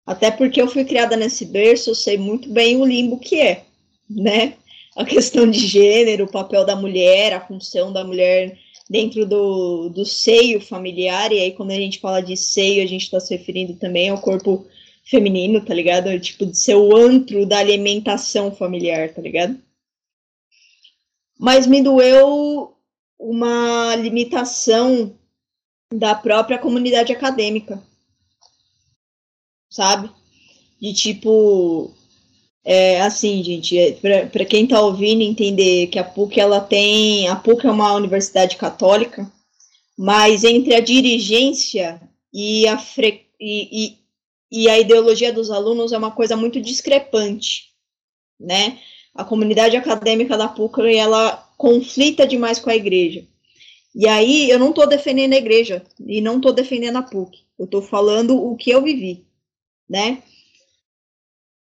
[0.04, 3.64] Até porque eu fui criada nesse berço, eu sei muito bem o limbo que é,
[4.08, 4.54] né?
[4.94, 8.58] A questão de gênero, o papel da mulher, a função da mulher
[8.88, 13.02] dentro do, do seio familiar, e aí quando a gente fala de seio, a gente
[13.02, 14.64] está se referindo também ao corpo
[15.04, 16.18] feminino, tá ligado?
[16.20, 19.58] Tipo, de ser o antro da alimentação familiar, tá ligado?
[21.38, 22.75] Mas me doeu
[23.18, 25.16] uma limitação
[25.92, 27.82] da própria comunidade acadêmica,
[29.70, 30.10] sabe?
[30.80, 31.94] De tipo,
[32.64, 33.92] é, assim, gente, é,
[34.26, 38.56] para quem está ouvindo entender que a PUC ela tem, a PUC é uma universidade
[38.56, 39.30] católica,
[39.96, 42.00] mas entre a dirigência
[42.32, 43.86] e a, fre, e,
[44.50, 47.70] e, e a ideologia dos alunos é uma coisa muito discrepante,
[48.38, 48.78] né?
[49.14, 53.26] A comunidade acadêmica da PUC ela conflita demais com a igreja.
[53.94, 57.38] E aí eu não estou defendendo a igreja e não estou defendendo a PUC.
[57.58, 59.26] Eu estou falando o que eu vivi,
[59.88, 60.22] né?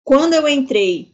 [0.04, 1.12] Quando eu entrei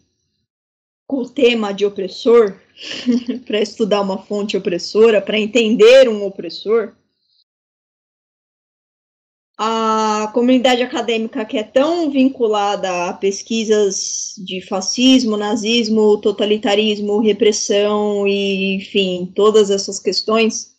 [1.05, 2.57] com o tema de opressor,
[3.45, 6.93] para estudar uma fonte opressora, para entender um opressor,
[9.57, 18.75] a comunidade acadêmica que é tão vinculada a pesquisas de fascismo, nazismo, totalitarismo, repressão e,
[18.75, 20.71] enfim, todas essas questões,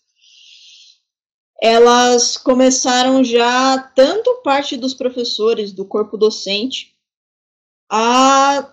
[1.60, 6.92] elas começaram já, tanto parte dos professores do corpo docente,
[7.88, 8.68] a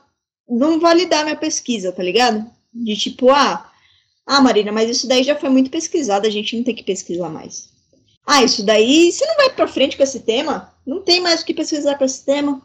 [0.47, 2.49] não validar minha pesquisa, tá ligado?
[2.73, 3.71] De tipo, ah,
[4.25, 7.29] ah, Marina, mas isso daí já foi muito pesquisado, a gente não tem que pesquisar
[7.29, 7.69] mais.
[8.31, 10.71] Ah, isso daí, você não vai para frente com esse tema?
[10.85, 12.61] Não tem mais o que pesquisar com esse tema.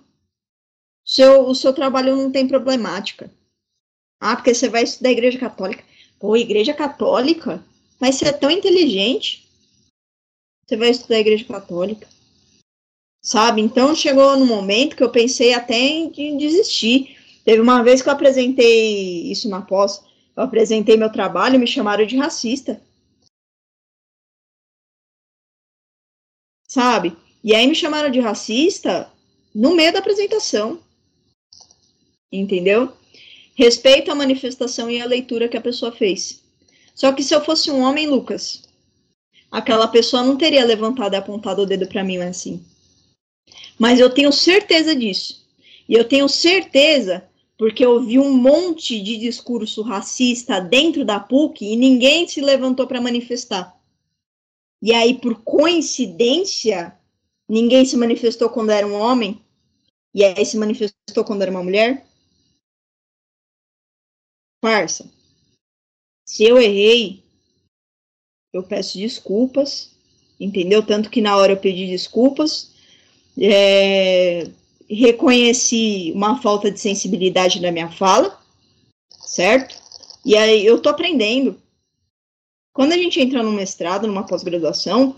[1.03, 3.33] Seu, o seu trabalho não tem problemática.
[4.21, 5.83] Ah, porque você vai estudar igreja católica.
[6.21, 7.65] Pô, igreja católica?
[7.99, 9.49] Mas você é tão inteligente.
[10.67, 12.07] Você vai estudar igreja católica.
[13.23, 13.63] Sabe?
[13.63, 17.17] Então chegou no momento que eu pensei até em desistir.
[17.43, 20.05] Teve uma vez que eu apresentei isso na pós,
[20.37, 22.83] eu apresentei meu trabalho e me chamaram de racista.
[26.75, 27.17] Sabe?
[27.45, 29.09] E aí me chamaram de racista
[29.55, 30.81] no meio da apresentação.
[32.33, 32.93] Entendeu?
[33.55, 36.43] Respeito à manifestação e à leitura que a pessoa fez.
[36.93, 38.65] Só que se eu fosse um homem, Lucas,
[39.53, 42.65] aquela pessoa não teria levantado e apontado o dedo para mim assim.
[43.79, 45.47] Mas eu tenho certeza disso.
[45.89, 47.25] E eu tenho certeza
[47.57, 52.85] porque eu vi um monte de discurso racista dentro da PUC e ninguém se levantou
[52.89, 53.74] para manifestar.
[54.85, 56.95] E aí, por coincidência,
[57.49, 59.43] ninguém se manifestou quando era um homem,
[60.15, 62.07] e aí se manifestou quando era uma mulher?
[64.61, 65.11] Parça,
[66.29, 67.25] se eu errei,
[68.53, 69.97] eu peço desculpas,
[70.39, 70.87] entendeu?
[70.87, 72.75] Tanto que na hora eu pedi desculpas,
[73.41, 74.51] é,
[74.87, 78.39] reconheci uma falta de sensibilidade na minha fala,
[79.09, 79.83] certo?
[80.27, 81.64] E aí eu tô aprendendo.
[82.75, 85.15] Quando a gente entra no mestrado, numa pós-graduação,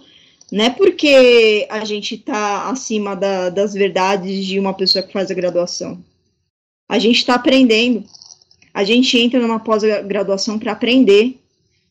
[0.52, 5.30] não é porque a gente está acima da, das verdades de uma pessoa que faz
[5.30, 5.98] a graduação.
[6.86, 8.04] A gente está aprendendo.
[8.74, 11.40] A gente entra numa pós-graduação para aprender.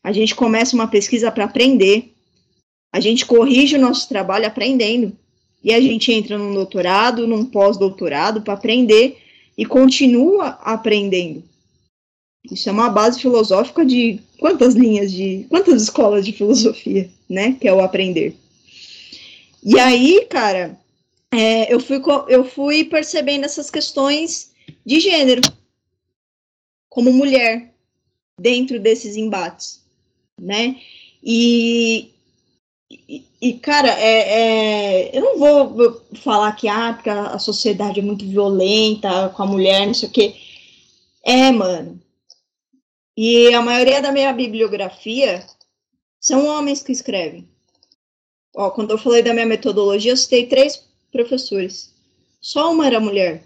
[0.04, 2.14] A gente começa uma pesquisa para aprender.
[2.94, 5.12] A gente corrige o nosso trabalho aprendendo.
[5.64, 9.18] E a gente entra num doutorado, num pós-doutorado para aprender
[9.58, 11.44] e continua aprendendo.
[12.52, 15.46] Isso é uma base filosófica de quantas linhas de.
[15.50, 17.58] quantas escolas de filosofia, né?
[17.60, 18.36] Que é o aprender.
[19.64, 20.80] E aí, cara,
[21.32, 24.52] é, eu, fui, eu fui percebendo essas questões
[24.86, 25.42] de gênero
[26.88, 27.74] como mulher
[28.40, 29.82] dentro desses embates,
[30.40, 30.80] né?
[31.24, 32.12] E,
[32.92, 38.04] e, e cara, é, é, eu não vou falar que ah, porque a sociedade é
[38.04, 40.36] muito violenta com a mulher, não sei o quê.
[41.24, 42.00] É, mano.
[43.18, 45.46] E a maioria da minha bibliografia
[46.20, 47.48] são homens que escrevem.
[48.56, 51.94] Ó, quando eu falei da minha metodologia, eu citei três professores.
[52.42, 53.44] Só uma era mulher.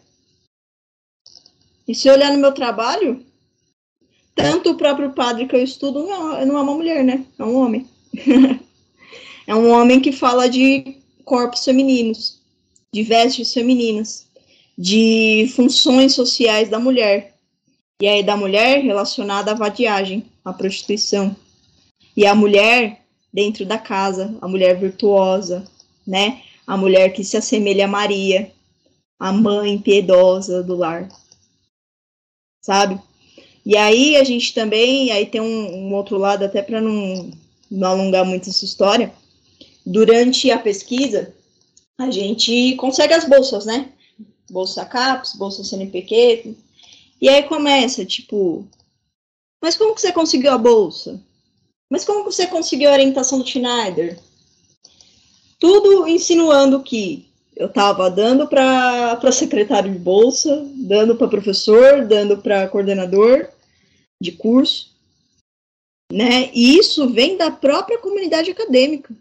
[1.88, 3.26] E se olhar no meu trabalho,
[4.36, 7.26] tanto o próprio padre que eu estudo não, é, não é uma mulher, né?
[7.38, 7.88] É um homem.
[9.48, 12.42] é um homem que fala de corpos femininos,
[12.94, 14.28] de vestes femininas,
[14.78, 17.39] de funções sociais da mulher.
[18.02, 21.36] E aí da mulher relacionada à vadiagem, à prostituição.
[22.16, 23.02] E a mulher
[23.32, 25.66] dentro da casa, a mulher virtuosa,
[26.08, 26.42] né?
[26.66, 28.52] A mulher que se assemelha a Maria,
[29.20, 31.10] a mãe piedosa do lar.
[32.64, 33.00] Sabe?
[33.66, 37.32] E aí a gente também, aí tem um, um outro lado, até para não,
[37.70, 39.14] não alongar muito essa história,
[39.86, 41.34] durante a pesquisa,
[41.98, 43.92] a gente consegue as bolsas, né?
[44.50, 46.56] Bolsa CAPES, bolsa CNPq,
[47.22, 48.68] e aí começa, tipo,
[49.62, 51.22] mas como que você conseguiu a bolsa?
[51.92, 54.20] Mas como que você conseguiu a orientação do Schneider?
[55.60, 62.70] Tudo insinuando que eu estava dando para secretário de bolsa, dando para professor, dando para
[62.70, 63.50] coordenador,
[64.22, 64.96] de curso,
[66.12, 66.50] né?
[66.54, 69.14] E isso vem da própria comunidade acadêmica,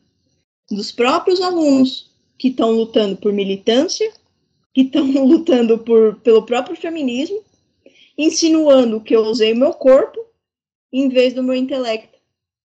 [0.71, 4.13] dos próprios alunos que estão lutando por militância,
[4.73, 7.43] que estão lutando por, pelo próprio feminismo,
[8.19, 10.19] insinuando que eu usei meu corpo
[10.93, 12.19] em vez do meu intelecto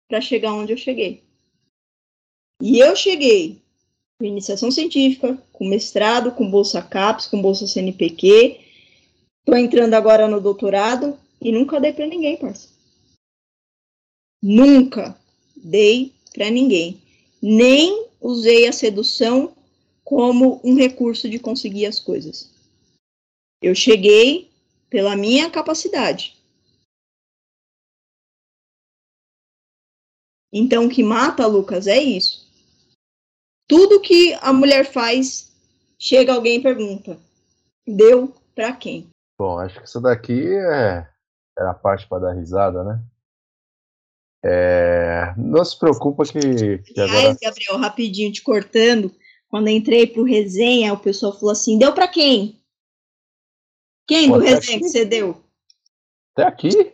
[0.08, 1.24] para chegar onde eu cheguei.
[2.62, 3.62] E eu cheguei
[4.18, 8.60] com iniciação científica, com mestrado, com bolsa CAPES, com bolsa CNPq.
[9.40, 12.70] Estou entrando agora no doutorado e nunca dei para ninguém, parça.
[14.42, 15.20] Nunca
[15.56, 17.02] dei para ninguém.
[17.42, 19.56] Nem usei a sedução
[20.04, 22.54] como um recurso de conseguir as coisas.
[23.60, 24.51] Eu cheguei
[24.92, 26.38] pela minha capacidade.
[30.54, 32.46] Então, o que mata, Lucas, é isso.
[33.68, 35.50] Tudo que a mulher faz,
[35.98, 37.18] chega alguém e pergunta:
[37.88, 39.10] deu para quem?
[39.40, 41.10] Bom, acho que isso daqui é
[41.58, 43.02] era a parte para dar risada, né?
[44.44, 47.38] É, não se preocupa que, que agora...
[47.42, 49.14] Gabriel, rapidinho te cortando,
[49.48, 52.61] quando entrei pro resenha, o pessoal falou assim, deu para quem?
[54.08, 54.86] Quem Pô, do resenha aqui?
[54.86, 55.42] que você deu?
[56.36, 56.94] Até aqui?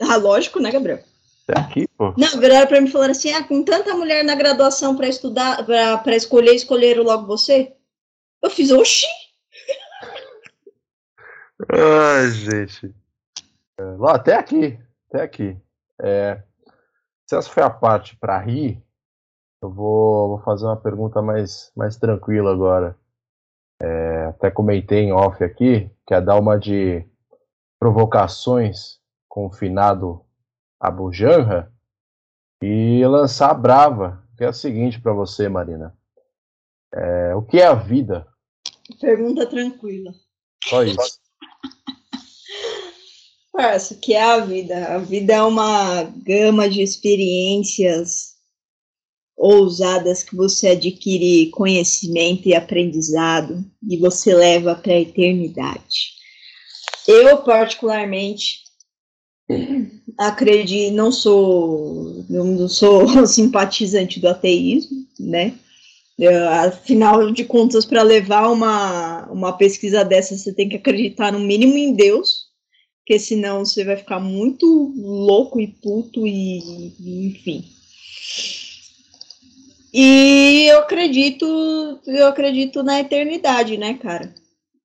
[0.00, 1.00] Ah, lógico, né, Gabriel?
[1.46, 2.14] Até aqui, pô.
[2.16, 6.16] Não, viraram para mim falaram assim, ah, com tanta mulher na graduação para estudar, para
[6.16, 7.74] escolher, escolheram logo você?
[8.42, 9.06] Eu fiz, oxi!
[11.68, 12.94] Ai, gente.
[13.98, 14.78] Lá, até aqui,
[15.08, 15.56] até aqui.
[16.02, 16.42] É,
[17.26, 18.82] se essa foi a parte para rir,
[19.62, 22.96] eu vou, vou, fazer uma pergunta mais, mais tranquila agora.
[23.82, 27.04] É, até comentei em off aqui, que é dar uma de
[27.78, 30.24] provocações com o finado
[30.78, 31.72] Abu Janra
[32.62, 35.96] e lançar a brava, que é a seguinte para você, Marina.
[36.92, 38.26] É, o que é a vida?
[39.00, 40.12] Pergunta tranquila.
[40.64, 41.20] Só isso.
[43.52, 44.94] Parça, que é a vida?
[44.94, 48.29] A vida é uma gama de experiências
[49.36, 56.20] ousadas que você adquire conhecimento e aprendizado e você leva para a eternidade.
[57.08, 58.60] Eu, particularmente,
[60.18, 65.54] acredito, não sou, não sou simpatizante do ateísmo, né?
[66.66, 71.78] Afinal de contas, para levar uma, uma pesquisa dessa, você tem que acreditar no mínimo
[71.78, 72.50] em Deus,
[72.98, 77.64] porque senão você vai ficar muito louco e puto e, e enfim.
[79.92, 84.32] E eu acredito, eu acredito na eternidade, né, cara?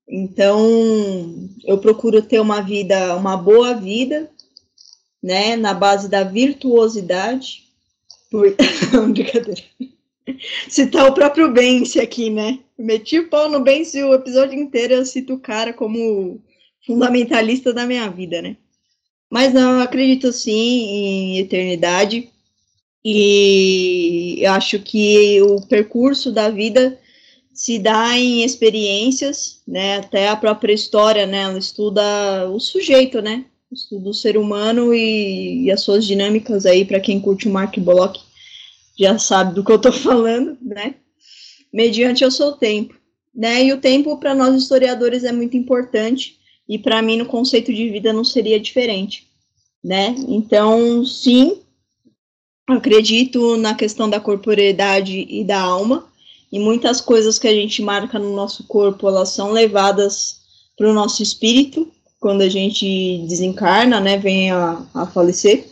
[0.07, 4.29] Então, eu procuro ter uma vida, uma boa vida,
[5.21, 7.63] né, na base da virtuosidade.
[8.31, 8.55] Por...
[9.11, 9.61] Brincadeira.
[10.69, 12.59] Citar o próprio Bense aqui, né?
[12.77, 16.41] Meti o pau no Bense o episódio inteiro, eu cito o cara como
[16.85, 18.57] fundamentalista da minha vida, né?
[19.29, 22.31] Mas não, eu acredito sim em eternidade
[23.05, 26.99] e acho que o percurso da vida
[27.53, 29.97] se dá em experiências, né?
[29.97, 31.43] Até a própria história, né?
[31.43, 33.45] Ela estuda o sujeito, né?
[33.75, 37.77] estudo do ser humano e, e as suas dinâmicas aí, para quem curte o Mark
[37.77, 38.19] Bloch,
[38.97, 40.95] já sabe do que eu estou falando, né?
[41.71, 42.95] Mediante o seu tempo,
[43.33, 43.65] né?
[43.65, 46.37] E o tempo para nós historiadores é muito importante
[46.67, 49.27] e para mim no conceito de vida não seria diferente,
[49.83, 50.15] né?
[50.27, 51.61] Então, sim,
[52.67, 56.07] acredito na questão da corporeidade e da alma,
[56.51, 60.37] e muitas coisas que a gente marca no nosso corpo, elas são levadas
[60.77, 65.67] para o nosso espírito, quando a gente desencarna, né, vem a, a falecer.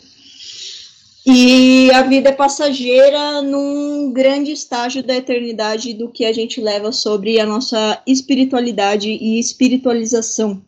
[1.25, 6.91] E a vida é passageira num grande estágio da eternidade do que a gente leva
[6.91, 10.61] sobre a nossa espiritualidade e espiritualização,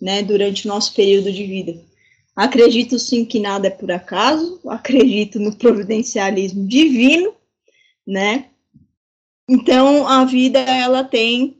[0.00, 1.85] né, durante o nosso período de vida.
[2.36, 7.34] Acredito sim que nada é por acaso, acredito no providencialismo divino,
[8.06, 8.50] né?
[9.48, 11.56] Então a vida ela tem,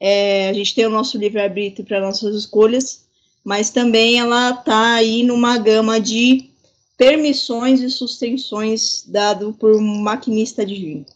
[0.00, 3.06] é, a gente tem o nosso livre arbítrio para nossas escolhas,
[3.44, 6.50] mas também ela está aí numa gama de
[6.96, 11.06] permissões e suspensões dado por um maquinista divino.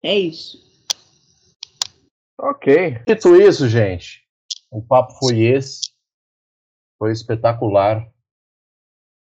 [0.00, 0.64] É isso.
[2.38, 3.00] Ok.
[3.04, 4.22] Dito isso, gente,
[4.70, 5.95] o papo foi esse.
[6.98, 8.10] Foi espetacular.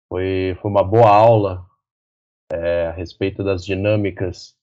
[0.09, 1.66] Foi, foi uma boa aula
[2.53, 4.57] é, a respeito das dinâmicas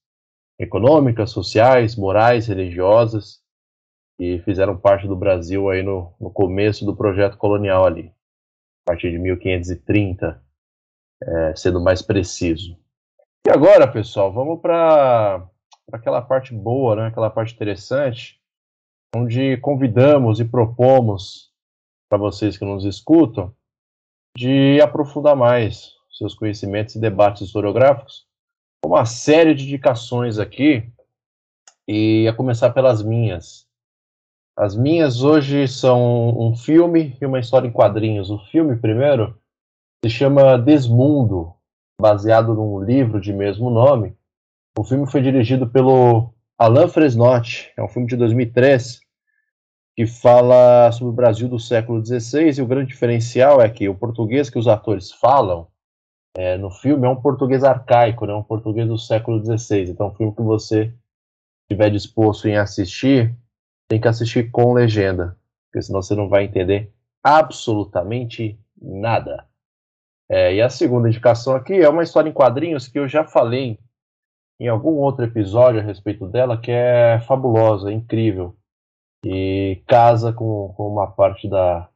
[0.60, 3.42] econômicas, sociais, morais, religiosas
[4.20, 8.14] que fizeram parte do Brasil aí no, no começo do projeto colonial ali,
[8.86, 10.44] a partir de 1530,
[11.24, 12.78] é, sendo mais preciso.
[13.48, 15.48] E agora, pessoal, vamos para
[15.94, 18.42] aquela parte boa, né, aquela parte interessante,
[19.16, 21.49] onde convidamos e propomos
[22.10, 23.54] para vocês que nos escutam
[24.36, 28.26] de aprofundar mais seus conhecimentos e debates historiográficos,
[28.84, 30.92] uma série de indicações aqui,
[31.88, 33.68] e a começar pelas minhas.
[34.56, 38.30] As minhas hoje são um filme e uma história em quadrinhos.
[38.30, 39.36] O filme, primeiro,
[40.06, 41.52] se chama Desmundo,
[42.00, 44.16] baseado num livro de mesmo nome.
[44.78, 49.02] O filme foi dirigido pelo Alain Fresnotti, é um filme de 2003,
[50.00, 53.94] que fala sobre o Brasil do século XVI, e o grande diferencial é que o
[53.94, 55.68] português que os atores falam
[56.38, 59.90] é, no filme é um português arcaico, né, um português do século XVI.
[59.90, 60.94] Então, um filme que você
[61.64, 63.36] estiver disposto em assistir,
[63.90, 69.46] tem que assistir com legenda, porque senão você não vai entender absolutamente nada.
[70.30, 73.78] É, e a segunda indicação aqui é uma história em quadrinhos que eu já falei
[74.62, 78.56] em algum outro episódio a respeito dela, que é fabulosa, incrível
[79.24, 81.90] e casa com, com uma parte da,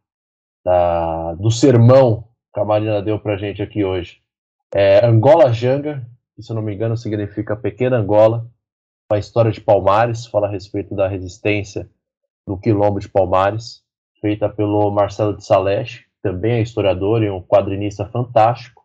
[0.64, 4.22] da, do sermão que a Marina deu pra gente aqui hoje.
[4.74, 6.06] É Angola Janga,
[6.36, 8.48] que se eu não me engano significa Pequena Angola,
[9.12, 11.90] uma história de Palmares, fala a respeito da resistência
[12.48, 13.84] do quilombo de Palmares,
[14.20, 18.84] feita pelo Marcelo de Salete, também é historiador e um quadrinista fantástico,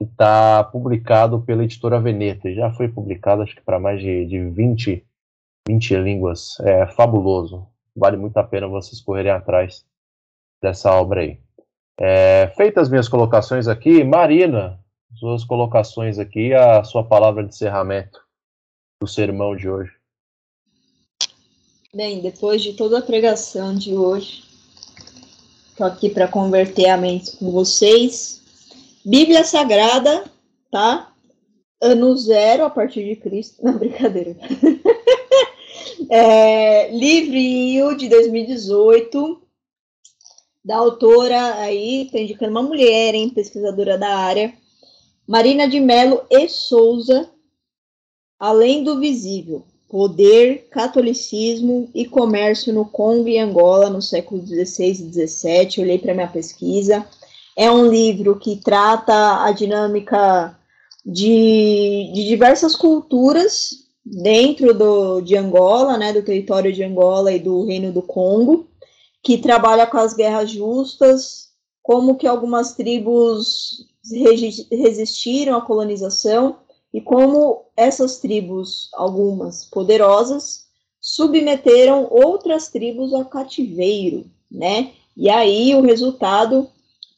[0.00, 4.50] e está publicado pela editora Veneta, já foi publicado acho que para mais de, de
[4.50, 5.06] 20
[5.68, 6.58] 20 línguas.
[6.60, 7.66] É fabuloso.
[7.94, 9.84] Vale muito a pena vocês correrem atrás
[10.62, 11.38] dessa obra aí.
[12.00, 14.80] É, feitas as minhas colocações aqui, Marina,
[15.16, 18.20] suas colocações aqui, a sua palavra de encerramento
[19.00, 19.92] do sermão de hoje.
[21.92, 24.44] Bem, depois de toda a pregação de hoje,
[25.70, 28.42] estou aqui para converter a mente com vocês.
[29.04, 30.24] Bíblia Sagrada,
[30.70, 31.12] tá?
[31.80, 33.60] Ano zero a partir de Cristo.
[33.64, 34.36] Não, brincadeira.
[36.10, 39.42] É, livrinho de 2018,
[40.64, 44.54] da autora aí, tô indicando uma mulher, hein, pesquisadora da área,
[45.26, 47.28] Marina de Mello e Souza,
[48.38, 55.26] Além do Visível, Poder, Catolicismo e Comércio no Congo e Angola no século XVI e
[55.26, 57.06] XVII, olhei para minha pesquisa,
[57.54, 60.56] é um livro que trata a dinâmica
[61.04, 67.64] de, de diversas culturas dentro do, de Angola, né, do território de Angola e do
[67.64, 68.66] Reino do Congo,
[69.22, 71.48] que trabalha com as guerras justas,
[71.82, 73.86] como que algumas tribos
[74.70, 76.56] resistiram à colonização
[76.92, 80.66] e como essas tribos, algumas poderosas,
[81.00, 84.92] submeteram outras tribos ao cativeiro, né?
[85.16, 86.68] E aí o resultado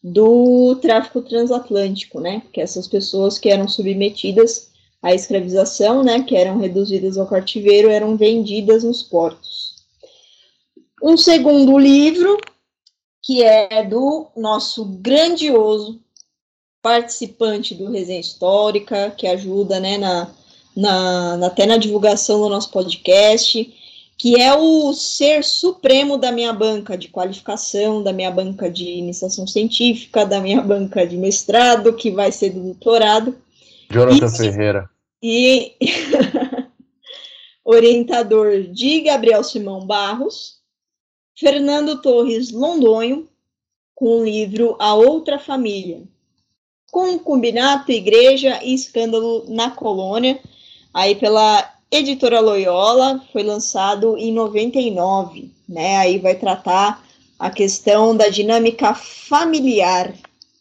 [0.03, 2.43] do tráfico transatlântico, né?
[2.53, 4.70] Que essas pessoas que eram submetidas
[5.03, 9.77] a escravização, né, que eram reduzidas ao cativeiro, eram vendidas nos portos.
[11.03, 12.39] Um segundo livro,
[13.23, 16.01] que é do nosso grandioso
[16.83, 20.31] participante do Resenha Histórica, que ajuda né, na,
[20.77, 23.75] na, até na divulgação do nosso podcast,
[24.19, 29.47] que é o ser supremo da minha banca de qualificação, da minha banca de iniciação
[29.47, 33.35] científica, da minha banca de mestrado, que vai ser do doutorado.
[33.91, 34.91] Jonathan e, Ferreira.
[35.23, 35.77] E
[37.65, 40.59] orientador de Gabriel Simão Barros,
[41.37, 43.29] Fernando Torres Londonho,
[43.95, 46.03] com o livro A Outra Família,
[46.91, 50.41] com Combinato, Igreja e Escândalo na Colônia,
[50.95, 55.97] aí pela Editora Loyola, foi lançado em 99, né?
[55.97, 57.05] Aí vai tratar
[57.39, 60.15] a questão da dinâmica familiar,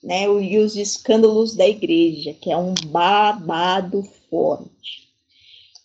[0.04, 0.24] né?
[0.24, 5.10] E os escândalos da igreja, que é um babado forte.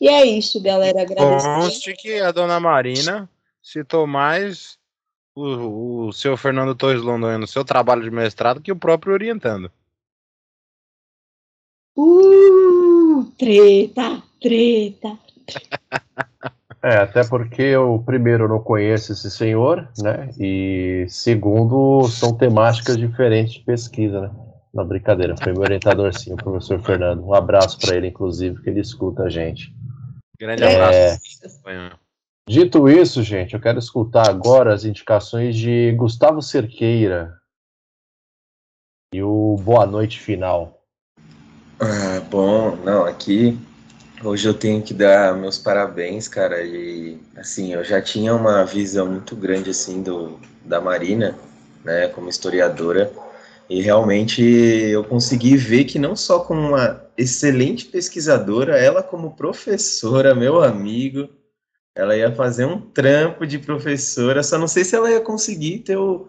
[0.00, 1.02] E é isso, galera.
[1.02, 1.46] Agradeço.
[1.46, 3.28] Conste que a dona Marina
[3.62, 4.78] citou mais
[5.34, 9.70] o, o seu Fernando Torres Londonha no seu trabalho de mestrado que o próprio orientando.
[11.96, 15.18] Uh, treta, treta.
[16.84, 20.28] É, até porque eu, primeiro, não conheço esse senhor, né?
[20.38, 24.30] E, segundo, são temáticas diferentes de pesquisa, né?
[24.74, 27.24] Não, brincadeira, foi meu orientador sim, o professor Fernando.
[27.24, 29.74] Um abraço para ele, inclusive, que ele escuta a gente.
[30.38, 30.98] Grande abraço.
[31.64, 31.90] É...
[32.46, 37.34] Dito isso, gente, eu quero escutar agora as indicações de Gustavo Cerqueira
[39.14, 40.82] e o Boa Noite Final.
[41.80, 43.58] Ah, bom, não, aqui
[44.24, 49.06] Hoje eu tenho que dar meus parabéns, cara, e assim, eu já tinha uma visão
[49.06, 51.36] muito grande assim do da Marina,
[51.84, 53.12] né, como historiadora,
[53.68, 60.34] e realmente eu consegui ver que não só como uma excelente pesquisadora, ela como professora,
[60.34, 61.28] meu amigo,
[61.94, 65.98] ela ia fazer um trampo de professora, só não sei se ela ia conseguir ter
[65.98, 66.28] o,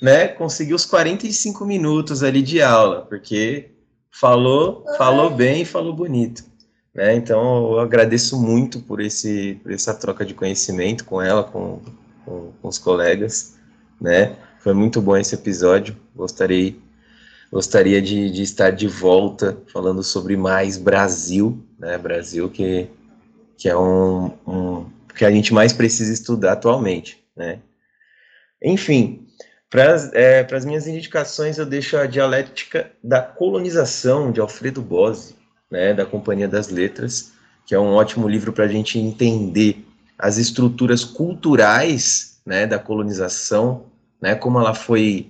[0.00, 3.72] né, conseguir os 45 minutos ali de aula, porque
[4.10, 6.55] falou, falou bem e falou bonito.
[6.96, 7.14] Né?
[7.14, 11.82] Então, eu agradeço muito por, esse, por essa troca de conhecimento com ela, com,
[12.24, 13.58] com, com os colegas.
[14.00, 14.34] Né?
[14.60, 15.94] Foi muito bom esse episódio.
[16.14, 16.74] Gostaria,
[17.52, 21.98] gostaria de, de estar de volta falando sobre mais Brasil, né?
[21.98, 22.88] Brasil que,
[23.58, 27.58] que é um, um que a gente mais precisa estudar atualmente, né?
[28.62, 29.26] Enfim,
[29.68, 35.36] para é, as minhas indicações eu deixo a dialética da colonização de Alfredo Bose,
[35.70, 37.32] né, da Companhia das Letras,
[37.64, 39.84] que é um ótimo livro para a gente entender
[40.18, 43.86] as estruturas culturais né, da colonização,
[44.20, 45.28] né, como ela foi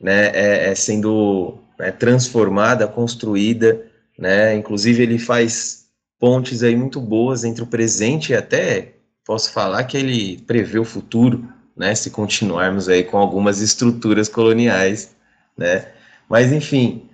[0.00, 3.84] né, é, é sendo né, transformada, construída,
[4.18, 5.86] né, inclusive ele faz
[6.18, 8.94] pontes aí muito boas entre o presente e até
[9.24, 15.14] posso falar que ele prevê o futuro, né, se continuarmos aí com algumas estruturas coloniais,
[15.56, 15.88] né,
[16.28, 17.08] mas enfim,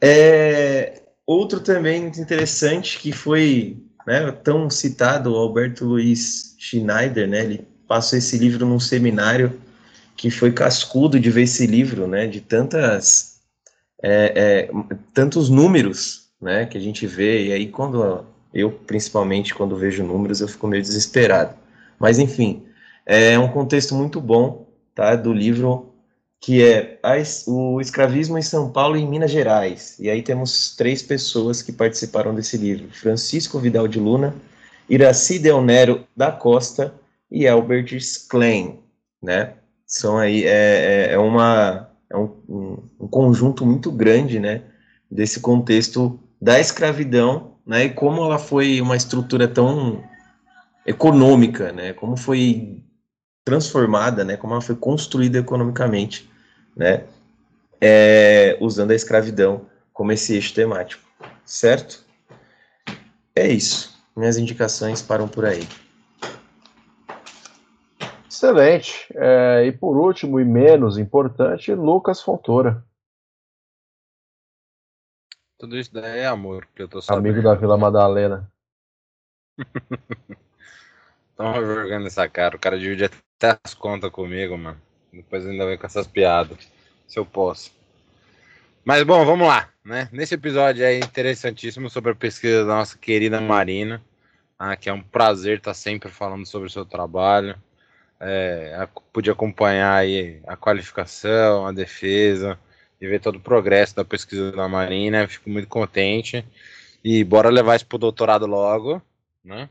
[0.00, 8.18] é, Outro também interessante que foi né, tão citado, Alberto Luiz Schneider, né, ele passou
[8.18, 9.58] esse livro num seminário
[10.16, 13.40] que foi cascudo de ver esse livro, né, de tantas,
[14.02, 14.70] é, é,
[15.14, 20.42] tantos números, né, que a gente vê, e aí quando, eu principalmente quando vejo números
[20.42, 21.54] eu fico meio desesperado,
[21.98, 22.66] mas enfim,
[23.06, 25.93] é um contexto muito bom, tá, do livro
[26.44, 26.98] que é
[27.46, 29.96] o escravismo em São Paulo e em Minas Gerais.
[29.98, 34.34] E aí temos três pessoas que participaram desse livro: Francisco Vidal de Luna,
[34.86, 36.92] Iraci Del Nero da Costa
[37.30, 37.96] e Albert
[38.28, 38.78] Klein,
[39.22, 39.54] né?
[39.86, 44.64] São aí é, é, é uma é um, um, um, conjunto muito grande, né?
[45.10, 47.86] Desse contexto da escravidão, né?
[47.86, 50.04] E como ela foi uma estrutura tão
[50.84, 51.94] econômica, né?
[51.94, 52.82] Como foi
[53.46, 54.36] transformada, né?
[54.36, 56.33] Como ela foi construída economicamente
[56.76, 57.06] né,
[57.80, 61.02] é, usando a escravidão como esse eixo temático,
[61.44, 62.04] certo?
[63.34, 63.94] É isso.
[64.16, 65.66] Minhas indicações param por aí.
[68.28, 69.06] Excelente.
[69.14, 72.84] É, e por último e menos importante, Lucas Fontoura.
[75.58, 77.28] Tudo isso daí é amor, que eu tô sabendo.
[77.28, 78.52] Amigo da Vila Madalena.
[81.36, 82.56] Toma vergonha nessa cara.
[82.56, 84.80] O cara divide até as contas comigo, mano.
[85.14, 86.58] Depois ainda vem com essas piadas.
[87.06, 87.72] Se eu posso.
[88.84, 89.68] Mas bom, vamos lá.
[89.84, 90.08] Né?
[90.12, 94.02] Nesse episódio é interessantíssimo sobre a pesquisa da nossa querida Marina,
[94.58, 97.56] ah, que é um prazer estar sempre falando sobre o seu trabalho.
[98.20, 102.58] É, pude acompanhar aí a qualificação, a defesa
[103.00, 105.28] e ver todo o progresso da pesquisa da Marina.
[105.28, 106.44] Fico muito contente.
[107.02, 109.02] E bora levar isso para o doutorado logo,
[109.44, 109.68] né?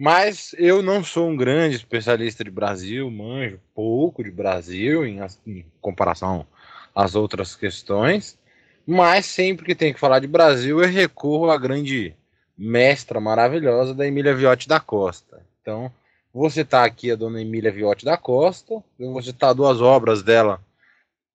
[0.00, 5.66] Mas eu não sou um grande especialista de Brasil, manjo pouco de Brasil em, em,
[5.80, 6.46] comparação
[6.94, 8.38] às outras questões.
[8.86, 12.14] Mas sempre que tem que falar de Brasil, eu recorro à grande
[12.56, 15.44] mestra maravilhosa da Emília Viotti da Costa.
[15.60, 15.92] Então,
[16.32, 20.60] Vou citar aqui a dona Emília Viotti da Costa, eu vou citar duas obras dela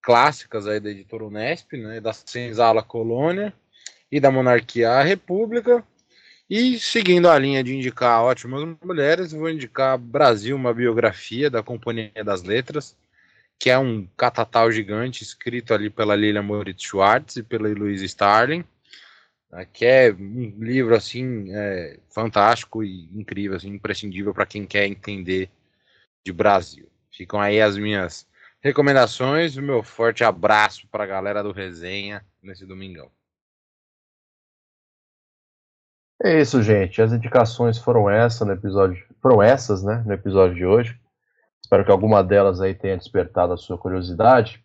[0.02, 3.54] clássicas aí da editora Unesp, né, da Senzala Colônia
[4.10, 5.84] e da Monarquia à República.
[6.50, 12.24] E seguindo a linha de indicar ótimas mulheres, vou indicar Brasil, uma biografia da Companhia
[12.24, 12.96] das Letras,
[13.58, 18.64] que é um catatal gigante escrito ali pela Lilia Moritz Schwartz e pela Louise Starling,
[19.52, 24.86] né, que é um livro assim é, fantástico e incrível, assim, imprescindível para quem quer
[24.86, 25.50] entender
[26.24, 26.88] de Brasil.
[27.12, 28.28] Ficam aí as minhas
[28.62, 33.10] recomendações, o meu forte abraço para a galera do Resenha nesse domingão.
[36.26, 36.99] É isso, gente.
[37.03, 40.99] As indicações foram essas no episódio, foram essas, né, no episódio de hoje.
[41.64, 44.60] Espero que alguma delas aí tenha despertado a sua curiosidade.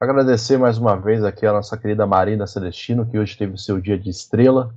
[0.00, 3.96] Agradecer mais uma vez aqui a nossa querida Marina Celestino, que hoje teve seu dia
[3.96, 4.74] de estrela.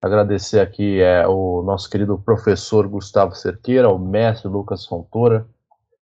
[0.00, 5.46] Agradecer aqui é, o nosso querido professor Gustavo Cerqueira, o mestre Lucas Fontoura.